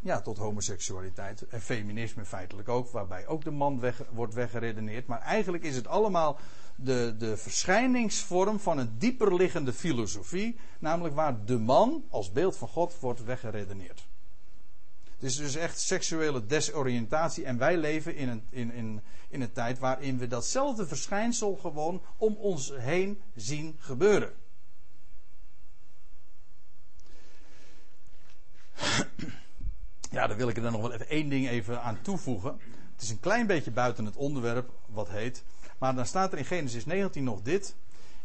ja, 0.01 0.21
tot 0.21 0.39
homoseksualiteit 0.39 1.47
en 1.49 1.61
feminisme 1.61 2.25
feitelijk 2.25 2.69
ook, 2.69 2.91
waarbij 2.91 3.27
ook 3.27 3.45
de 3.45 3.51
man 3.51 3.81
weg, 3.81 4.03
wordt 4.11 4.35
weggeredeneerd. 4.35 5.07
Maar 5.07 5.21
eigenlijk 5.21 5.65
is 5.65 5.77
het 5.77 5.87
allemaal 5.87 6.39
de, 6.77 7.15
de 7.19 7.37
verschijningsvorm 7.37 8.61
van 8.61 8.79
een 8.79 8.95
dieper 8.99 9.35
liggende 9.35 9.73
filosofie, 9.73 10.57
namelijk 10.79 11.15
waar 11.15 11.45
de 11.45 11.59
man 11.59 12.05
als 12.11 12.33
beeld 12.33 12.57
van 12.57 12.69
God 12.69 12.99
wordt 13.01 13.25
weggeredeneerd. 13.25 14.07
Het 15.19 15.31
is 15.31 15.37
dus 15.37 15.55
echt 15.55 15.81
seksuele 15.81 16.47
desoriëntatie 16.47 17.45
en 17.45 17.59
wij 17.59 17.77
leven 17.77 18.17
in 18.17 18.29
een, 18.29 18.43
in, 18.51 18.73
in, 18.73 19.01
in 19.29 19.41
een 19.41 19.53
tijd 19.53 19.79
waarin 19.79 20.19
we 20.19 20.27
datzelfde 20.27 20.87
verschijnsel 20.87 21.57
gewoon 21.57 22.03
om 22.17 22.35
ons 22.35 22.73
heen 22.77 23.21
zien 23.35 23.77
gebeuren. 23.79 24.33
Ja, 30.11 30.27
daar 30.27 30.37
wil 30.37 30.49
ik 30.49 30.57
er 30.57 30.63
dan 30.63 30.73
nog 30.73 30.81
wel 30.81 30.93
even 30.93 31.09
één 31.09 31.29
ding 31.29 31.49
even 31.49 31.83
aan 31.83 31.99
toevoegen. 32.03 32.61
Het 32.93 33.03
is 33.03 33.11
een 33.11 33.21
klein 33.21 33.47
beetje 33.47 33.71
buiten 33.71 34.05
het 34.05 34.17
onderwerp 34.17 34.71
wat 34.87 35.09
heet. 35.09 35.45
Maar 35.79 35.95
dan 35.95 36.07
staat 36.07 36.33
er 36.33 36.39
in 36.39 36.45
Genesis 36.45 36.87
19 36.87 37.25
nog 37.25 37.43
dit. 37.43 37.75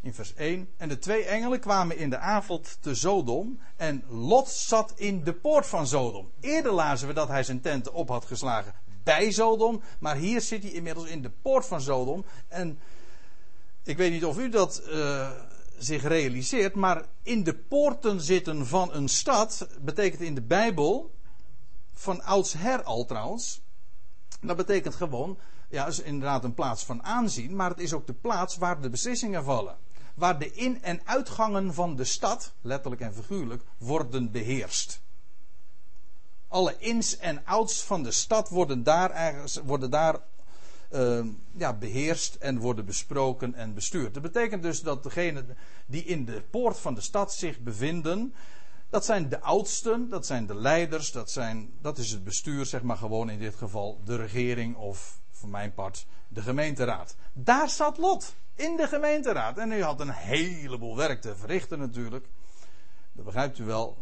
In 0.01 0.13
vers 0.13 0.33
1. 0.33 0.69
En 0.77 0.89
de 0.89 0.99
twee 0.99 1.25
engelen 1.25 1.59
kwamen 1.59 1.97
in 1.97 2.09
de 2.09 2.17
avond 2.17 2.77
te 2.81 2.95
Sodom. 2.95 3.59
En 3.75 4.03
Lot 4.09 4.49
zat 4.49 4.93
in 4.95 5.23
de 5.23 5.33
poort 5.33 5.65
van 5.65 5.87
Sodom. 5.87 6.31
Eerder 6.39 6.71
lazen 6.71 7.07
we 7.07 7.13
dat 7.13 7.27
hij 7.27 7.43
zijn 7.43 7.61
tenten 7.61 7.93
op 7.93 8.09
had 8.09 8.25
geslagen 8.25 8.73
bij 9.03 9.31
Sodom. 9.31 9.81
Maar 9.99 10.15
hier 10.15 10.41
zit 10.41 10.63
hij 10.63 10.71
inmiddels 10.71 11.07
in 11.07 11.21
de 11.21 11.31
poort 11.41 11.65
van 11.65 11.81
Sodom. 11.81 12.25
En 12.47 12.79
ik 13.83 13.97
weet 13.97 14.11
niet 14.11 14.25
of 14.25 14.37
u 14.37 14.49
dat 14.49 14.81
uh, 14.89 15.31
zich 15.77 16.03
realiseert, 16.03 16.75
maar 16.75 17.05
in 17.23 17.43
de 17.43 17.55
poorten 17.55 18.21
zitten 18.21 18.67
van 18.67 18.93
een 18.93 19.07
stad 19.07 19.67
betekent 19.81 20.21
in 20.21 20.36
de 20.36 20.41
Bijbel, 20.41 21.11
van 22.04 22.24
oudsher 22.24 22.84
al 22.84 23.06
trouwens, 23.06 23.62
dat 24.41 24.58
betekent 24.58 24.95
gewoon, 24.95 25.38
ja, 25.70 25.88
is 25.88 25.99
inderdaad 25.99 26.43
een 26.43 26.54
plaats 26.54 26.84
van 26.84 27.04
aanzien, 27.04 27.56
maar 27.56 27.70
het 27.70 27.80
is 27.80 27.93
ook 27.93 28.08
de 28.08 28.14
plaats 28.14 28.58
waar 28.58 28.82
de 28.82 28.89
beslissingen 28.89 29.43
vallen. 29.43 29.76
Waar 30.16 30.39
de 30.39 30.51
in- 30.51 30.84
en 30.84 31.01
uitgangen 31.06 31.74
van 31.74 31.95
de 31.95 32.04
stad, 32.04 32.54
letterlijk 32.62 33.01
en 33.01 33.14
figuurlijk, 33.14 33.64
worden 33.78 34.32
beheerst. 34.32 35.01
Alle 36.47 36.76
ins 36.78 37.18
en 37.18 37.45
outs 37.45 37.84
van 37.84 38.04
de 38.04 38.12
stad 38.12 38.49
worden 38.49 38.84
daar, 38.84 39.41
worden 39.64 39.89
daar 39.89 40.20
uh, 40.91 41.26
ja, 41.56 41.74
beheerst 41.74 42.36
en 42.36 42.60
worden 42.60 42.86
besproken 42.86 43.56
en 43.56 43.74
bestuurd. 43.74 44.14
Dat 44.14 44.24
betekent 44.24 44.64
dus 44.64 44.82
dat 44.82 45.04
degenen 45.04 45.58
die 45.86 46.04
in 46.04 46.26
de 46.26 46.41
poort 46.49 46.80
van 46.80 46.93
de 46.93 47.01
stad 47.01 47.34
zich 47.34 47.60
bevinden, 47.60 48.34
dat 48.93 49.05
zijn 49.05 49.29
de 49.29 49.41
oudsten, 49.41 50.09
dat 50.09 50.25
zijn 50.25 50.45
de 50.45 50.55
leiders, 50.55 51.11
dat, 51.11 51.31
zijn, 51.31 51.73
dat 51.81 51.97
is 51.97 52.11
het 52.11 52.23
bestuur, 52.23 52.65
zeg 52.65 52.81
maar 52.81 52.97
gewoon 52.97 53.29
in 53.29 53.39
dit 53.39 53.55
geval 53.55 54.01
de 54.05 54.15
regering 54.15 54.75
of 54.75 55.19
voor 55.31 55.49
mijn 55.49 55.73
part 55.73 56.05
de 56.27 56.41
gemeenteraad. 56.41 57.15
Daar 57.33 57.69
zat 57.69 57.97
Lot, 57.97 58.35
in 58.55 58.75
de 58.75 58.87
gemeenteraad. 58.87 59.57
En 59.57 59.69
hij 59.69 59.79
had 59.79 59.99
een 59.99 60.09
heleboel 60.09 60.95
werk 60.95 61.21
te 61.21 61.35
verrichten 61.35 61.79
natuurlijk. 61.79 62.25
Dat 63.11 63.25
begrijpt 63.25 63.59
u 63.59 63.63
wel. 63.63 63.97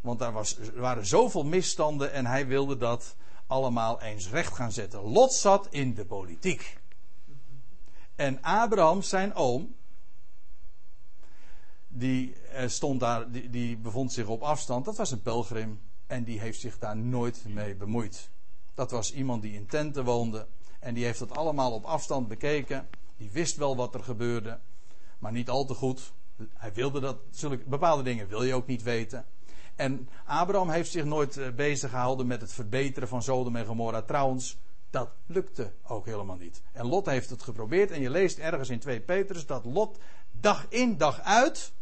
Want 0.00 0.18
daar 0.18 0.32
was, 0.32 0.58
er 0.58 0.80
waren 0.80 1.06
zoveel 1.06 1.44
misstanden 1.44 2.12
en 2.12 2.26
hij 2.26 2.46
wilde 2.46 2.76
dat 2.76 3.16
allemaal 3.46 4.00
eens 4.00 4.30
recht 4.30 4.54
gaan 4.54 4.72
zetten. 4.72 5.00
Lot 5.00 5.32
zat 5.32 5.66
in 5.70 5.94
de 5.94 6.04
politiek. 6.04 6.78
En 8.16 8.42
Abraham, 8.42 9.02
zijn 9.02 9.34
oom, 9.34 9.74
die 11.94 12.34
eh, 12.34 12.68
stond 12.68 13.00
daar, 13.00 13.30
die, 13.30 13.50
die 13.50 13.76
bevond 13.76 14.12
zich 14.12 14.26
op 14.26 14.42
afstand. 14.42 14.84
Dat 14.84 14.96
was 14.96 15.10
een 15.10 15.22
pelgrim. 15.22 15.80
En 16.06 16.24
die 16.24 16.40
heeft 16.40 16.60
zich 16.60 16.78
daar 16.78 16.96
nooit 16.96 17.44
mee 17.48 17.74
bemoeid. 17.74 18.30
Dat 18.74 18.90
was 18.90 19.12
iemand 19.12 19.42
die 19.42 19.54
in 19.54 19.66
tenten 19.66 20.04
woonde. 20.04 20.46
En 20.78 20.94
die 20.94 21.04
heeft 21.04 21.18
dat 21.18 21.36
allemaal 21.36 21.72
op 21.72 21.84
afstand 21.84 22.28
bekeken. 22.28 22.88
Die 23.16 23.30
wist 23.30 23.56
wel 23.56 23.76
wat 23.76 23.94
er 23.94 24.04
gebeurde. 24.04 24.58
Maar 25.18 25.32
niet 25.32 25.48
al 25.48 25.64
te 25.64 25.74
goed. 25.74 26.12
Hij 26.54 26.72
wilde 26.72 27.00
dat. 27.00 27.16
Zulke, 27.30 27.64
bepaalde 27.66 28.02
dingen 28.02 28.28
wil 28.28 28.42
je 28.42 28.54
ook 28.54 28.66
niet 28.66 28.82
weten. 28.82 29.24
En 29.76 30.08
Abraham 30.24 30.70
heeft 30.70 30.90
zich 30.90 31.04
nooit 31.04 31.36
eh, 31.36 31.50
bezig 31.50 31.90
gehouden 31.90 32.26
met 32.26 32.40
het 32.40 32.52
verbeteren 32.52 33.08
van 33.08 33.22
Sodom 33.22 33.56
en 33.56 33.66
Gomorra. 33.66 34.02
Trouwens, 34.02 34.58
dat 34.90 35.10
lukte 35.26 35.72
ook 35.86 36.06
helemaal 36.06 36.36
niet. 36.36 36.62
En 36.72 36.86
Lot 36.86 37.06
heeft 37.06 37.30
het 37.30 37.42
geprobeerd. 37.42 37.90
En 37.90 38.00
je 38.00 38.10
leest 38.10 38.38
ergens 38.38 38.68
in 38.68 38.78
2 38.78 39.00
Petrus 39.00 39.46
dat 39.46 39.64
Lot 39.64 39.98
dag 40.30 40.66
in 40.68 40.96
dag 40.96 41.20
uit 41.20 41.72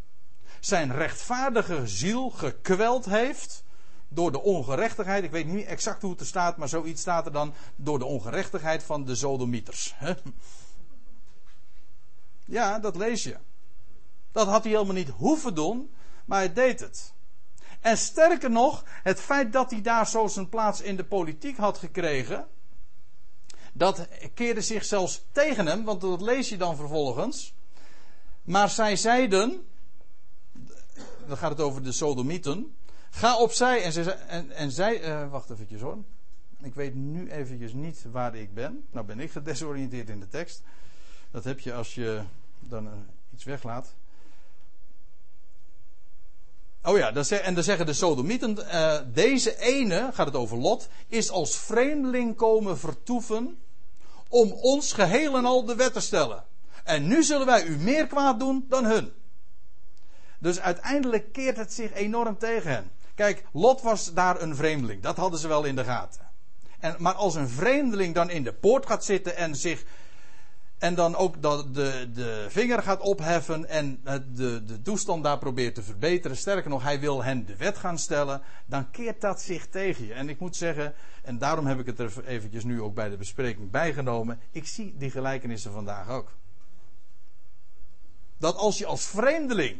zijn 0.61 0.95
rechtvaardige 0.95 1.87
ziel 1.87 2.29
gekweld 2.29 3.05
heeft 3.05 3.63
door 4.07 4.31
de 4.31 4.41
ongerechtigheid. 4.41 5.23
Ik 5.23 5.31
weet 5.31 5.45
niet 5.45 5.65
exact 5.65 6.01
hoe 6.01 6.11
het 6.11 6.19
er 6.19 6.25
staat, 6.25 6.57
maar 6.57 6.69
zoiets 6.69 7.01
staat 7.01 7.25
er 7.25 7.31
dan 7.31 7.53
door 7.75 7.99
de 7.99 8.05
ongerechtigheid 8.05 8.83
van 8.83 9.05
de 9.05 9.15
Sodomieters. 9.15 9.95
Ja, 12.45 12.79
dat 12.79 12.95
lees 12.95 13.23
je. 13.23 13.37
Dat 14.31 14.47
had 14.47 14.63
hij 14.63 14.71
helemaal 14.71 14.93
niet 14.93 15.09
hoeven 15.09 15.55
doen, 15.55 15.91
maar 16.25 16.37
hij 16.37 16.53
deed 16.53 16.79
het. 16.79 17.13
En 17.79 17.97
sterker 17.97 18.51
nog, 18.51 18.83
het 19.03 19.19
feit 19.19 19.53
dat 19.53 19.71
hij 19.71 19.81
daar 19.81 20.07
zo 20.07 20.27
zijn 20.27 20.49
plaats 20.49 20.81
in 20.81 20.95
de 20.95 21.03
politiek 21.03 21.57
had 21.57 21.77
gekregen, 21.77 22.47
dat 23.73 24.07
keerde 24.33 24.61
zich 24.61 24.85
zelfs 24.85 25.23
tegen 25.31 25.65
hem, 25.67 25.83
want 25.83 26.01
dat 26.01 26.21
lees 26.21 26.49
je 26.49 26.57
dan 26.57 26.75
vervolgens. 26.75 27.53
Maar 28.43 28.69
zij 28.69 28.95
zeiden, 28.95 29.65
dan 31.27 31.37
gaat 31.37 31.51
het 31.51 31.59
over 31.59 31.83
de 31.83 31.91
Sodomieten, 31.91 32.75
ga 33.09 33.37
opzij 33.37 33.83
en, 33.83 33.91
ze, 33.91 34.11
en, 34.11 34.51
en 34.51 34.71
zij, 34.71 35.07
uh, 35.07 35.29
wacht 35.29 35.49
eventjes 35.49 35.81
hoor. 35.81 35.97
Ik 36.61 36.75
weet 36.75 36.95
nu 36.95 37.31
eventjes 37.31 37.73
niet 37.73 38.05
waar 38.11 38.35
ik 38.35 38.53
ben. 38.53 38.83
Nou 38.91 39.05
ben 39.05 39.19
ik 39.19 39.31
gedesoriënteerd 39.31 40.09
in 40.09 40.19
de 40.19 40.27
tekst. 40.27 40.61
Dat 41.31 41.43
heb 41.43 41.59
je 41.59 41.73
als 41.73 41.95
je 41.95 42.21
dan 42.59 42.85
uh, 42.85 42.91
iets 43.33 43.43
weglaat. 43.43 43.93
Oh 46.83 46.97
ja, 46.97 47.13
en 47.29 47.53
dan 47.53 47.63
zeggen 47.63 47.85
de 47.85 47.93
Sodomieten, 47.93 48.57
uh, 48.59 48.99
deze 49.13 49.59
ene, 49.59 50.09
gaat 50.13 50.25
het 50.25 50.35
over 50.35 50.57
Lot, 50.57 50.87
is 51.07 51.31
als 51.31 51.57
vreemdeling 51.57 52.35
komen 52.35 52.77
vertoeven 52.77 53.57
om 54.27 54.51
ons 54.51 54.93
geheel 54.93 55.37
en 55.37 55.45
al 55.45 55.65
de 55.65 55.75
wet 55.75 55.93
te 55.93 55.99
stellen. 55.99 56.43
En 56.83 57.07
nu 57.07 57.23
zullen 57.23 57.45
wij 57.45 57.65
u 57.65 57.77
meer 57.77 58.07
kwaad 58.07 58.39
doen 58.39 58.65
dan 58.69 58.85
hun. 58.85 59.11
Dus 60.41 60.59
uiteindelijk 60.59 61.33
keert 61.33 61.57
het 61.57 61.73
zich 61.73 61.93
enorm 61.93 62.37
tegen 62.37 62.71
hen. 62.71 62.91
Kijk, 63.15 63.43
Lot 63.53 63.81
was 63.81 64.13
daar 64.13 64.41
een 64.41 64.55
vreemdeling. 64.55 65.01
Dat 65.01 65.17
hadden 65.17 65.39
ze 65.39 65.47
wel 65.47 65.63
in 65.63 65.75
de 65.75 65.83
gaten. 65.83 66.29
En, 66.79 66.95
maar 66.97 67.13
als 67.13 67.35
een 67.35 67.49
vreemdeling 67.49 68.15
dan 68.15 68.29
in 68.29 68.43
de 68.43 68.53
poort 68.53 68.85
gaat 68.85 69.05
zitten 69.05 69.35
en 69.35 69.55
zich. 69.55 69.83
En 70.77 70.95
dan 70.95 71.15
ook 71.15 71.41
de, 71.41 71.71
de, 71.71 72.09
de 72.13 72.45
vinger 72.49 72.83
gaat 72.83 73.01
opheffen 73.01 73.69
en 73.69 74.01
de, 74.33 74.63
de 74.65 74.81
toestand 74.81 75.23
daar 75.23 75.37
probeert 75.37 75.75
te 75.75 75.83
verbeteren. 75.83 76.37
Sterker 76.37 76.69
nog, 76.69 76.83
hij 76.83 76.99
wil 76.99 77.23
hen 77.23 77.45
de 77.45 77.55
wet 77.55 77.77
gaan 77.77 77.99
stellen. 77.99 78.41
Dan 78.65 78.91
keert 78.91 79.21
dat 79.21 79.41
zich 79.41 79.67
tegen 79.67 80.05
je. 80.05 80.13
En 80.13 80.29
ik 80.29 80.39
moet 80.39 80.55
zeggen, 80.55 80.93
en 81.23 81.37
daarom 81.37 81.65
heb 81.65 81.79
ik 81.79 81.85
het 81.85 81.99
er 81.99 82.25
eventjes 82.25 82.63
nu 82.63 82.81
ook 82.81 82.93
bij 82.93 83.09
de 83.09 83.17
bespreking 83.17 83.71
bijgenomen. 83.71 84.39
Ik 84.51 84.67
zie 84.67 84.95
die 84.97 85.11
gelijkenissen 85.11 85.71
vandaag 85.71 86.09
ook. 86.09 86.31
Dat 88.37 88.55
als 88.55 88.77
je 88.77 88.85
als 88.85 89.05
vreemdeling 89.05 89.79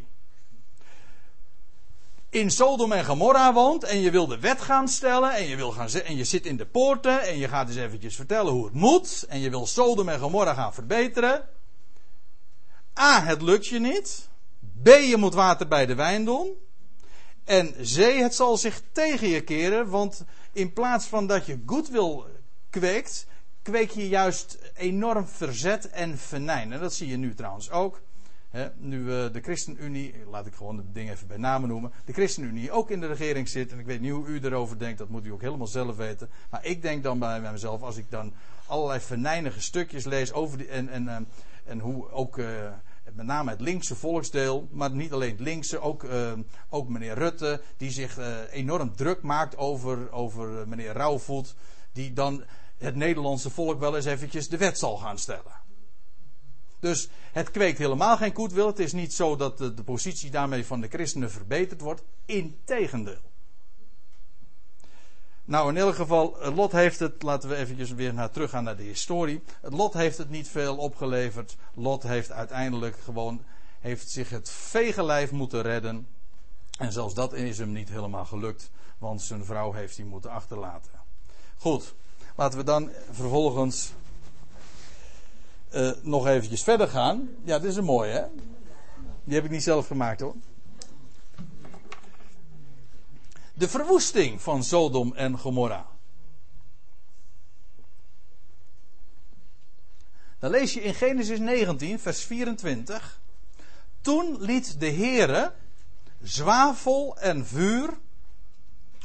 in 2.31 2.51
Sodom 2.51 2.91
en 2.91 3.05
Gomorra 3.05 3.53
woont 3.53 3.83
en 3.83 3.99
je 3.99 4.11
wil 4.11 4.27
de 4.27 4.39
wet 4.39 4.61
gaan 4.61 4.87
stellen 4.87 5.33
en 5.33 5.47
je, 5.47 5.55
wil 5.55 5.71
gaan, 5.71 5.89
en 5.89 6.15
je 6.15 6.23
zit 6.23 6.45
in 6.45 6.57
de 6.57 6.65
poorten 6.65 7.21
en 7.21 7.37
je 7.37 7.47
gaat 7.47 7.67
eens 7.67 7.77
eventjes 7.77 8.15
vertellen 8.15 8.53
hoe 8.53 8.65
het 8.65 8.73
moet 8.73 9.25
en 9.29 9.39
je 9.39 9.49
wil 9.49 9.65
Sodom 9.65 10.09
en 10.09 10.19
Gomorra 10.19 10.53
gaan 10.53 10.73
verbeteren. 10.73 11.47
A, 12.99 13.23
het 13.23 13.41
lukt 13.41 13.67
je 13.67 13.79
niet. 13.79 14.29
B, 14.83 14.87
je 14.87 15.17
moet 15.17 15.33
water 15.33 15.67
bij 15.67 15.85
de 15.85 15.95
wijn 15.95 16.25
doen. 16.25 16.53
En 17.43 17.71
C, 17.71 17.95
het 17.95 18.35
zal 18.35 18.57
zich 18.57 18.81
tegen 18.91 19.27
je 19.27 19.41
keren, 19.41 19.89
want 19.89 20.23
in 20.53 20.73
plaats 20.73 21.05
van 21.05 21.27
dat 21.27 21.45
je 21.45 21.63
goodwill 21.65 22.23
kweekt, 22.69 23.27
kweek 23.61 23.91
je 23.91 24.07
juist 24.07 24.57
enorm 24.75 25.27
verzet 25.27 25.89
en 25.89 26.17
venijn. 26.17 26.73
En 26.73 26.79
dat 26.79 26.93
zie 26.93 27.07
je 27.07 27.17
nu 27.17 27.35
trouwens 27.35 27.69
ook 27.69 28.01
nu 28.77 28.99
uh, 28.99 29.07
de 29.07 29.41
ChristenUnie, 29.41 30.13
laat 30.29 30.45
ik 30.45 30.53
gewoon 30.53 30.75
de 30.75 30.91
dingen 30.91 31.13
even 31.13 31.27
bij 31.27 31.37
namen 31.37 31.69
noemen, 31.69 31.91
de 32.05 32.13
ChristenUnie 32.13 32.71
ook 32.71 32.89
in 32.89 32.99
de 32.99 33.07
regering 33.07 33.49
zit, 33.49 33.71
en 33.71 33.79
ik 33.79 33.85
weet 33.85 34.01
niet 34.01 34.11
hoe 34.11 34.27
u 34.27 34.39
erover 34.39 34.79
denkt, 34.79 34.97
dat 34.97 35.09
moet 35.09 35.25
u 35.25 35.31
ook 35.31 35.41
helemaal 35.41 35.67
zelf 35.67 35.95
weten, 35.95 36.29
maar 36.49 36.65
ik 36.65 36.81
denk 36.81 37.03
dan 37.03 37.19
bij, 37.19 37.41
mezelf, 37.41 37.81
als 37.81 37.97
ik 37.97 38.05
dan 38.09 38.33
allerlei 38.65 38.99
venijnige 38.99 39.61
stukjes 39.61 40.05
lees 40.05 40.33
over 40.33 40.57
die, 40.57 40.67
en, 40.67 40.89
en, 40.89 41.07
ehm, 41.07 41.23
en 41.65 41.79
hoe 41.79 42.11
ook 42.11 42.37
uh, 42.37 42.45
met 43.13 43.25
name 43.25 43.49
het 43.49 43.61
linkse 43.61 43.95
volksdeel, 43.95 44.67
maar 44.71 44.91
niet 44.91 45.13
alleen 45.13 45.31
het 45.31 45.39
linkse, 45.39 45.79
ook, 45.79 46.03
uh, 46.03 46.31
ook 46.69 46.89
meneer 46.89 47.13
Rutte, 47.13 47.61
die 47.77 47.91
zich 47.91 48.17
uh, 48.17 48.37
enorm 48.51 48.95
druk 48.95 49.21
maakt 49.21 49.57
over, 49.57 50.11
over 50.11 50.67
meneer 50.67 50.93
Rauwvoet, 50.93 51.55
die 51.91 52.13
dan 52.13 52.43
het 52.77 52.95
Nederlandse 52.95 53.49
volk 53.49 53.79
wel 53.79 53.95
eens 53.95 54.05
eventjes 54.05 54.49
de 54.49 54.57
wet 54.57 54.79
zal 54.79 54.97
gaan 54.97 55.17
stellen. 55.17 55.59
Dus 56.81 57.09
het 57.31 57.51
kweekt 57.51 57.77
helemaal 57.77 58.17
geen 58.17 58.35
goedwil. 58.35 58.67
Het 58.67 58.79
is 58.79 58.93
niet 58.93 59.13
zo 59.13 59.35
dat 59.35 59.57
de, 59.57 59.73
positie 59.85 60.31
daarmee 60.31 60.65
van 60.65 60.81
de 60.81 60.87
christenen 60.87 61.31
verbeterd 61.31 61.81
wordt. 61.81 62.03
Integendeel. 62.25 63.29
Nou, 65.45 65.69
in 65.69 65.77
elk 65.77 65.95
geval, 65.95 66.37
Lot 66.53 66.71
heeft 66.71 66.99
het, 66.99 67.23
laten 67.23 67.49
we 67.49 67.55
eventjes 67.55 67.91
weer 67.91 68.13
naar, 68.13 68.31
teruggaan 68.31 68.63
naar 68.63 68.77
de 68.77 68.83
historie. 68.83 69.43
Lot 69.61 69.93
heeft 69.93 70.17
het 70.17 70.29
niet 70.29 70.47
veel 70.47 70.77
opgeleverd. 70.77 71.55
Lot 71.73 72.03
heeft 72.03 72.31
uiteindelijk 72.31 72.97
gewoon, 73.03 73.41
heeft 73.79 74.09
zich 74.09 74.29
het 74.29 74.49
vegenlijf 74.49 75.31
moeten 75.31 75.61
redden. 75.61 76.07
En 76.77 76.91
zelfs 76.91 77.13
dat 77.13 77.33
is 77.33 77.57
hem 77.57 77.71
niet 77.71 77.89
helemaal 77.89 78.25
gelukt, 78.25 78.69
want 78.97 79.21
zijn 79.21 79.45
vrouw 79.45 79.71
heeft 79.71 79.97
hij 79.97 80.05
moeten 80.05 80.31
achterlaten. 80.31 80.91
Goed, 81.57 81.93
laten 82.35 82.57
we 82.57 82.63
dan 82.63 82.89
vervolgens 83.11 83.93
uh, 85.71 85.91
nog 86.01 86.27
eventjes 86.27 86.63
verder 86.63 86.87
gaan. 86.87 87.29
Ja, 87.43 87.59
dit 87.59 87.69
is 87.69 87.75
een 87.75 87.83
mooie, 87.83 88.11
hè? 88.11 88.23
Die 89.23 89.35
heb 89.35 89.45
ik 89.45 89.51
niet 89.51 89.63
zelf 89.63 89.87
gemaakt, 89.87 90.19
hoor. 90.19 90.35
De 93.53 93.69
verwoesting 93.69 94.41
van 94.41 94.63
Sodom 94.63 95.13
en 95.13 95.37
Gomorra. 95.37 95.85
Dan 100.39 100.51
lees 100.51 100.73
je 100.73 100.81
in 100.81 100.93
Genesis 100.93 101.39
19, 101.39 101.99
vers 101.99 102.23
24. 102.23 103.21
Toen 104.01 104.37
liet 104.39 104.79
de 104.79 104.91
Heere 104.91 105.53
zwavel 106.21 107.17
en 107.17 107.45
vuur 107.45 107.89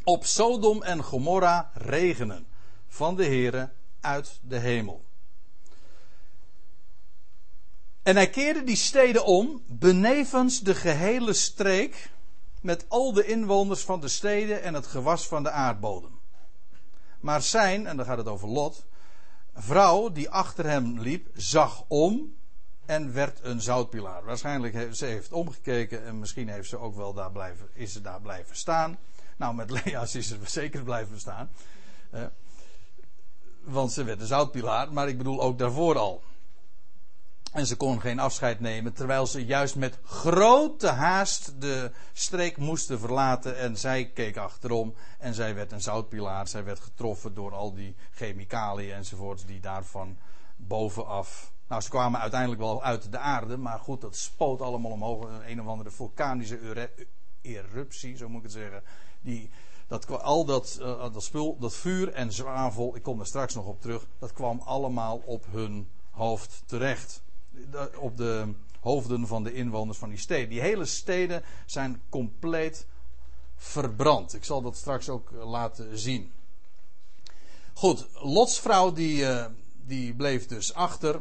op 0.05 0.25
Sodom 0.25 0.83
en 0.83 1.03
Gomorra 1.03 1.71
regenen 1.75 2.47
van 2.89 3.17
de 3.17 3.25
Heere 3.25 3.71
uit 4.01 4.41
de 4.43 4.59
hemel. 4.59 5.06
En 8.07 8.17
hij 8.17 8.31
keerde 8.31 8.65
die 8.65 8.77
steden 8.77 9.25
om, 9.25 9.63
benevens 9.67 10.61
de 10.61 10.75
gehele 10.75 11.33
streek, 11.33 12.11
met 12.61 12.85
al 12.89 13.13
de 13.13 13.27
inwoners 13.27 13.81
van 13.81 14.01
de 14.01 14.09
steden 14.09 14.63
en 14.63 14.75
het 14.75 14.87
gewas 14.87 15.27
van 15.27 15.43
de 15.43 15.51
aardbodem. 15.51 16.21
Maar 17.21 17.43
zijn, 17.43 17.87
en 17.87 17.97
dan 17.97 18.07
gaat 18.07 18.19
het 18.19 18.29
over 18.29 18.49
Lot, 18.49 18.85
vrouw 19.55 20.13
die 20.13 20.31
achter 20.31 20.65
hem 20.67 21.01
liep, 21.01 21.29
zag 21.35 21.85
om 21.89 22.35
en 22.85 23.13
werd 23.13 23.41
een 23.43 23.61
zoutpilaar. 23.61 24.25
Waarschijnlijk 24.25 24.75
heeft 24.75 24.97
ze 24.97 25.05
heeft 25.05 25.33
omgekeken 25.33 26.05
en 26.05 26.19
misschien 26.19 26.49
heeft 26.49 26.69
ze 26.69 26.79
ook 26.79 26.97
wel 26.97 27.13
daar 27.13 27.33
blijven, 27.33 27.69
is 27.73 27.93
ze 27.93 28.01
daar 28.01 28.21
blijven 28.21 28.57
staan. 28.57 28.99
Nou, 29.37 29.55
met 29.55 29.71
Lea's 29.71 30.15
is 30.15 30.29
ze 30.29 30.39
zeker 30.45 30.83
blijven 30.83 31.21
staan. 31.21 31.51
Eh, 32.11 32.25
want 33.61 33.93
ze 33.93 34.05
werd 34.05 34.21
een 34.21 34.27
zoutpilaar, 34.27 34.93
maar 34.93 35.09
ik 35.09 35.19
bedoel 35.19 35.41
ook 35.41 35.59
daarvoor 35.59 35.99
al. 35.99 36.23
En 37.57 37.67
ze 37.67 37.77
kon 37.77 38.01
geen 38.01 38.19
afscheid 38.19 38.61
nemen, 38.61 38.93
terwijl 38.93 39.27
ze 39.27 39.45
juist 39.45 39.77
met 39.77 39.99
grote 40.05 40.89
haast 40.89 41.61
de 41.61 41.91
streek 42.13 42.57
moesten 42.57 42.99
verlaten. 42.99 43.59
En 43.59 43.77
zij 43.77 44.11
keek 44.11 44.37
achterom 44.37 44.95
en 45.19 45.35
zij 45.35 45.55
werd 45.55 45.73
een 45.73 45.81
zoutpilaar. 45.81 46.49
Zij 46.49 46.65
werd 46.65 46.81
getroffen 46.81 47.35
door 47.35 47.55
al 47.55 47.75
die 47.75 47.97
chemicaliën 48.11 48.95
enzovoorts 48.95 49.45
die 49.45 49.61
daarvan 49.61 50.17
bovenaf. 50.57 51.53
Nou, 51.69 51.83
ze 51.83 51.89
kwamen 51.89 52.21
uiteindelijk 52.21 52.61
wel 52.61 52.83
uit 52.83 53.13
de 53.13 53.19
aarde, 53.19 53.57
maar 53.57 53.79
goed, 53.79 54.01
dat 54.01 54.17
spoot 54.17 54.61
allemaal 54.61 54.91
omhoog. 54.91 55.25
Een, 55.25 55.51
een 55.51 55.61
of 55.61 55.67
andere 55.67 55.91
vulkanische 55.91 56.91
eruptie, 57.41 58.17
zo 58.17 58.29
moet 58.29 58.39
ik 58.39 58.43
het 58.43 58.53
zeggen. 58.53 58.83
Die, 59.21 59.51
dat, 59.87 60.23
al 60.23 60.45
dat, 60.45 60.79
uh, 60.81 61.13
dat 61.13 61.23
spul, 61.23 61.59
dat 61.59 61.75
vuur 61.75 62.13
en 62.13 62.33
zwavel, 62.33 62.97
ik 62.97 63.03
kom 63.03 63.21
er 63.21 63.27
straks 63.27 63.55
nog 63.55 63.67
op 63.67 63.81
terug, 63.81 64.07
dat 64.19 64.33
kwam 64.33 64.61
allemaal 64.61 65.23
op 65.25 65.47
hun 65.51 65.91
hoofd 66.11 66.63
terecht 66.67 67.25
op 67.99 68.17
de 68.17 68.55
hoofden 68.81 69.27
van 69.27 69.43
de 69.43 69.53
inwoners 69.53 69.99
van 69.99 70.09
die 70.09 70.19
steden. 70.19 70.49
Die 70.49 70.61
hele 70.61 70.85
steden 70.85 71.43
zijn 71.67 72.03
compleet 72.09 72.87
verbrand. 73.57 74.35
Ik 74.35 74.45
zal 74.45 74.63
dat 74.63 74.77
straks 74.77 75.09
ook 75.09 75.33
eh, 75.33 75.51
laten 75.51 75.99
zien. 75.99 76.33
Goed, 77.73 78.09
Lots 78.13 78.61
vrouw 78.61 78.93
die, 78.93 79.27
eh, 79.27 79.47
die 79.85 80.15
bleef 80.15 80.47
dus 80.47 80.75
achter. 80.75 81.21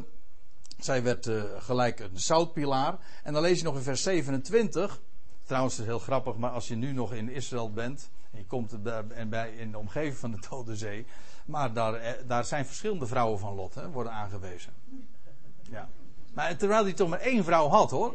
Zij 0.78 1.02
werd 1.02 1.26
uh, 1.26 1.42
gelijk 1.58 2.00
een 2.00 2.18
zoutpilaar. 2.18 2.98
En 3.22 3.32
dan 3.32 3.42
lees 3.42 3.58
je 3.58 3.64
nog 3.64 3.76
in 3.76 3.82
vers 3.82 4.02
27. 4.02 5.00
Trouwens, 5.44 5.78
is 5.78 5.84
heel 5.84 5.98
grappig, 5.98 6.36
maar 6.36 6.50
als 6.50 6.68
je 6.68 6.74
nu 6.74 6.92
nog 6.92 7.12
in 7.12 7.28
Israël 7.28 7.72
bent. 7.72 8.10
En 8.30 8.38
je 8.38 8.46
komt 8.46 8.72
en 9.12 9.28
bij, 9.28 9.54
in 9.56 9.70
de 9.70 9.78
omgeving 9.78 10.16
van 10.16 10.30
de 10.30 10.46
Dode 10.50 10.76
Zee. 10.76 11.06
Maar 11.46 11.72
daar, 11.72 12.16
daar 12.26 12.44
zijn 12.44 12.66
verschillende 12.66 13.06
vrouwen 13.06 13.38
van 13.38 13.54
Lot, 13.54 13.74
hè, 13.74 13.90
worden 13.90 14.12
aangewezen. 14.12 14.72
Ja. 15.70 15.88
Maar 16.36 16.56
terwijl 16.56 16.84
hij 16.84 16.92
toch 16.92 17.08
maar 17.08 17.20
één 17.20 17.44
vrouw 17.44 17.68
had 17.68 17.90
hoor. 17.90 18.14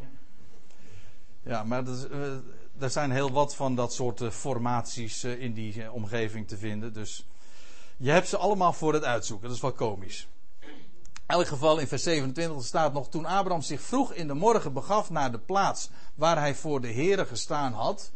Ja, 1.43 1.63
maar 1.63 1.84
dat, 1.84 2.07
uh, 2.11 2.22
er 2.80 2.89
zijn 2.89 3.11
heel 3.11 3.32
wat 3.32 3.55
van 3.55 3.76
dat 3.76 3.93
soort 3.93 4.22
uh, 4.22 4.30
formaties 4.30 5.24
uh, 5.24 5.41
in 5.41 5.53
die 5.53 5.91
omgeving 5.91 6.47
te 6.47 6.57
vinden. 6.57 6.93
Dus 6.93 7.28
je 7.97 8.11
hebt 8.11 8.28
ze 8.28 8.38
allemaal 8.38 8.74
voor 8.74 8.93
het 8.93 9.03
uitzoeken. 9.03 9.47
Dat 9.47 9.55
is 9.55 9.61
wel 9.61 9.72
komisch. 9.72 10.28
In 10.59 11.38
elk 11.38 11.47
geval 11.47 11.78
in 11.78 11.88
vers 11.88 12.03
27 12.03 12.63
staat 12.63 12.93
nog: 12.93 13.09
Toen 13.09 13.26
Abraham 13.26 13.61
zich 13.61 13.82
vroeg 13.82 14.13
in 14.13 14.28
de 14.28 14.34
morgen 14.34 14.74
begaf 14.74 15.09
naar 15.09 15.32
de 15.32 15.39
plaats 15.39 15.89
waar 16.15 16.38
hij 16.39 16.55
voor 16.55 16.82
de 16.82 16.93
Here 16.93 17.26
gestaan 17.26 17.74
had. 17.74 18.11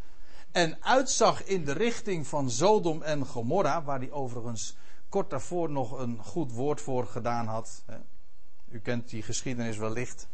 En 0.51 0.78
uitzag 0.84 1.43
in 1.43 1.66
de 1.66 1.74
richting 1.74 2.28
van 2.28 2.49
Sodom 2.49 3.01
en 3.01 3.26
Gomorra, 3.26 3.84
waar 3.84 3.99
hij 3.99 4.12
overigens 4.12 4.76
kort 5.10 5.30
daarvoor 5.30 5.70
nog 5.70 5.99
een 5.99 6.20
goed 6.24 6.51
woord 6.51 6.82
voor 6.82 7.08
gedaan 7.08 7.47
had. 7.47 7.84
U 8.70 8.80
kent 8.80 9.09
die 9.09 9.24
geschiedenis 9.24 9.78
wellicht 9.78 10.28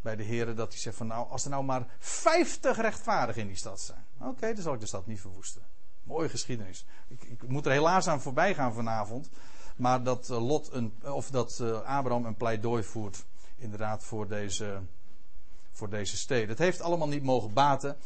bij 0.00 0.16
de 0.16 0.22
heren 0.22 0.56
dat 0.56 0.72
hij 0.72 0.80
zegt 0.80 0.96
van 0.96 1.06
nou, 1.06 1.28
als 1.30 1.44
er 1.44 1.50
nou 1.50 1.64
maar 1.64 1.86
50 1.98 2.76
rechtvaardigen 2.76 3.42
in 3.42 3.48
die 3.48 3.56
stad 3.56 3.80
zijn. 3.80 4.04
Oké, 4.18 4.54
dan 4.54 4.62
zal 4.62 4.74
ik 4.74 4.80
de 4.80 4.86
stad 4.86 5.06
niet 5.06 5.20
verwoesten. 5.20 5.62
Mooie 6.02 6.28
geschiedenis. 6.28 6.84
Ik, 7.08 7.22
ik, 7.22 7.48
moet 7.48 7.66
er 7.66 7.72
helaas 7.72 8.08
aan 8.08 8.20
voorbij 8.20 8.54
gaan 8.54 8.74
vanavond. 8.74 9.30
Maar 9.76 10.02
dat 10.02 10.28
uh, 10.30 10.46
Lot 10.46 10.72
een, 10.72 10.94
of 11.02 11.30
dat 11.30 11.58
uh, 11.62 11.82
Abraham 11.82 12.24
een 12.24 12.36
pleidooi 12.36 12.82
voert, 12.82 13.24
inderdaad, 13.56 14.04
voor 14.04 14.28
deze, 14.28 14.80
voor 15.72 15.90
deze 15.90 16.16
steden. 16.16 16.48
Het 16.48 16.58
heeft 16.58 16.80
allemaal 16.80 17.08
niet 17.08 17.22
mogen 17.22 17.52
baten. 17.52 17.96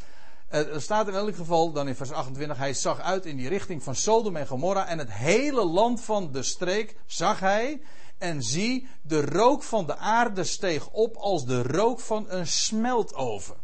Uh, 0.50 0.74
er 0.74 0.82
staat 0.82 1.08
in 1.08 1.14
elk 1.14 1.36
geval 1.36 1.72
dan 1.72 1.88
in 1.88 1.94
vers 1.94 2.10
28, 2.10 2.56
hij 2.56 2.74
zag 2.74 3.00
uit 3.00 3.26
in 3.26 3.36
die 3.36 3.48
richting 3.48 3.82
van 3.82 3.94
Sodom 3.94 4.36
en 4.36 4.46
Gomorra 4.46 4.86
en 4.86 4.98
het 4.98 5.12
hele 5.12 5.64
land 5.64 6.00
van 6.00 6.32
de 6.32 6.42
streek 6.42 6.96
zag 7.06 7.40
hij. 7.40 7.80
En 8.18 8.42
zie, 8.42 8.88
de 9.02 9.20
rook 9.20 9.62
van 9.62 9.86
de 9.86 9.96
aarde 9.96 10.44
steeg 10.44 10.88
op 10.90 11.16
als 11.16 11.46
de 11.46 11.62
rook 11.62 12.00
van 12.00 12.24
een 12.28 12.46
smeltoven. 12.46 13.56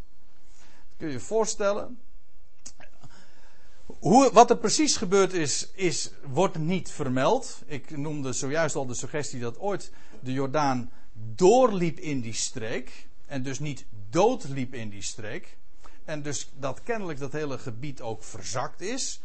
Kun 0.96 1.06
je 1.06 1.12
je 1.12 1.20
voorstellen? 1.20 1.98
Hoe, 3.86 4.30
wat 4.32 4.50
er 4.50 4.56
precies 4.56 4.96
gebeurd 4.96 5.32
is, 5.32 5.68
is, 5.74 6.10
wordt 6.24 6.58
niet 6.58 6.90
vermeld. 6.90 7.62
Ik 7.66 7.96
noemde 7.96 8.32
zojuist 8.32 8.74
al 8.74 8.86
de 8.86 8.94
suggestie 8.94 9.40
dat 9.40 9.58
ooit 9.58 9.92
de 10.20 10.32
Jordaan 10.32 10.90
doorliep 11.12 11.98
in 11.98 12.20
die 12.20 12.32
streek. 12.32 13.06
En 13.26 13.42
dus 13.42 13.58
niet 13.58 13.84
doodliep 14.10 14.74
in 14.74 14.88
die 14.88 15.02
streek. 15.02 15.56
En 16.04 16.22
dus 16.22 16.50
dat 16.58 16.82
kennelijk 16.82 17.18
dat 17.18 17.32
hele 17.32 17.58
gebied 17.58 18.00
ook 18.00 18.22
verzakt 18.22 18.80
is. 18.80 19.20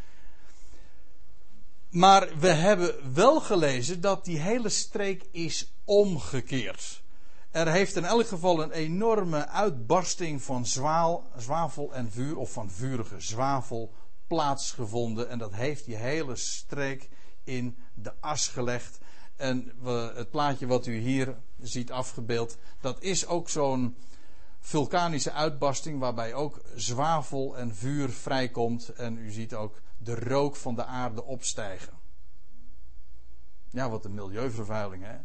Maar 1.89 2.39
we 2.39 2.49
hebben 2.49 3.13
wel 3.13 3.41
gelezen 3.41 4.01
dat 4.01 4.25
die 4.25 4.39
hele 4.39 4.69
streek 4.69 5.23
is 5.31 5.73
omgekeerd. 5.85 7.01
Er 7.51 7.71
heeft 7.71 7.95
in 7.95 8.05
elk 8.05 8.27
geval 8.27 8.63
een 8.63 8.71
enorme 8.71 9.47
uitbarsting 9.47 10.41
van 10.41 10.65
zwaal, 10.65 11.23
zwavel 11.37 11.93
en 11.93 12.11
vuur, 12.11 12.37
of 12.37 12.51
van 12.51 12.71
vurige 12.71 13.19
zwavel, 13.19 13.93
plaatsgevonden. 14.27 15.29
En 15.29 15.37
dat 15.37 15.53
heeft 15.53 15.85
die 15.85 15.95
hele 15.95 16.35
streek 16.35 17.09
in 17.43 17.77
de 17.93 18.13
as 18.19 18.47
gelegd. 18.47 18.99
En 19.35 19.71
het 20.15 20.29
plaatje 20.29 20.67
wat 20.67 20.85
u 20.85 20.97
hier 20.97 21.35
ziet 21.61 21.91
afgebeeld, 21.91 22.57
dat 22.81 23.01
is 23.01 23.27
ook 23.27 23.49
zo'n 23.49 23.95
vulkanische 24.59 25.31
uitbarsting 25.31 25.99
waarbij 25.99 26.33
ook 26.33 26.61
zwavel 26.75 27.57
en 27.57 27.75
vuur 27.75 28.09
vrijkomt. 28.09 28.89
En 28.89 29.17
u 29.17 29.31
ziet 29.31 29.53
ook 29.53 29.81
de 30.07 30.15
rook 30.15 30.55
van 30.55 30.75
de 30.75 30.85
aarde 30.85 31.23
opstijgen. 31.23 31.93
Ja, 33.69 33.89
wat 33.89 34.05
een 34.05 34.13
milieuvervuiling, 34.13 35.03
hè? 35.03 35.15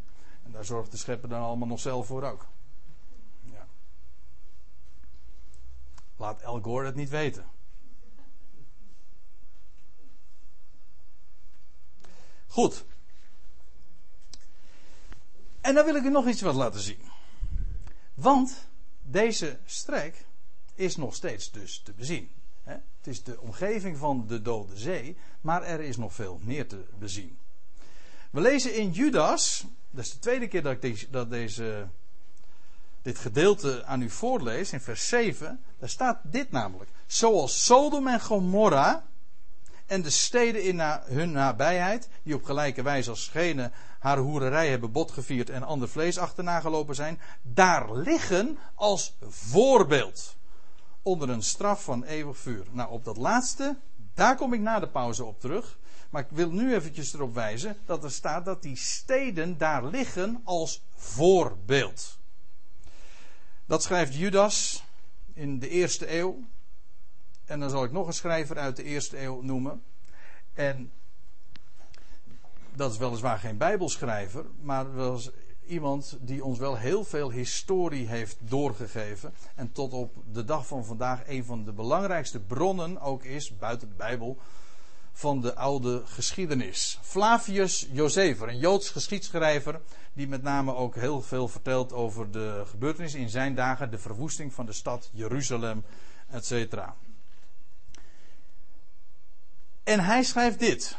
En 0.43 0.53
daar 0.53 0.65
zorgt 0.65 0.91
de 0.91 0.97
schepper 0.97 1.29
dan 1.29 1.43
allemaal 1.43 1.69
nog 1.69 1.81
zelf 1.81 2.07
voor 2.07 2.23
ook. 2.23 2.47
Ja. 3.41 3.67
Laat 6.17 6.41
El 6.41 6.61
Gore 6.61 6.87
het 6.87 6.95
niet 6.95 7.09
weten. 7.09 7.47
Goed. 12.47 12.85
En 15.61 15.75
dan 15.75 15.85
wil 15.85 15.95
ik 15.95 16.05
u 16.05 16.11
nog 16.11 16.27
iets 16.27 16.41
wat 16.41 16.55
laten 16.55 16.81
zien. 16.81 17.11
Want 18.15 18.69
deze 19.03 19.59
streek 19.65 20.27
is 20.75 20.97
nog 20.97 21.15
steeds 21.15 21.51
dus 21.51 21.83
te 21.83 21.93
bezien. 21.93 22.42
Het 23.03 23.15
is 23.15 23.23
de 23.23 23.41
omgeving 23.41 23.97
van 23.97 24.25
de 24.27 24.43
Dode 24.43 24.77
Zee, 24.77 25.17
maar 25.41 25.63
er 25.63 25.81
is 25.81 25.97
nog 25.97 26.13
veel 26.13 26.41
meer 26.43 26.69
te 26.69 26.85
bezien. 26.99 27.39
We 28.31 28.41
lezen 28.41 28.75
in 28.75 28.91
Judas, 28.91 29.65
dat 29.91 30.05
is 30.05 30.13
de 30.13 30.19
tweede 30.19 30.49
keer 30.49 30.63
dat 30.63 30.73
ik 30.73 30.81
deze, 30.81 31.11
dat 31.11 31.31
deze, 31.31 31.89
dit 33.03 33.19
gedeelte 33.19 33.85
aan 33.85 34.03
u 34.03 34.11
voorlees, 34.11 34.73
in 34.73 34.81
vers 34.81 35.09
7, 35.09 35.61
daar 35.79 35.89
staat 35.89 36.21
dit 36.23 36.51
namelijk. 36.51 36.91
Zoals 37.07 37.65
Sodom 37.65 38.07
en 38.07 38.21
Gomorra 38.21 39.05
en 39.87 40.03
de 40.03 40.11
steden 40.11 40.65
in 40.65 40.81
hun 41.05 41.33
nabijheid, 41.33 42.09
die 42.23 42.35
op 42.35 42.45
gelijke 42.45 42.83
wijze 42.83 43.11
als 43.11 43.29
gene 43.29 43.71
haar 43.99 44.19
hoererij 44.19 44.69
hebben 44.69 44.93
botgevierd 44.93 45.51
en 45.51 45.63
ander 45.63 45.89
vlees 45.89 46.19
achterna 46.19 46.61
gelopen 46.61 46.95
zijn, 46.95 47.21
daar 47.43 47.97
liggen 47.97 48.59
als 48.75 49.17
voorbeeld 49.21 50.37
onder 51.03 51.31
een 51.31 51.43
straf 51.43 51.85
van 51.85 52.05
eeuwig 52.05 52.39
vuur. 52.39 52.67
Nou, 52.71 52.91
op 52.91 53.05
dat 53.05 53.17
laatste, 53.17 53.77
daar 54.15 54.37
kom 54.37 54.53
ik 54.53 54.61
na 54.61 54.81
de 54.81 54.89
pauze 54.89 55.25
op 55.25 55.41
terug. 55.41 55.79
Maar 56.11 56.23
ik 56.23 56.31
wil 56.31 56.51
nu 56.51 56.75
eventjes 56.75 57.15
erop 57.15 57.35
wijzen 57.35 57.77
dat 57.87 58.05
er 58.05 58.11
staat 58.11 58.45
dat 58.45 58.63
die 58.63 58.77
steden 58.77 59.59
daar 59.59 59.85
liggen 59.85 60.41
als 60.45 60.83
voorbeeld. 60.95 62.19
Dat 63.67 63.83
schrijft 63.83 64.15
Judas 64.15 64.85
in 65.33 65.59
de 65.59 65.69
eerste 65.69 66.19
eeuw. 66.19 66.45
En 67.45 67.61
dan 67.61 67.71
zal 67.71 67.85
ik 67.85 67.93
nog 67.93 68.07
een 68.07 68.13
schrijver 68.13 68.59
uit 68.59 68.77
de 68.77 68.83
eerste 68.83 69.23
eeuw 69.23 69.41
noemen. 69.41 69.83
En 70.55 70.93
dat 72.75 72.93
is 72.93 72.99
weliswaar 72.99 73.39
geen 73.39 73.57
Bijbelschrijver, 73.57 74.45
maar 74.61 74.95
was 74.95 75.31
iemand 75.67 76.17
die 76.21 76.45
ons 76.45 76.59
wel 76.59 76.77
heel 76.77 77.05
veel 77.05 77.31
historie 77.31 78.07
heeft 78.07 78.37
doorgegeven. 78.39 79.35
En 79.55 79.73
tot 79.73 79.93
op 79.93 80.15
de 80.33 80.45
dag 80.45 80.67
van 80.67 80.85
vandaag 80.85 81.29
een 81.29 81.45
van 81.45 81.65
de 81.65 81.73
belangrijkste 81.73 82.41
bronnen 82.41 83.01
ook 83.01 83.25
is, 83.25 83.57
buiten 83.59 83.89
de 83.89 83.95
Bijbel, 83.95 84.39
van 85.13 85.41
de 85.41 85.55
oude 85.55 86.03
geschiedenis. 86.07 86.99
Flavius 87.03 87.89
Josefer, 87.93 88.49
een 88.49 88.59
Joods 88.59 88.91
geschiedschrijver, 88.91 89.81
die 90.13 90.29
met 90.29 90.43
name 90.43 90.75
ook 90.75 90.95
heel 90.95 91.23
veel 91.23 91.49
vertelt 91.49 91.93
over 91.93 92.31
de 92.31 92.63
gebeurtenissen 92.67 93.21
in 93.21 93.29
zijn 93.29 93.55
dagen, 93.55 93.91
de 93.91 93.99
verwoesting 93.99 94.53
van 94.53 94.67
de 94.67 94.73
stad 94.73 95.11
Jeruzalem, 95.13 95.85
etc. 96.31 96.75
En 99.83 100.01
hij 100.01 100.23
schrijft 100.23 100.59
dit 100.59 100.97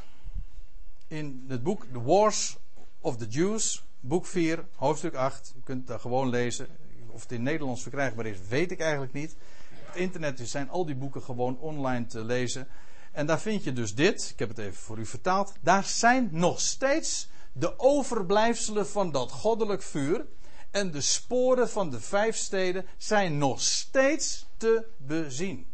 in 1.07 1.45
het 1.47 1.63
boek 1.63 1.85
The 1.91 2.01
Wars 2.01 2.57
of 2.99 3.17
the 3.17 3.27
Jews, 3.27 3.83
boek 4.05 4.25
4, 4.25 4.65
hoofdstuk 4.75 5.13
8. 5.13 5.53
U 5.57 5.61
kunt 5.63 5.87
het 5.87 6.01
gewoon 6.01 6.29
lezen. 6.29 6.67
Of 7.07 7.21
het 7.21 7.31
in 7.31 7.43
Nederlands 7.43 7.81
verkrijgbaar 7.81 8.25
is, 8.25 8.37
weet 8.49 8.71
ik 8.71 8.79
eigenlijk 8.79 9.13
niet. 9.13 9.35
Op 9.79 9.87
het 9.87 9.95
internet 9.95 10.39
zijn 10.43 10.69
al 10.69 10.85
die 10.85 10.95
boeken 10.95 11.21
gewoon 11.21 11.59
online 11.59 12.05
te 12.05 12.23
lezen. 12.23 12.67
En 13.11 13.25
daar 13.25 13.39
vind 13.39 13.63
je 13.63 13.73
dus 13.73 13.95
dit, 13.95 14.29
ik 14.29 14.39
heb 14.39 14.49
het 14.49 14.57
even 14.57 14.81
voor 14.81 14.99
u 14.99 15.05
vertaald. 15.05 15.53
Daar 15.61 15.83
zijn 15.83 16.29
nog 16.31 16.59
steeds 16.59 17.29
de 17.51 17.79
overblijfselen 17.79 18.87
van 18.87 19.11
dat 19.11 19.31
goddelijk 19.31 19.81
vuur. 19.81 20.25
En 20.71 20.91
de 20.91 21.01
sporen 21.01 21.69
van 21.69 21.89
de 21.89 21.99
vijf 21.99 22.35
steden 22.35 22.85
zijn 22.97 23.37
nog 23.37 23.61
steeds 23.61 24.45
te 24.57 24.85
bezien. 24.97 25.67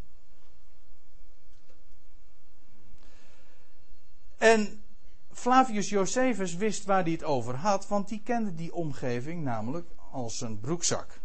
En 4.38 4.84
Flavius 5.40 5.90
Josephus 5.90 6.56
wist 6.56 6.86
waar 6.86 7.04
hij 7.04 7.12
het 7.12 7.24
over 7.24 7.56
had, 7.56 7.88
want 7.88 8.08
die 8.08 8.22
kende 8.24 8.56
die 8.56 8.74
omgeving 8.74 9.44
namelijk 9.44 9.88
als 10.12 10.42
een 10.42 10.60
broekzak. 10.60 11.20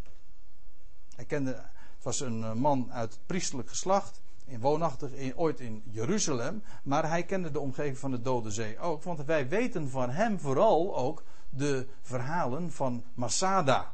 Hij 1.14 1.24
kende, 1.24 1.50
het 1.50 2.02
was 2.02 2.20
een 2.20 2.42
eh, 2.42 2.52
man 2.52 2.92
uit 2.92 3.12
het 3.12 3.26
priesterlijk 3.26 3.68
geslacht, 3.68 4.20
in 4.44 4.60
woonachtig 4.60 5.12
in, 5.12 5.36
ooit 5.36 5.60
in 5.60 5.82
Jeruzalem, 5.90 6.62
maar 6.82 7.08
hij 7.08 7.24
kende 7.24 7.50
de 7.50 7.60
omgeving 7.60 7.98
van 7.98 8.10
de 8.10 8.20
Dode 8.20 8.50
Zee 8.50 8.78
ook, 8.78 9.02
want 9.02 9.24
wij 9.24 9.48
weten 9.48 9.90
van 9.90 10.10
hem 10.10 10.40
vooral 10.40 10.96
ook 10.96 11.22
de 11.50 11.86
verhalen 12.02 12.72
van 12.72 13.04
Masada. 13.14 13.92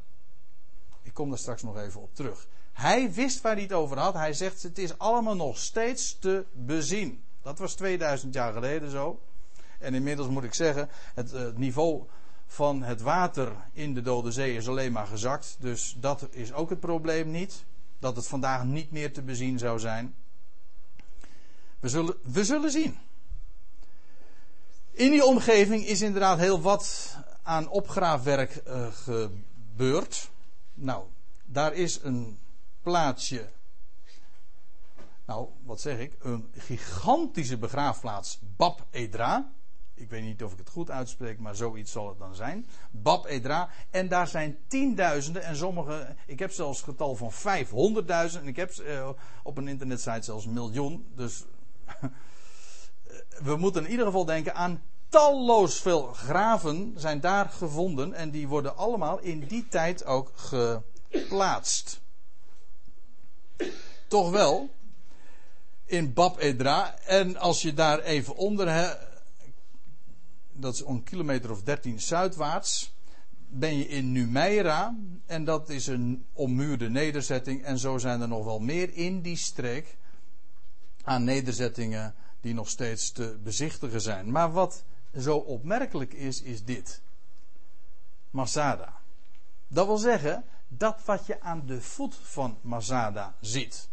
Ik 1.02 1.14
kom 1.14 1.28
daar 1.28 1.38
straks 1.38 1.62
nog 1.62 1.76
even 1.76 2.00
op 2.00 2.14
terug. 2.14 2.48
Hij 2.72 3.12
wist 3.12 3.40
waar 3.40 3.54
hij 3.54 3.62
het 3.62 3.72
over 3.72 3.98
had. 3.98 4.14
Hij 4.14 4.32
zegt: 4.32 4.62
Het 4.62 4.78
is 4.78 4.98
allemaal 4.98 5.36
nog 5.36 5.58
steeds 5.58 6.18
te 6.18 6.44
bezien. 6.52 7.22
Dat 7.42 7.58
was 7.58 7.74
2000 7.74 8.34
jaar 8.34 8.52
geleden 8.52 8.90
zo. 8.90 9.20
En 9.81 9.95
inmiddels 9.95 10.28
moet 10.28 10.45
ik 10.45 10.55
zeggen: 10.55 10.89
het, 11.14 11.31
het 11.31 11.59
niveau 11.59 12.03
van 12.47 12.83
het 12.83 13.01
water 13.01 13.53
in 13.72 13.95
de 13.95 14.03
Dode 14.03 14.33
Zee 14.33 14.57
is 14.57 14.68
alleen 14.68 14.93
maar 14.93 15.07
gezakt. 15.07 15.57
Dus 15.59 15.97
dat 15.99 16.28
is 16.31 16.53
ook 16.53 16.70
het 16.70 16.81
probleem 16.81 17.31
niet. 17.31 17.64
Dat 17.99 18.16
het 18.16 18.26
vandaag 18.26 18.64
niet 18.64 18.91
meer 18.91 19.12
te 19.12 19.22
bezien 19.22 19.59
zou 19.59 19.78
zijn. 19.78 20.14
We 21.81 21.89
zullen, 21.89 22.14
we 22.22 22.45
zullen 22.45 22.70
zien. 22.70 22.99
In 24.91 25.11
die 25.11 25.24
omgeving 25.24 25.87
is 25.87 26.01
inderdaad 26.01 26.39
heel 26.39 26.61
wat 26.61 27.16
aan 27.43 27.68
opgraafwerk 27.68 28.62
uh, 28.66 28.87
gebeurd. 28.93 30.31
Nou, 30.74 31.05
daar 31.45 31.74
is 31.74 32.01
een 32.03 32.39
plaatsje. 32.83 33.49
Nou, 35.24 35.49
wat 35.62 35.81
zeg 35.81 35.99
ik? 35.99 36.16
Een 36.18 36.51
gigantische 36.57 37.57
begraafplaats, 37.57 38.39
Bab 38.57 38.87
Edra. 38.91 39.53
Ik 40.01 40.11
weet 40.11 40.22
niet 40.22 40.44
of 40.44 40.53
ik 40.53 40.59
het 40.59 40.68
goed 40.68 40.90
uitspreek, 40.90 41.38
maar 41.38 41.55
zoiets 41.55 41.92
zal 41.92 42.09
het 42.09 42.18
dan 42.18 42.34
zijn. 42.34 42.66
Bab 42.90 43.26
Edra. 43.26 43.68
En 43.90 44.09
daar 44.09 44.28
zijn 44.28 44.59
tienduizenden 44.66 45.42
en 45.42 45.57
sommige. 45.57 46.16
Ik 46.26 46.38
heb 46.38 46.53
zelfs 46.53 46.76
het 46.78 46.88
getal 46.88 47.14
van 47.14 47.32
500.000. 47.32 48.40
En 48.40 48.46
ik 48.48 48.57
heb 48.57 48.72
uh, 48.80 49.09
op 49.42 49.57
een 49.57 49.68
internetsite 49.68 50.22
zelfs 50.22 50.46
miljoen. 50.46 51.07
Dus 51.14 51.44
we 53.48 53.57
moeten 53.57 53.84
in 53.84 53.90
ieder 53.90 54.07
geval 54.07 54.24
denken 54.24 54.55
aan 54.55 54.82
talloos 55.09 55.80
veel 55.80 56.03
graven 56.03 56.94
zijn 56.96 57.20
daar 57.20 57.48
gevonden. 57.48 58.14
En 58.14 58.30
die 58.30 58.48
worden 58.48 58.76
allemaal 58.76 59.18
in 59.18 59.46
die 59.46 59.68
tijd 59.68 60.05
ook 60.05 60.32
geplaatst. 60.34 62.01
Toch 64.09 64.30
wel. 64.30 64.70
In 65.84 66.12
Bab 66.12 66.38
Edra. 66.38 66.98
En 66.98 67.36
als 67.36 67.62
je 67.62 67.74
daar 67.74 67.98
even 67.98 68.36
onder. 68.36 68.98
Dat 70.61 70.74
is 70.74 70.84
een 70.84 71.02
kilometer 71.02 71.50
of 71.50 71.62
13 71.62 72.00
zuidwaarts. 72.00 72.94
Ben 73.48 73.76
je 73.76 73.88
in 73.88 74.12
Numeira. 74.12 74.96
En 75.26 75.44
dat 75.44 75.68
is 75.68 75.86
een 75.86 76.26
ommuurde 76.32 76.90
nederzetting. 76.90 77.62
En 77.62 77.78
zo 77.78 77.98
zijn 77.98 78.20
er 78.20 78.28
nog 78.28 78.44
wel 78.44 78.58
meer 78.58 78.94
in 78.94 79.20
die 79.20 79.36
streek. 79.36 79.96
Aan 81.02 81.24
nederzettingen 81.24 82.14
die 82.40 82.54
nog 82.54 82.68
steeds 82.68 83.12
te 83.12 83.38
bezichtigen 83.42 84.00
zijn. 84.00 84.30
Maar 84.30 84.52
wat 84.52 84.84
zo 85.18 85.36
opmerkelijk 85.36 86.12
is, 86.12 86.42
is 86.42 86.64
dit. 86.64 87.00
Masada. 88.30 89.00
Dat 89.68 89.86
wil 89.86 89.98
zeggen, 89.98 90.44
dat 90.68 91.04
wat 91.04 91.26
je 91.26 91.40
aan 91.40 91.66
de 91.66 91.80
voet 91.80 92.14
van 92.22 92.58
Masada 92.61 93.34
ziet. 93.40 93.88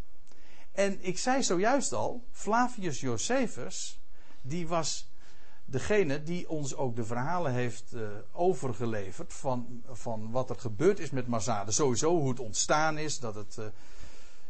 En 0.71 1.05
ik 1.05 1.17
zei 1.17 1.43
zojuist 1.43 1.93
al, 1.93 2.23
Flavius 2.31 2.99
Josephus, 2.99 3.99
die 4.41 4.67
was 4.67 5.07
degene 5.69 6.23
die 6.23 6.49
ons 6.49 6.75
ook 6.75 6.95
de 6.95 7.03
verhalen 7.03 7.53
heeft 7.53 7.93
uh, 7.93 8.07
overgeleverd 8.31 9.33
van, 9.33 9.83
van 9.91 10.31
wat 10.31 10.49
er 10.49 10.59
gebeurd 10.59 10.99
is 10.99 11.09
met 11.09 11.27
Masada. 11.27 11.71
Sowieso 11.71 12.19
hoe 12.19 12.29
het 12.29 12.39
ontstaan 12.39 12.97
is, 12.97 13.19
dat 13.19 13.35
het... 13.35 13.55
Uh, 13.59 13.65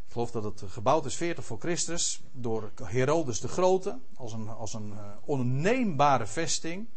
ik 0.06 0.14
geloof 0.14 0.32
dat 0.32 0.44
het 0.44 0.64
gebouwd 0.68 1.06
is 1.06 1.16
40 1.16 1.46
voor 1.46 1.60
Christus 1.60 2.22
door 2.32 2.72
Herodes 2.84 3.40
de 3.40 3.48
Grote 3.48 4.00
als 4.16 4.34
een, 4.34 4.50
als 4.50 4.74
een 4.74 4.90
uh, 4.90 5.00
onneembare 5.26 6.28
vesting. 6.28 6.88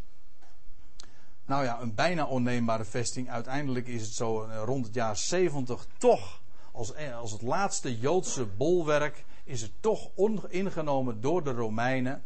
Nou 1.46 1.64
ja, 1.64 1.80
een 1.80 1.94
bijna 1.94 2.26
onneembare 2.26 2.84
vesting. 2.84 3.30
Uiteindelijk 3.30 3.86
is 3.86 4.02
het 4.02 4.12
zo 4.12 4.48
rond 4.64 4.86
het 4.86 4.94
jaar 4.94 5.16
70 5.16 5.86
toch 5.98 6.40
als, 6.72 6.92
eh, 6.92 7.18
als 7.18 7.32
het 7.32 7.42
laatste 7.42 7.98
Joodse 7.98 8.46
bolwerk 8.46 9.24
is 9.44 9.62
het 9.62 9.72
toch 9.80 10.10
ingenomen 10.48 11.20
door 11.20 11.44
de 11.44 11.52
Romeinen. 11.52 12.22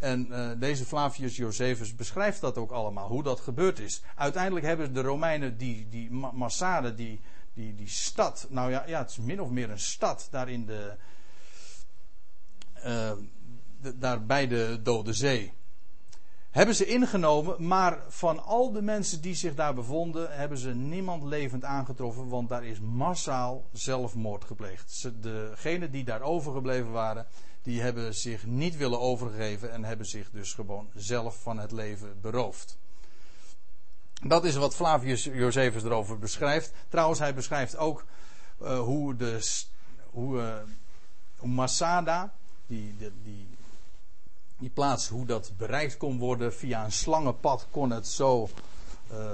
En 0.00 0.26
uh, 0.30 0.50
deze 0.58 0.84
Flavius 0.84 1.36
Josephus 1.36 1.94
beschrijft 1.94 2.40
dat 2.40 2.58
ook 2.58 2.70
allemaal, 2.70 3.08
hoe 3.08 3.22
dat 3.22 3.40
gebeurd 3.40 3.78
is. 3.78 4.02
Uiteindelijk 4.14 4.66
hebben 4.66 4.94
de 4.94 5.00
Romeinen 5.00 5.56
die, 5.56 5.88
die 5.88 6.10
Massade, 6.10 6.94
die, 6.94 7.20
die, 7.54 7.74
die 7.74 7.88
stad, 7.88 8.46
nou 8.50 8.70
ja, 8.70 8.84
ja, 8.86 8.98
het 8.98 9.10
is 9.10 9.18
min 9.18 9.40
of 9.40 9.50
meer 9.50 9.70
een 9.70 9.78
stad 9.78 10.28
daar 10.30 10.48
in 10.48 10.66
de, 10.66 10.96
uh, 12.86 13.12
daar 13.94 14.26
bij 14.26 14.48
de 14.48 14.80
Dode 14.82 15.12
Zee. 15.12 15.52
Hebben 16.50 16.74
ze 16.74 16.86
ingenomen, 16.86 17.66
maar 17.66 17.98
van 18.08 18.44
al 18.44 18.72
de 18.72 18.82
mensen 18.82 19.20
die 19.20 19.34
zich 19.34 19.54
daar 19.54 19.74
bevonden, 19.74 20.36
hebben 20.36 20.58
ze 20.58 20.74
niemand 20.74 21.22
levend 21.22 21.64
aangetroffen, 21.64 22.28
want 22.28 22.48
daar 22.48 22.64
is 22.64 22.80
massaal 22.80 23.64
zelfmoord 23.72 24.44
gepleegd. 24.44 25.10
Degenen 25.22 25.90
die 25.90 26.04
daar 26.04 26.20
overgebleven 26.20 26.90
waren, 26.90 27.26
die 27.62 27.80
hebben 27.80 28.14
zich 28.14 28.46
niet 28.46 28.76
willen 28.76 29.00
overgeven 29.00 29.72
en 29.72 29.84
hebben 29.84 30.06
zich 30.06 30.30
dus 30.30 30.52
gewoon 30.52 30.90
zelf 30.94 31.42
van 31.42 31.58
het 31.58 31.72
leven 31.72 32.20
beroofd. 32.20 32.78
Dat 34.22 34.44
is 34.44 34.56
wat 34.56 34.74
Flavius 34.74 35.24
Josephus 35.24 35.82
erover 35.82 36.18
beschrijft. 36.18 36.72
Trouwens, 36.88 37.18
hij 37.18 37.34
beschrijft 37.34 37.76
ook 37.76 38.04
uh, 38.62 38.78
hoe, 38.78 39.16
de, 39.16 39.40
hoe, 40.10 40.36
uh, 40.36 40.54
hoe 41.36 41.48
Masada, 41.48 42.32
die, 42.66 42.96
die, 43.22 43.48
die, 44.58 44.70
plaats, 44.70 45.08
hoe 45.08 45.26
dat 45.26 45.52
bereikt 45.56 45.96
kon 45.96 46.18
worden. 46.18 46.54
Via 46.54 46.84
een 46.84 46.92
slangenpad 46.92 47.66
kon 47.70 47.90
het 47.90 48.06
zo 48.08 48.48
uh, 49.12 49.32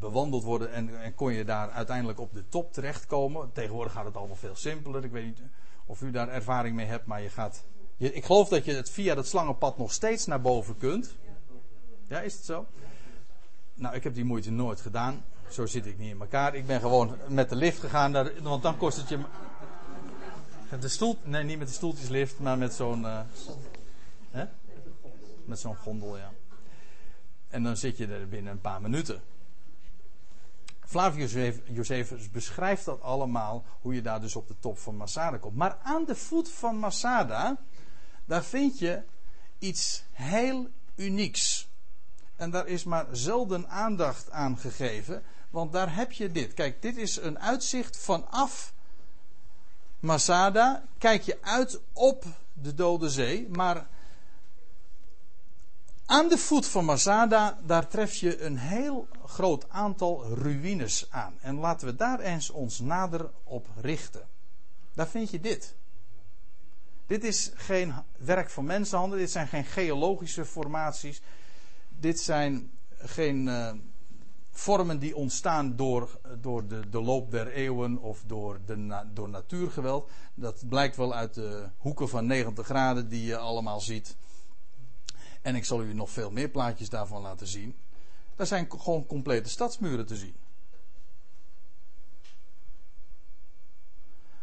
bewandeld 0.00 0.42
worden 0.42 0.72
en, 0.72 1.02
en, 1.02 1.14
kon 1.14 1.32
je 1.32 1.44
daar 1.44 1.70
uiteindelijk 1.70 2.20
op 2.20 2.32
de 2.32 2.48
top 2.48 2.72
terechtkomen. 2.72 3.52
Tegenwoordig 3.52 3.92
gaat 3.92 4.04
het 4.04 4.16
allemaal 4.16 4.36
veel 4.36 4.56
simpeler. 4.56 5.04
Ik 5.04 5.10
weet 5.10 5.24
niet 5.24 5.42
of 5.86 6.02
u 6.02 6.10
daar 6.10 6.28
ervaring 6.28 6.76
mee 6.76 6.86
hebt, 6.86 7.06
maar 7.06 7.22
je 7.22 7.28
gaat. 7.28 7.64
Je, 7.96 8.12
ik 8.12 8.24
geloof 8.24 8.48
dat 8.48 8.64
je 8.64 8.72
het 8.72 8.90
via 8.90 9.14
dat 9.14 9.26
slangenpad 9.26 9.78
nog 9.78 9.92
steeds 9.92 10.26
naar 10.26 10.40
boven 10.40 10.76
kunt. 10.76 11.14
Ja, 12.06 12.20
is 12.20 12.34
het 12.34 12.44
zo? 12.44 12.66
Nou, 13.74 13.94
ik 13.94 14.04
heb 14.04 14.14
die 14.14 14.24
moeite 14.24 14.50
nooit 14.50 14.80
gedaan. 14.80 15.24
Zo 15.48 15.66
zit 15.66 15.86
ik 15.86 15.98
niet 15.98 16.10
in 16.10 16.20
elkaar. 16.20 16.54
Ik 16.54 16.66
ben 16.66 16.80
gewoon 16.80 17.16
met 17.28 17.48
de 17.48 17.56
lift 17.56 17.80
gegaan, 17.80 18.12
daar, 18.12 18.42
want 18.42 18.62
dan 18.62 18.76
kost 18.76 18.96
het 18.96 19.08
je. 19.08 19.18
De 20.80 20.88
stoel, 20.88 21.16
nee, 21.22 21.42
niet 21.42 21.58
met 21.58 21.68
de 21.68 21.74
stoeltjeslift, 21.74 22.38
maar 22.38 22.58
met 22.58 22.74
zo'n. 22.74 23.04
Hè? 24.30 24.44
Met 25.44 25.60
zo'n 25.60 25.76
gondel, 25.76 26.16
ja. 26.16 26.32
En 27.48 27.62
dan 27.62 27.76
zit 27.76 27.96
je 27.96 28.06
er 28.06 28.28
binnen 28.28 28.52
een 28.52 28.60
paar 28.60 28.80
minuten. 28.80 29.20
Flavius 30.90 31.54
Josephus 31.64 32.30
beschrijft 32.30 32.84
dat 32.84 33.02
allemaal, 33.02 33.64
hoe 33.80 33.94
je 33.94 34.02
daar 34.02 34.20
dus 34.20 34.36
op 34.36 34.48
de 34.48 34.58
top 34.60 34.78
van 34.78 34.96
Masada 34.96 35.36
komt. 35.36 35.56
Maar 35.56 35.78
aan 35.82 36.04
de 36.04 36.14
voet 36.14 36.50
van 36.50 36.76
Masada, 36.76 37.56
daar 38.24 38.44
vind 38.44 38.78
je 38.78 39.02
iets 39.58 40.04
heel 40.12 40.68
unieks. 40.96 41.68
En 42.36 42.50
daar 42.50 42.66
is 42.66 42.84
maar 42.84 43.06
zelden 43.12 43.68
aandacht 43.68 44.30
aan 44.30 44.58
gegeven. 44.58 45.22
Want 45.50 45.72
daar 45.72 45.94
heb 45.94 46.12
je 46.12 46.32
dit. 46.32 46.54
Kijk, 46.54 46.82
dit 46.82 46.96
is 46.96 47.16
een 47.16 47.38
uitzicht 47.38 47.96
vanaf 47.96 48.72
Masada. 50.00 50.82
Kijk 50.98 51.22
je 51.22 51.38
uit 51.40 51.80
op 51.92 52.24
de 52.52 52.74
Dode 52.74 53.10
Zee. 53.10 53.48
Maar 53.48 53.86
aan 56.06 56.28
de 56.28 56.38
voet 56.38 56.66
van 56.66 56.84
Masada, 56.84 57.58
daar 57.62 57.88
tref 57.88 58.14
je 58.14 58.42
een 58.42 58.58
heel 58.58 59.08
groot 59.30 59.68
aantal 59.68 60.24
ruïnes 60.34 61.06
aan. 61.10 61.34
En 61.40 61.56
laten 61.56 61.86
we 61.86 61.96
daar 61.96 62.20
eens 62.20 62.50
ons 62.50 62.80
nader 62.80 63.30
op 63.44 63.66
richten. 63.80 64.28
Daar 64.94 65.08
vind 65.08 65.30
je 65.30 65.40
dit. 65.40 65.74
Dit 67.06 67.24
is 67.24 67.50
geen 67.54 67.94
werk 68.16 68.50
van 68.50 68.64
mensenhanden, 68.64 69.18
dit 69.18 69.30
zijn 69.30 69.48
geen 69.48 69.64
geologische 69.64 70.44
formaties 70.44 71.22
dit 72.00 72.20
zijn 72.20 72.70
geen 72.98 73.46
uh, 73.46 73.72
vormen 74.50 74.98
die 74.98 75.16
ontstaan 75.16 75.76
door, 75.76 76.20
door 76.40 76.66
de, 76.66 76.88
de, 76.90 77.00
loop 77.00 77.30
der 77.30 77.52
eeuwen 77.52 77.98
of 77.98 78.22
door, 78.26 78.60
de, 78.66 79.04
door 79.12 79.28
natuurgeweld. 79.28 80.10
Dat 80.34 80.68
blijkt 80.68 80.96
wel 80.96 81.14
uit 81.14 81.34
de 81.34 81.68
hoeken 81.78 82.08
van 82.08 82.26
90 82.26 82.66
graden 82.66 83.08
die 83.08 83.24
je 83.24 83.36
allemaal 83.36 83.80
ziet. 83.80 84.16
En 85.42 85.54
ik 85.54 85.64
zal 85.64 85.82
u 85.82 85.94
nog 85.94 86.10
veel 86.10 86.30
meer 86.30 86.48
plaatjes 86.48 86.88
daarvan 86.88 87.22
laten 87.22 87.46
zien. 87.46 87.74
Daar 88.40 88.48
zijn 88.48 88.70
gewoon 88.70 89.06
complete 89.06 89.48
stadsmuren 89.48 90.06
te 90.06 90.16
zien. 90.16 90.34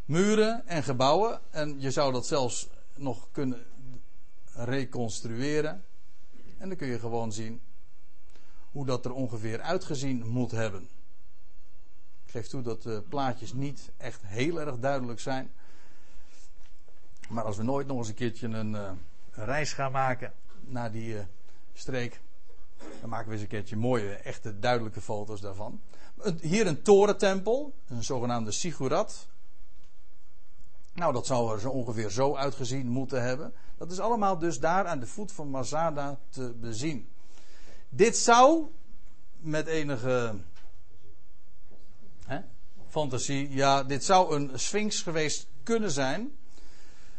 Muren 0.05 0.67
en 0.67 0.83
gebouwen, 0.83 1.41
en 1.49 1.81
je 1.81 1.91
zou 1.91 2.13
dat 2.13 2.27
zelfs 2.27 2.69
nog 2.95 3.27
kunnen 3.31 3.65
reconstrueren. 4.53 5.85
En 6.57 6.67
dan 6.67 6.77
kun 6.77 6.87
je 6.87 6.99
gewoon 6.99 7.31
zien 7.31 7.61
hoe 8.71 8.85
dat 8.85 9.05
er 9.05 9.13
ongeveer 9.13 9.61
uitgezien 9.61 10.27
moet 10.27 10.51
hebben. 10.51 10.89
Ik 12.25 12.31
geef 12.31 12.47
toe 12.47 12.61
dat 12.61 12.81
de 12.83 13.03
plaatjes 13.09 13.53
niet 13.53 13.91
echt 13.97 14.21
heel 14.25 14.59
erg 14.59 14.79
duidelijk 14.79 15.19
zijn. 15.19 15.51
Maar 17.29 17.43
als 17.43 17.57
we 17.57 17.63
nooit 17.63 17.87
nog 17.87 17.97
eens 17.97 18.07
een 18.07 18.13
keertje 18.13 18.47
een, 18.47 18.75
eh, 18.75 18.91
reis 19.31 19.73
gaan 19.73 19.91
maken 19.91 20.33
naar 20.59 20.91
die 20.91 21.17
eh, 21.17 21.25
streek, 21.73 22.19
dan 22.99 23.09
maken 23.09 23.27
we 23.27 23.33
eens 23.33 23.41
een 23.41 23.47
keertje 23.47 23.75
mooie, 23.75 24.13
echte 24.13 24.59
duidelijke 24.59 25.01
foto's 25.01 25.41
daarvan. 25.41 25.81
Hier 26.41 26.67
een 26.67 26.81
torentempel, 26.81 27.73
een 27.87 28.03
zogenaamde 28.03 28.51
sigurat. 28.51 29.27
Nou, 30.93 31.13
dat 31.13 31.25
zou 31.25 31.53
er 31.53 31.59
zo 31.59 31.69
ongeveer 31.69 32.09
zo 32.09 32.35
uitgezien 32.35 32.87
moeten 32.87 33.23
hebben. 33.23 33.53
Dat 33.77 33.91
is 33.91 33.99
allemaal 33.99 34.37
dus 34.37 34.59
daar 34.59 34.85
aan 34.85 34.99
de 34.99 35.07
voet 35.07 35.31
van 35.31 35.49
Masada 35.49 36.19
te 36.29 36.53
bezien. 36.59 37.09
Dit 37.89 38.17
zou 38.17 38.67
met 39.37 39.67
enige 39.67 40.35
hè, 42.25 42.39
fantasie, 42.87 43.49
ja, 43.49 43.83
dit 43.83 44.03
zou 44.03 44.35
een 44.35 44.59
sphinx 44.59 45.01
geweest 45.01 45.47
kunnen 45.63 45.91
zijn. 45.91 46.37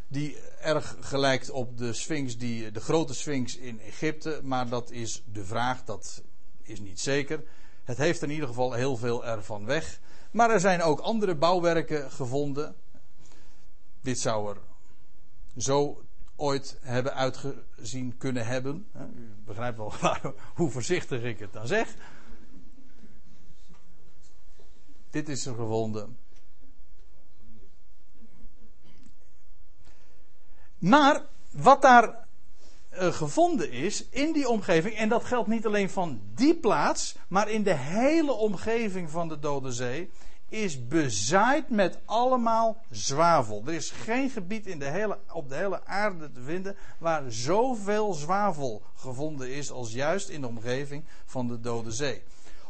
Die 0.08 0.38
erg 0.60 0.96
gelijkt 1.00 1.50
op 1.50 1.78
de 1.78 1.92
sphinx, 1.92 2.38
die, 2.38 2.70
de 2.70 2.80
grote 2.80 3.14
sphinx 3.14 3.56
in 3.56 3.80
Egypte. 3.80 4.40
Maar 4.42 4.68
dat 4.68 4.90
is 4.90 5.22
de 5.32 5.44
vraag, 5.44 5.84
dat 5.84 6.22
is 6.62 6.80
niet 6.80 7.00
zeker. 7.00 7.44
Het 7.84 7.96
heeft 7.96 8.22
in 8.22 8.30
ieder 8.30 8.48
geval 8.48 8.72
heel 8.72 8.96
veel 8.96 9.26
ervan 9.26 9.64
weg. 9.64 10.00
Maar 10.30 10.50
er 10.50 10.60
zijn 10.60 10.82
ook 10.82 11.00
andere 11.00 11.34
bouwwerken 11.34 12.10
gevonden. 12.10 12.76
Dit 14.00 14.18
zou 14.18 14.50
er 14.50 14.60
zo 15.56 16.02
ooit 16.36 16.78
hebben 16.80 17.14
uitgezien 17.14 18.16
kunnen 18.16 18.46
hebben. 18.46 18.86
U 19.14 19.34
begrijpt 19.44 19.76
wel 19.76 19.92
hoe 20.54 20.70
voorzichtig 20.70 21.22
ik 21.22 21.38
het 21.38 21.52
dan 21.52 21.66
zeg. 21.66 21.94
Dit 25.10 25.28
is 25.28 25.46
er 25.46 25.54
gevonden. 25.54 26.16
Maar 30.78 31.22
wat 31.50 31.82
daar 31.82 32.26
uh, 32.92 33.12
gevonden 33.12 33.70
is 33.70 34.08
in 34.08 34.32
die 34.32 34.48
omgeving, 34.48 34.94
en 34.94 35.08
dat 35.08 35.24
geldt 35.24 35.48
niet 35.48 35.66
alleen 35.66 35.90
van 35.90 36.20
die 36.34 36.54
plaats, 36.54 37.16
maar 37.28 37.48
in 37.48 37.62
de 37.62 37.74
hele 37.74 38.32
omgeving 38.32 39.10
van 39.10 39.28
de 39.28 39.38
Dode 39.38 39.72
Zee, 39.72 40.10
is 40.48 40.88
bezaaid 40.88 41.68
met 41.68 41.98
allemaal 42.04 42.76
zwavel. 42.90 43.62
Er 43.66 43.72
is 43.72 43.90
geen 43.90 44.30
gebied 44.30 44.66
in 44.66 44.78
de 44.78 44.84
hele, 44.84 45.18
op 45.32 45.48
de 45.48 45.54
hele 45.54 45.84
aarde 45.84 46.32
te 46.32 46.42
vinden 46.42 46.76
waar 46.98 47.32
zoveel 47.32 48.12
zwavel 48.12 48.82
gevonden 48.94 49.54
is 49.54 49.70
als 49.70 49.92
juist 49.92 50.28
in 50.28 50.40
de 50.40 50.46
omgeving 50.46 51.04
van 51.24 51.48
de 51.48 51.60
Dode 51.60 51.92
Zee. 51.92 52.22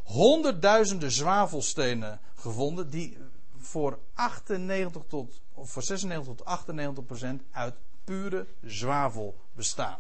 Honderdduizenden 0.03 1.11
zwavelstenen 1.11 2.21
gevonden 2.35 2.91
die 2.91 3.17
voor 3.59 3.99
98 4.15 5.03
tot, 5.09 5.41
of 5.55 5.71
voor 5.71 5.83
96 5.83 6.35
tot 6.35 6.45
98 6.47 7.05
procent 7.05 7.43
uit 7.51 7.75
pure 8.09 8.47
zwavel 8.63 9.41
bestaan. 9.53 9.99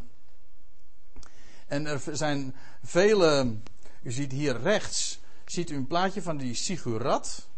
En 1.66 1.86
er 1.86 2.00
zijn 2.12 2.54
vele, 2.82 3.56
u 4.02 4.12
ziet 4.12 4.32
hier 4.32 4.60
rechts, 4.60 5.20
ziet 5.44 5.70
u 5.70 5.76
een 5.76 5.86
plaatje 5.86 6.22
van 6.22 6.36
die 6.36 6.54
sigurat. 6.54 7.48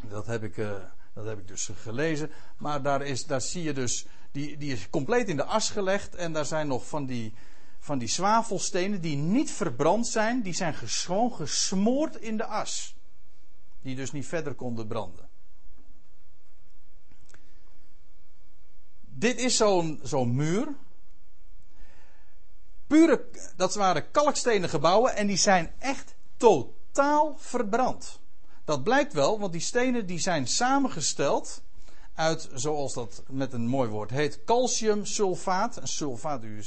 Dat 0.00 0.26
heb 0.26 0.42
ik, 0.42 0.56
uh, 0.56 0.72
dat 1.14 1.24
heb 1.24 1.38
ik 1.38 1.48
dus 1.48 1.70
gelezen. 1.74 2.30
Maar 2.56 2.82
daar, 2.82 3.02
is, 3.02 3.26
daar 3.26 3.40
zie 3.40 3.62
je 3.62 3.72
dus, 3.72 4.06
die, 4.32 4.56
die 4.56 4.72
is 4.72 4.90
compleet 4.90 5.28
in 5.28 5.36
de 5.36 5.44
as 5.44 5.70
gelegd. 5.70 6.14
En 6.14 6.32
daar 6.32 6.46
zijn 6.46 6.66
nog 6.66 6.88
van 6.88 7.06
die, 7.06 7.34
van 7.78 7.98
die 7.98 8.08
zwavelstenen 8.08 9.00
die 9.00 9.16
niet 9.16 9.50
verbrand 9.50 10.06
zijn. 10.06 10.42
Die 10.42 10.54
zijn 10.54 10.74
gewoon 10.74 11.32
gesmoord 11.32 12.16
in 12.16 12.36
de 12.36 12.44
as. 12.44 12.94
Die 13.82 13.96
dus 13.96 14.12
niet 14.12 14.26
verder 14.26 14.54
konden 14.54 14.86
branden. 14.86 15.25
Dit 19.18 19.38
is 19.38 19.56
zo'n 19.56 20.00
zo'n 20.02 20.34
muur. 20.34 20.74
Pure, 22.86 23.24
dat 23.56 23.74
waren 23.74 24.10
kalkstenen 24.10 24.68
gebouwen 24.68 25.14
en 25.14 25.26
die 25.26 25.36
zijn 25.36 25.72
echt 25.78 26.14
totaal 26.36 27.34
verbrand. 27.38 28.20
Dat 28.64 28.82
blijkt 28.82 29.12
wel, 29.12 29.38
want 29.38 29.52
die 29.52 29.60
stenen 29.60 30.06
die 30.06 30.18
zijn 30.18 30.46
samengesteld 30.46 31.62
uit, 32.14 32.48
zoals 32.54 32.94
dat 32.94 33.22
met 33.28 33.52
een 33.52 33.66
mooi 33.66 33.88
woord 33.88 34.10
heet, 34.10 34.44
calciumsulfaat. 34.44 35.76
En 35.76 35.88
sulfaat, 35.88 36.44
u, 36.44 36.62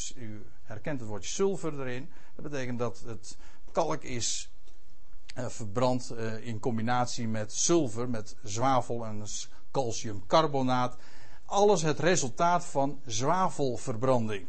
herkent 0.64 1.00
het 1.00 1.10
woordje 1.10 1.30
sulfur 1.30 1.80
erin. 1.80 2.10
Dat 2.36 2.52
betekent 2.52 2.80
dat 2.80 3.00
het 3.06 3.38
kalk 3.72 4.04
is 4.04 4.52
uh, 5.38 5.48
verbrand 5.48 6.12
uh, 6.12 6.46
in 6.46 6.60
combinatie 6.60 7.28
met 7.28 7.54
sulfur, 7.54 8.10
met 8.10 8.36
zwavel 8.44 9.06
en 9.06 9.26
calciumcarbonaat. 9.72 10.98
Alles 11.50 11.82
het 11.82 12.00
resultaat 12.00 12.66
van 12.66 13.02
zwavelverbranding. 13.06 14.48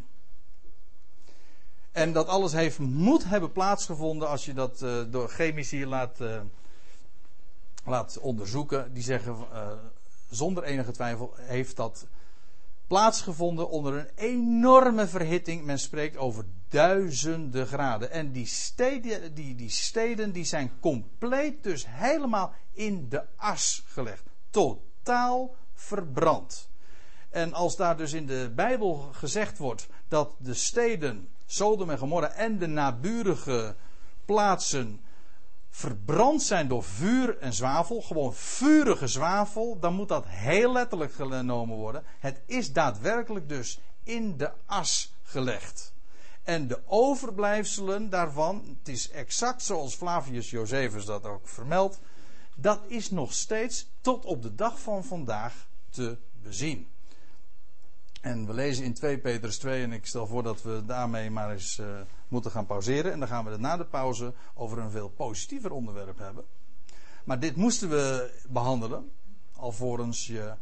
En 1.92 2.12
dat 2.12 2.26
alles 2.28 2.52
heeft, 2.52 2.78
moet 2.78 3.24
hebben 3.24 3.52
plaatsgevonden 3.52 4.28
als 4.28 4.44
je 4.44 4.54
dat 4.54 4.82
uh, 4.82 5.02
door 5.10 5.28
chemici 5.28 5.86
laat 5.86 6.18
laat 7.84 8.18
onderzoeken, 8.18 8.92
die 8.92 9.02
zeggen 9.02 9.36
uh, 9.52 9.72
zonder 10.30 10.62
enige 10.62 10.92
twijfel 10.92 11.34
heeft 11.36 11.76
dat 11.76 12.06
plaatsgevonden 12.86 13.70
onder 13.70 13.94
een 13.94 14.10
enorme 14.14 15.06
verhitting. 15.06 15.64
Men 15.64 15.78
spreekt 15.78 16.16
over 16.16 16.44
duizenden 16.68 17.66
graden. 17.66 18.10
En 18.10 18.32
die 18.32 18.46
steden, 18.46 19.34
die, 19.34 19.54
die 19.54 19.70
steden 19.70 20.32
die 20.32 20.44
zijn 20.44 20.72
compleet 20.80 21.62
dus 21.62 21.86
helemaal 21.88 22.52
in 22.72 23.08
de 23.08 23.24
as 23.36 23.82
gelegd. 23.86 24.22
Totaal 24.50 25.54
verbrand. 25.74 26.69
En 27.30 27.52
als 27.52 27.76
daar 27.76 27.96
dus 27.96 28.12
in 28.12 28.26
de 28.26 28.52
Bijbel 28.54 29.08
gezegd 29.12 29.58
wordt 29.58 29.86
dat 30.08 30.34
de 30.38 30.54
steden 30.54 31.28
Sodom 31.46 31.90
en 31.90 31.98
Gomorra 31.98 32.30
en 32.32 32.58
de 32.58 32.66
naburige 32.66 33.74
plaatsen 34.24 35.00
verbrand 35.70 36.42
zijn 36.42 36.68
door 36.68 36.84
vuur 36.84 37.38
en 37.38 37.52
zwavel, 37.52 38.02
gewoon 38.02 38.34
vurige 38.34 39.06
zwavel, 39.06 39.78
dan 39.78 39.94
moet 39.94 40.08
dat 40.08 40.24
heel 40.26 40.72
letterlijk 40.72 41.12
genomen 41.12 41.76
worden. 41.76 42.04
Het 42.18 42.40
is 42.46 42.72
daadwerkelijk 42.72 43.48
dus 43.48 43.80
in 44.02 44.36
de 44.36 44.50
as 44.66 45.14
gelegd. 45.22 45.92
En 46.42 46.66
de 46.66 46.80
overblijfselen 46.86 48.10
daarvan, 48.10 48.76
het 48.78 48.88
is 48.88 49.10
exact 49.10 49.62
zoals 49.62 49.94
Flavius 49.94 50.50
Josephus 50.50 51.04
dat 51.04 51.24
ook 51.24 51.48
vermeldt, 51.48 52.00
dat 52.56 52.80
is 52.86 53.10
nog 53.10 53.32
steeds 53.32 53.88
tot 54.00 54.24
op 54.24 54.42
de 54.42 54.54
dag 54.54 54.80
van 54.80 55.04
vandaag 55.04 55.68
te 55.90 56.18
bezien. 56.42 56.88
En 58.20 58.46
we 58.46 58.54
lezen 58.54 58.84
in 58.84 58.94
2 58.94 59.18
Petrus 59.18 59.58
2 59.58 59.82
en 59.82 59.92
ik 59.92 60.06
stel 60.06 60.26
voor 60.26 60.42
dat 60.42 60.62
we 60.62 60.82
daarmee 60.86 61.30
maar 61.30 61.50
eens 61.50 61.78
uh, 61.78 61.86
moeten 62.28 62.50
gaan 62.50 62.66
pauzeren. 62.66 63.12
En 63.12 63.18
dan 63.18 63.28
gaan 63.28 63.44
we 63.44 63.50
het 63.50 63.60
na 63.60 63.76
de 63.76 63.84
pauze 63.84 64.34
over 64.54 64.78
een 64.78 64.90
veel 64.90 65.08
positiever 65.08 65.70
onderwerp 65.70 66.18
hebben. 66.18 66.44
Maar 67.24 67.40
dit 67.40 67.56
moesten 67.56 67.88
we 67.88 68.32
behandelen, 68.48 69.10
alvorens 69.56 70.26
je 70.26 70.54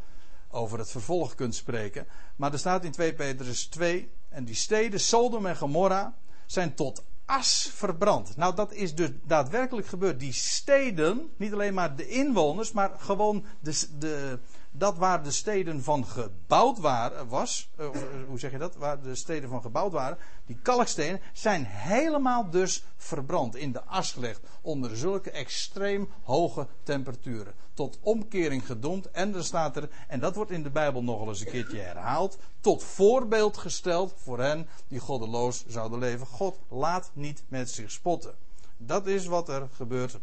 over 0.48 0.78
het 0.78 0.90
vervolg 0.90 1.34
kunt 1.34 1.54
spreken. 1.54 2.06
Maar 2.36 2.52
er 2.52 2.58
staat 2.58 2.84
in 2.84 2.92
2 2.92 3.14
Petrus 3.14 3.66
2, 3.66 4.10
en 4.28 4.44
die 4.44 4.54
steden 4.54 5.00
Sodom 5.00 5.46
en 5.46 5.56
Gomorra 5.56 6.16
zijn 6.46 6.74
tot 6.74 7.04
as 7.24 7.70
verbrand. 7.74 8.36
Nou, 8.36 8.54
dat 8.54 8.72
is 8.72 8.94
dus 8.94 9.10
daadwerkelijk 9.24 9.86
gebeurd. 9.86 10.20
Die 10.20 10.32
steden, 10.32 11.30
niet 11.36 11.52
alleen 11.52 11.74
maar 11.74 11.96
de 11.96 12.08
inwoners, 12.08 12.72
maar 12.72 12.90
gewoon 12.98 13.44
de, 13.60 13.88
de, 13.98 14.38
dat 14.70 14.96
waar 14.96 15.22
de 15.22 15.30
steden 15.30 15.82
van 15.82 16.06
gebouwd 16.06 16.78
waren, 16.78 17.28
was, 17.28 17.68
uh, 17.80 17.88
hoe 18.28 18.38
zeg 18.38 18.50
je 18.50 18.58
dat? 18.58 18.76
Waar 18.76 19.02
de 19.02 19.14
steden 19.14 19.48
van 19.48 19.62
gebouwd 19.62 19.92
waren, 19.92 20.18
die 20.46 20.58
kalkstenen, 20.62 21.20
zijn 21.32 21.64
helemaal 21.64 22.50
dus 22.50 22.84
verbrand, 22.96 23.56
in 23.56 23.72
de 23.72 23.82
as 23.82 24.12
gelegd, 24.12 24.40
onder 24.60 24.96
zulke 24.96 25.30
extreem 25.30 26.08
hoge 26.22 26.66
temperaturen. 26.82 27.54
Tot 27.74 27.98
omkering 28.00 28.66
gedoemd, 28.66 29.10
en 29.10 29.34
er 29.34 29.44
staat 29.44 29.76
er, 29.76 29.88
en 30.08 30.20
dat 30.20 30.34
wordt 30.34 30.50
in 30.50 30.62
de 30.62 30.70
Bijbel 30.70 31.02
nogal 31.02 31.28
eens 31.28 31.40
een 31.40 31.50
keertje 31.50 31.78
herhaald, 31.78 32.38
tot 32.60 32.84
voorbeeld 32.84 33.56
gesteld 33.56 34.14
voor 34.16 34.40
hen 34.40 34.68
die 34.88 35.00
goddeloos 35.00 35.64
zouden 35.66 35.98
leven. 35.98 36.26
God 36.26 36.58
laat 36.68 37.10
niet 37.12 37.42
met 37.48 37.70
zich 37.70 37.90
spotten. 37.90 38.34
Dat 38.76 39.06
is 39.06 39.26
wat 39.26 39.48
er 39.48 39.68
gebeurt 39.74 40.18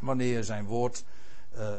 wanneer 0.00 0.44
zijn 0.44 0.64
woord 0.64 1.04
uh, 1.54 1.72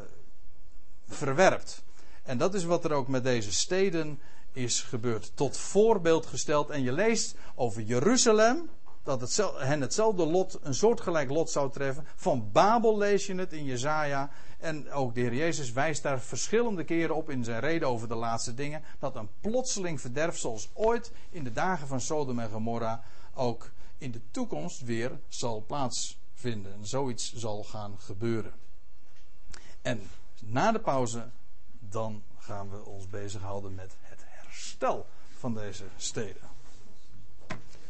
verwerpt. 1.13 1.83
En 2.23 2.37
dat 2.37 2.53
is 2.53 2.63
wat 2.63 2.85
er 2.85 2.91
ook 2.91 3.07
met 3.07 3.23
deze 3.23 3.53
steden 3.53 4.19
is 4.51 4.81
gebeurd. 4.81 5.31
Tot 5.35 5.57
voorbeeld 5.57 6.25
gesteld. 6.25 6.69
En 6.69 6.83
je 6.83 6.91
leest 6.91 7.35
over 7.55 7.81
Jeruzalem. 7.81 8.69
dat 9.03 9.21
het, 9.21 9.37
hen 9.57 9.81
hetzelfde 9.81 10.25
lot, 10.25 10.59
een 10.61 10.73
soortgelijk 10.73 11.29
lot 11.29 11.49
zou 11.49 11.71
treffen. 11.71 12.07
Van 12.15 12.49
Babel 12.51 12.97
lees 12.97 13.25
je 13.25 13.35
het 13.35 13.53
in 13.53 13.65
Jezaja. 13.65 14.29
En 14.59 14.91
ook 14.91 15.15
de 15.15 15.21
Heer 15.21 15.33
Jezus 15.33 15.71
wijst 15.71 16.03
daar 16.03 16.21
verschillende 16.21 16.83
keren 16.83 17.15
op 17.15 17.29
in 17.29 17.43
zijn 17.43 17.59
reden 17.59 17.87
over 17.87 18.07
de 18.07 18.15
laatste 18.15 18.53
dingen. 18.53 18.83
Dat 18.99 19.15
een 19.15 19.29
plotseling 19.41 20.01
verderf 20.01 20.37
zoals 20.37 20.69
ooit 20.73 21.11
in 21.29 21.43
de 21.43 21.51
dagen 21.51 21.87
van 21.87 22.01
Sodom 22.01 22.39
en 22.39 22.49
Gomorra 22.49 23.03
ook 23.33 23.71
in 23.97 24.11
de 24.11 24.21
toekomst 24.31 24.81
weer 24.83 25.19
zal 25.27 25.63
plaatsvinden. 25.67 26.73
En 26.73 26.87
zoiets 26.87 27.33
zal 27.33 27.63
gaan 27.63 27.95
gebeuren. 27.99 28.53
En 29.81 30.01
na 30.41 30.71
de 30.71 30.79
pauze, 30.79 31.29
dan 31.79 32.23
gaan 32.37 32.69
we 32.69 32.85
ons 32.85 33.09
bezighouden 33.09 33.75
met 33.75 33.97
het 34.01 34.23
herstel 34.25 35.07
van 35.37 35.53
deze 35.53 35.85
steden. 35.97 36.50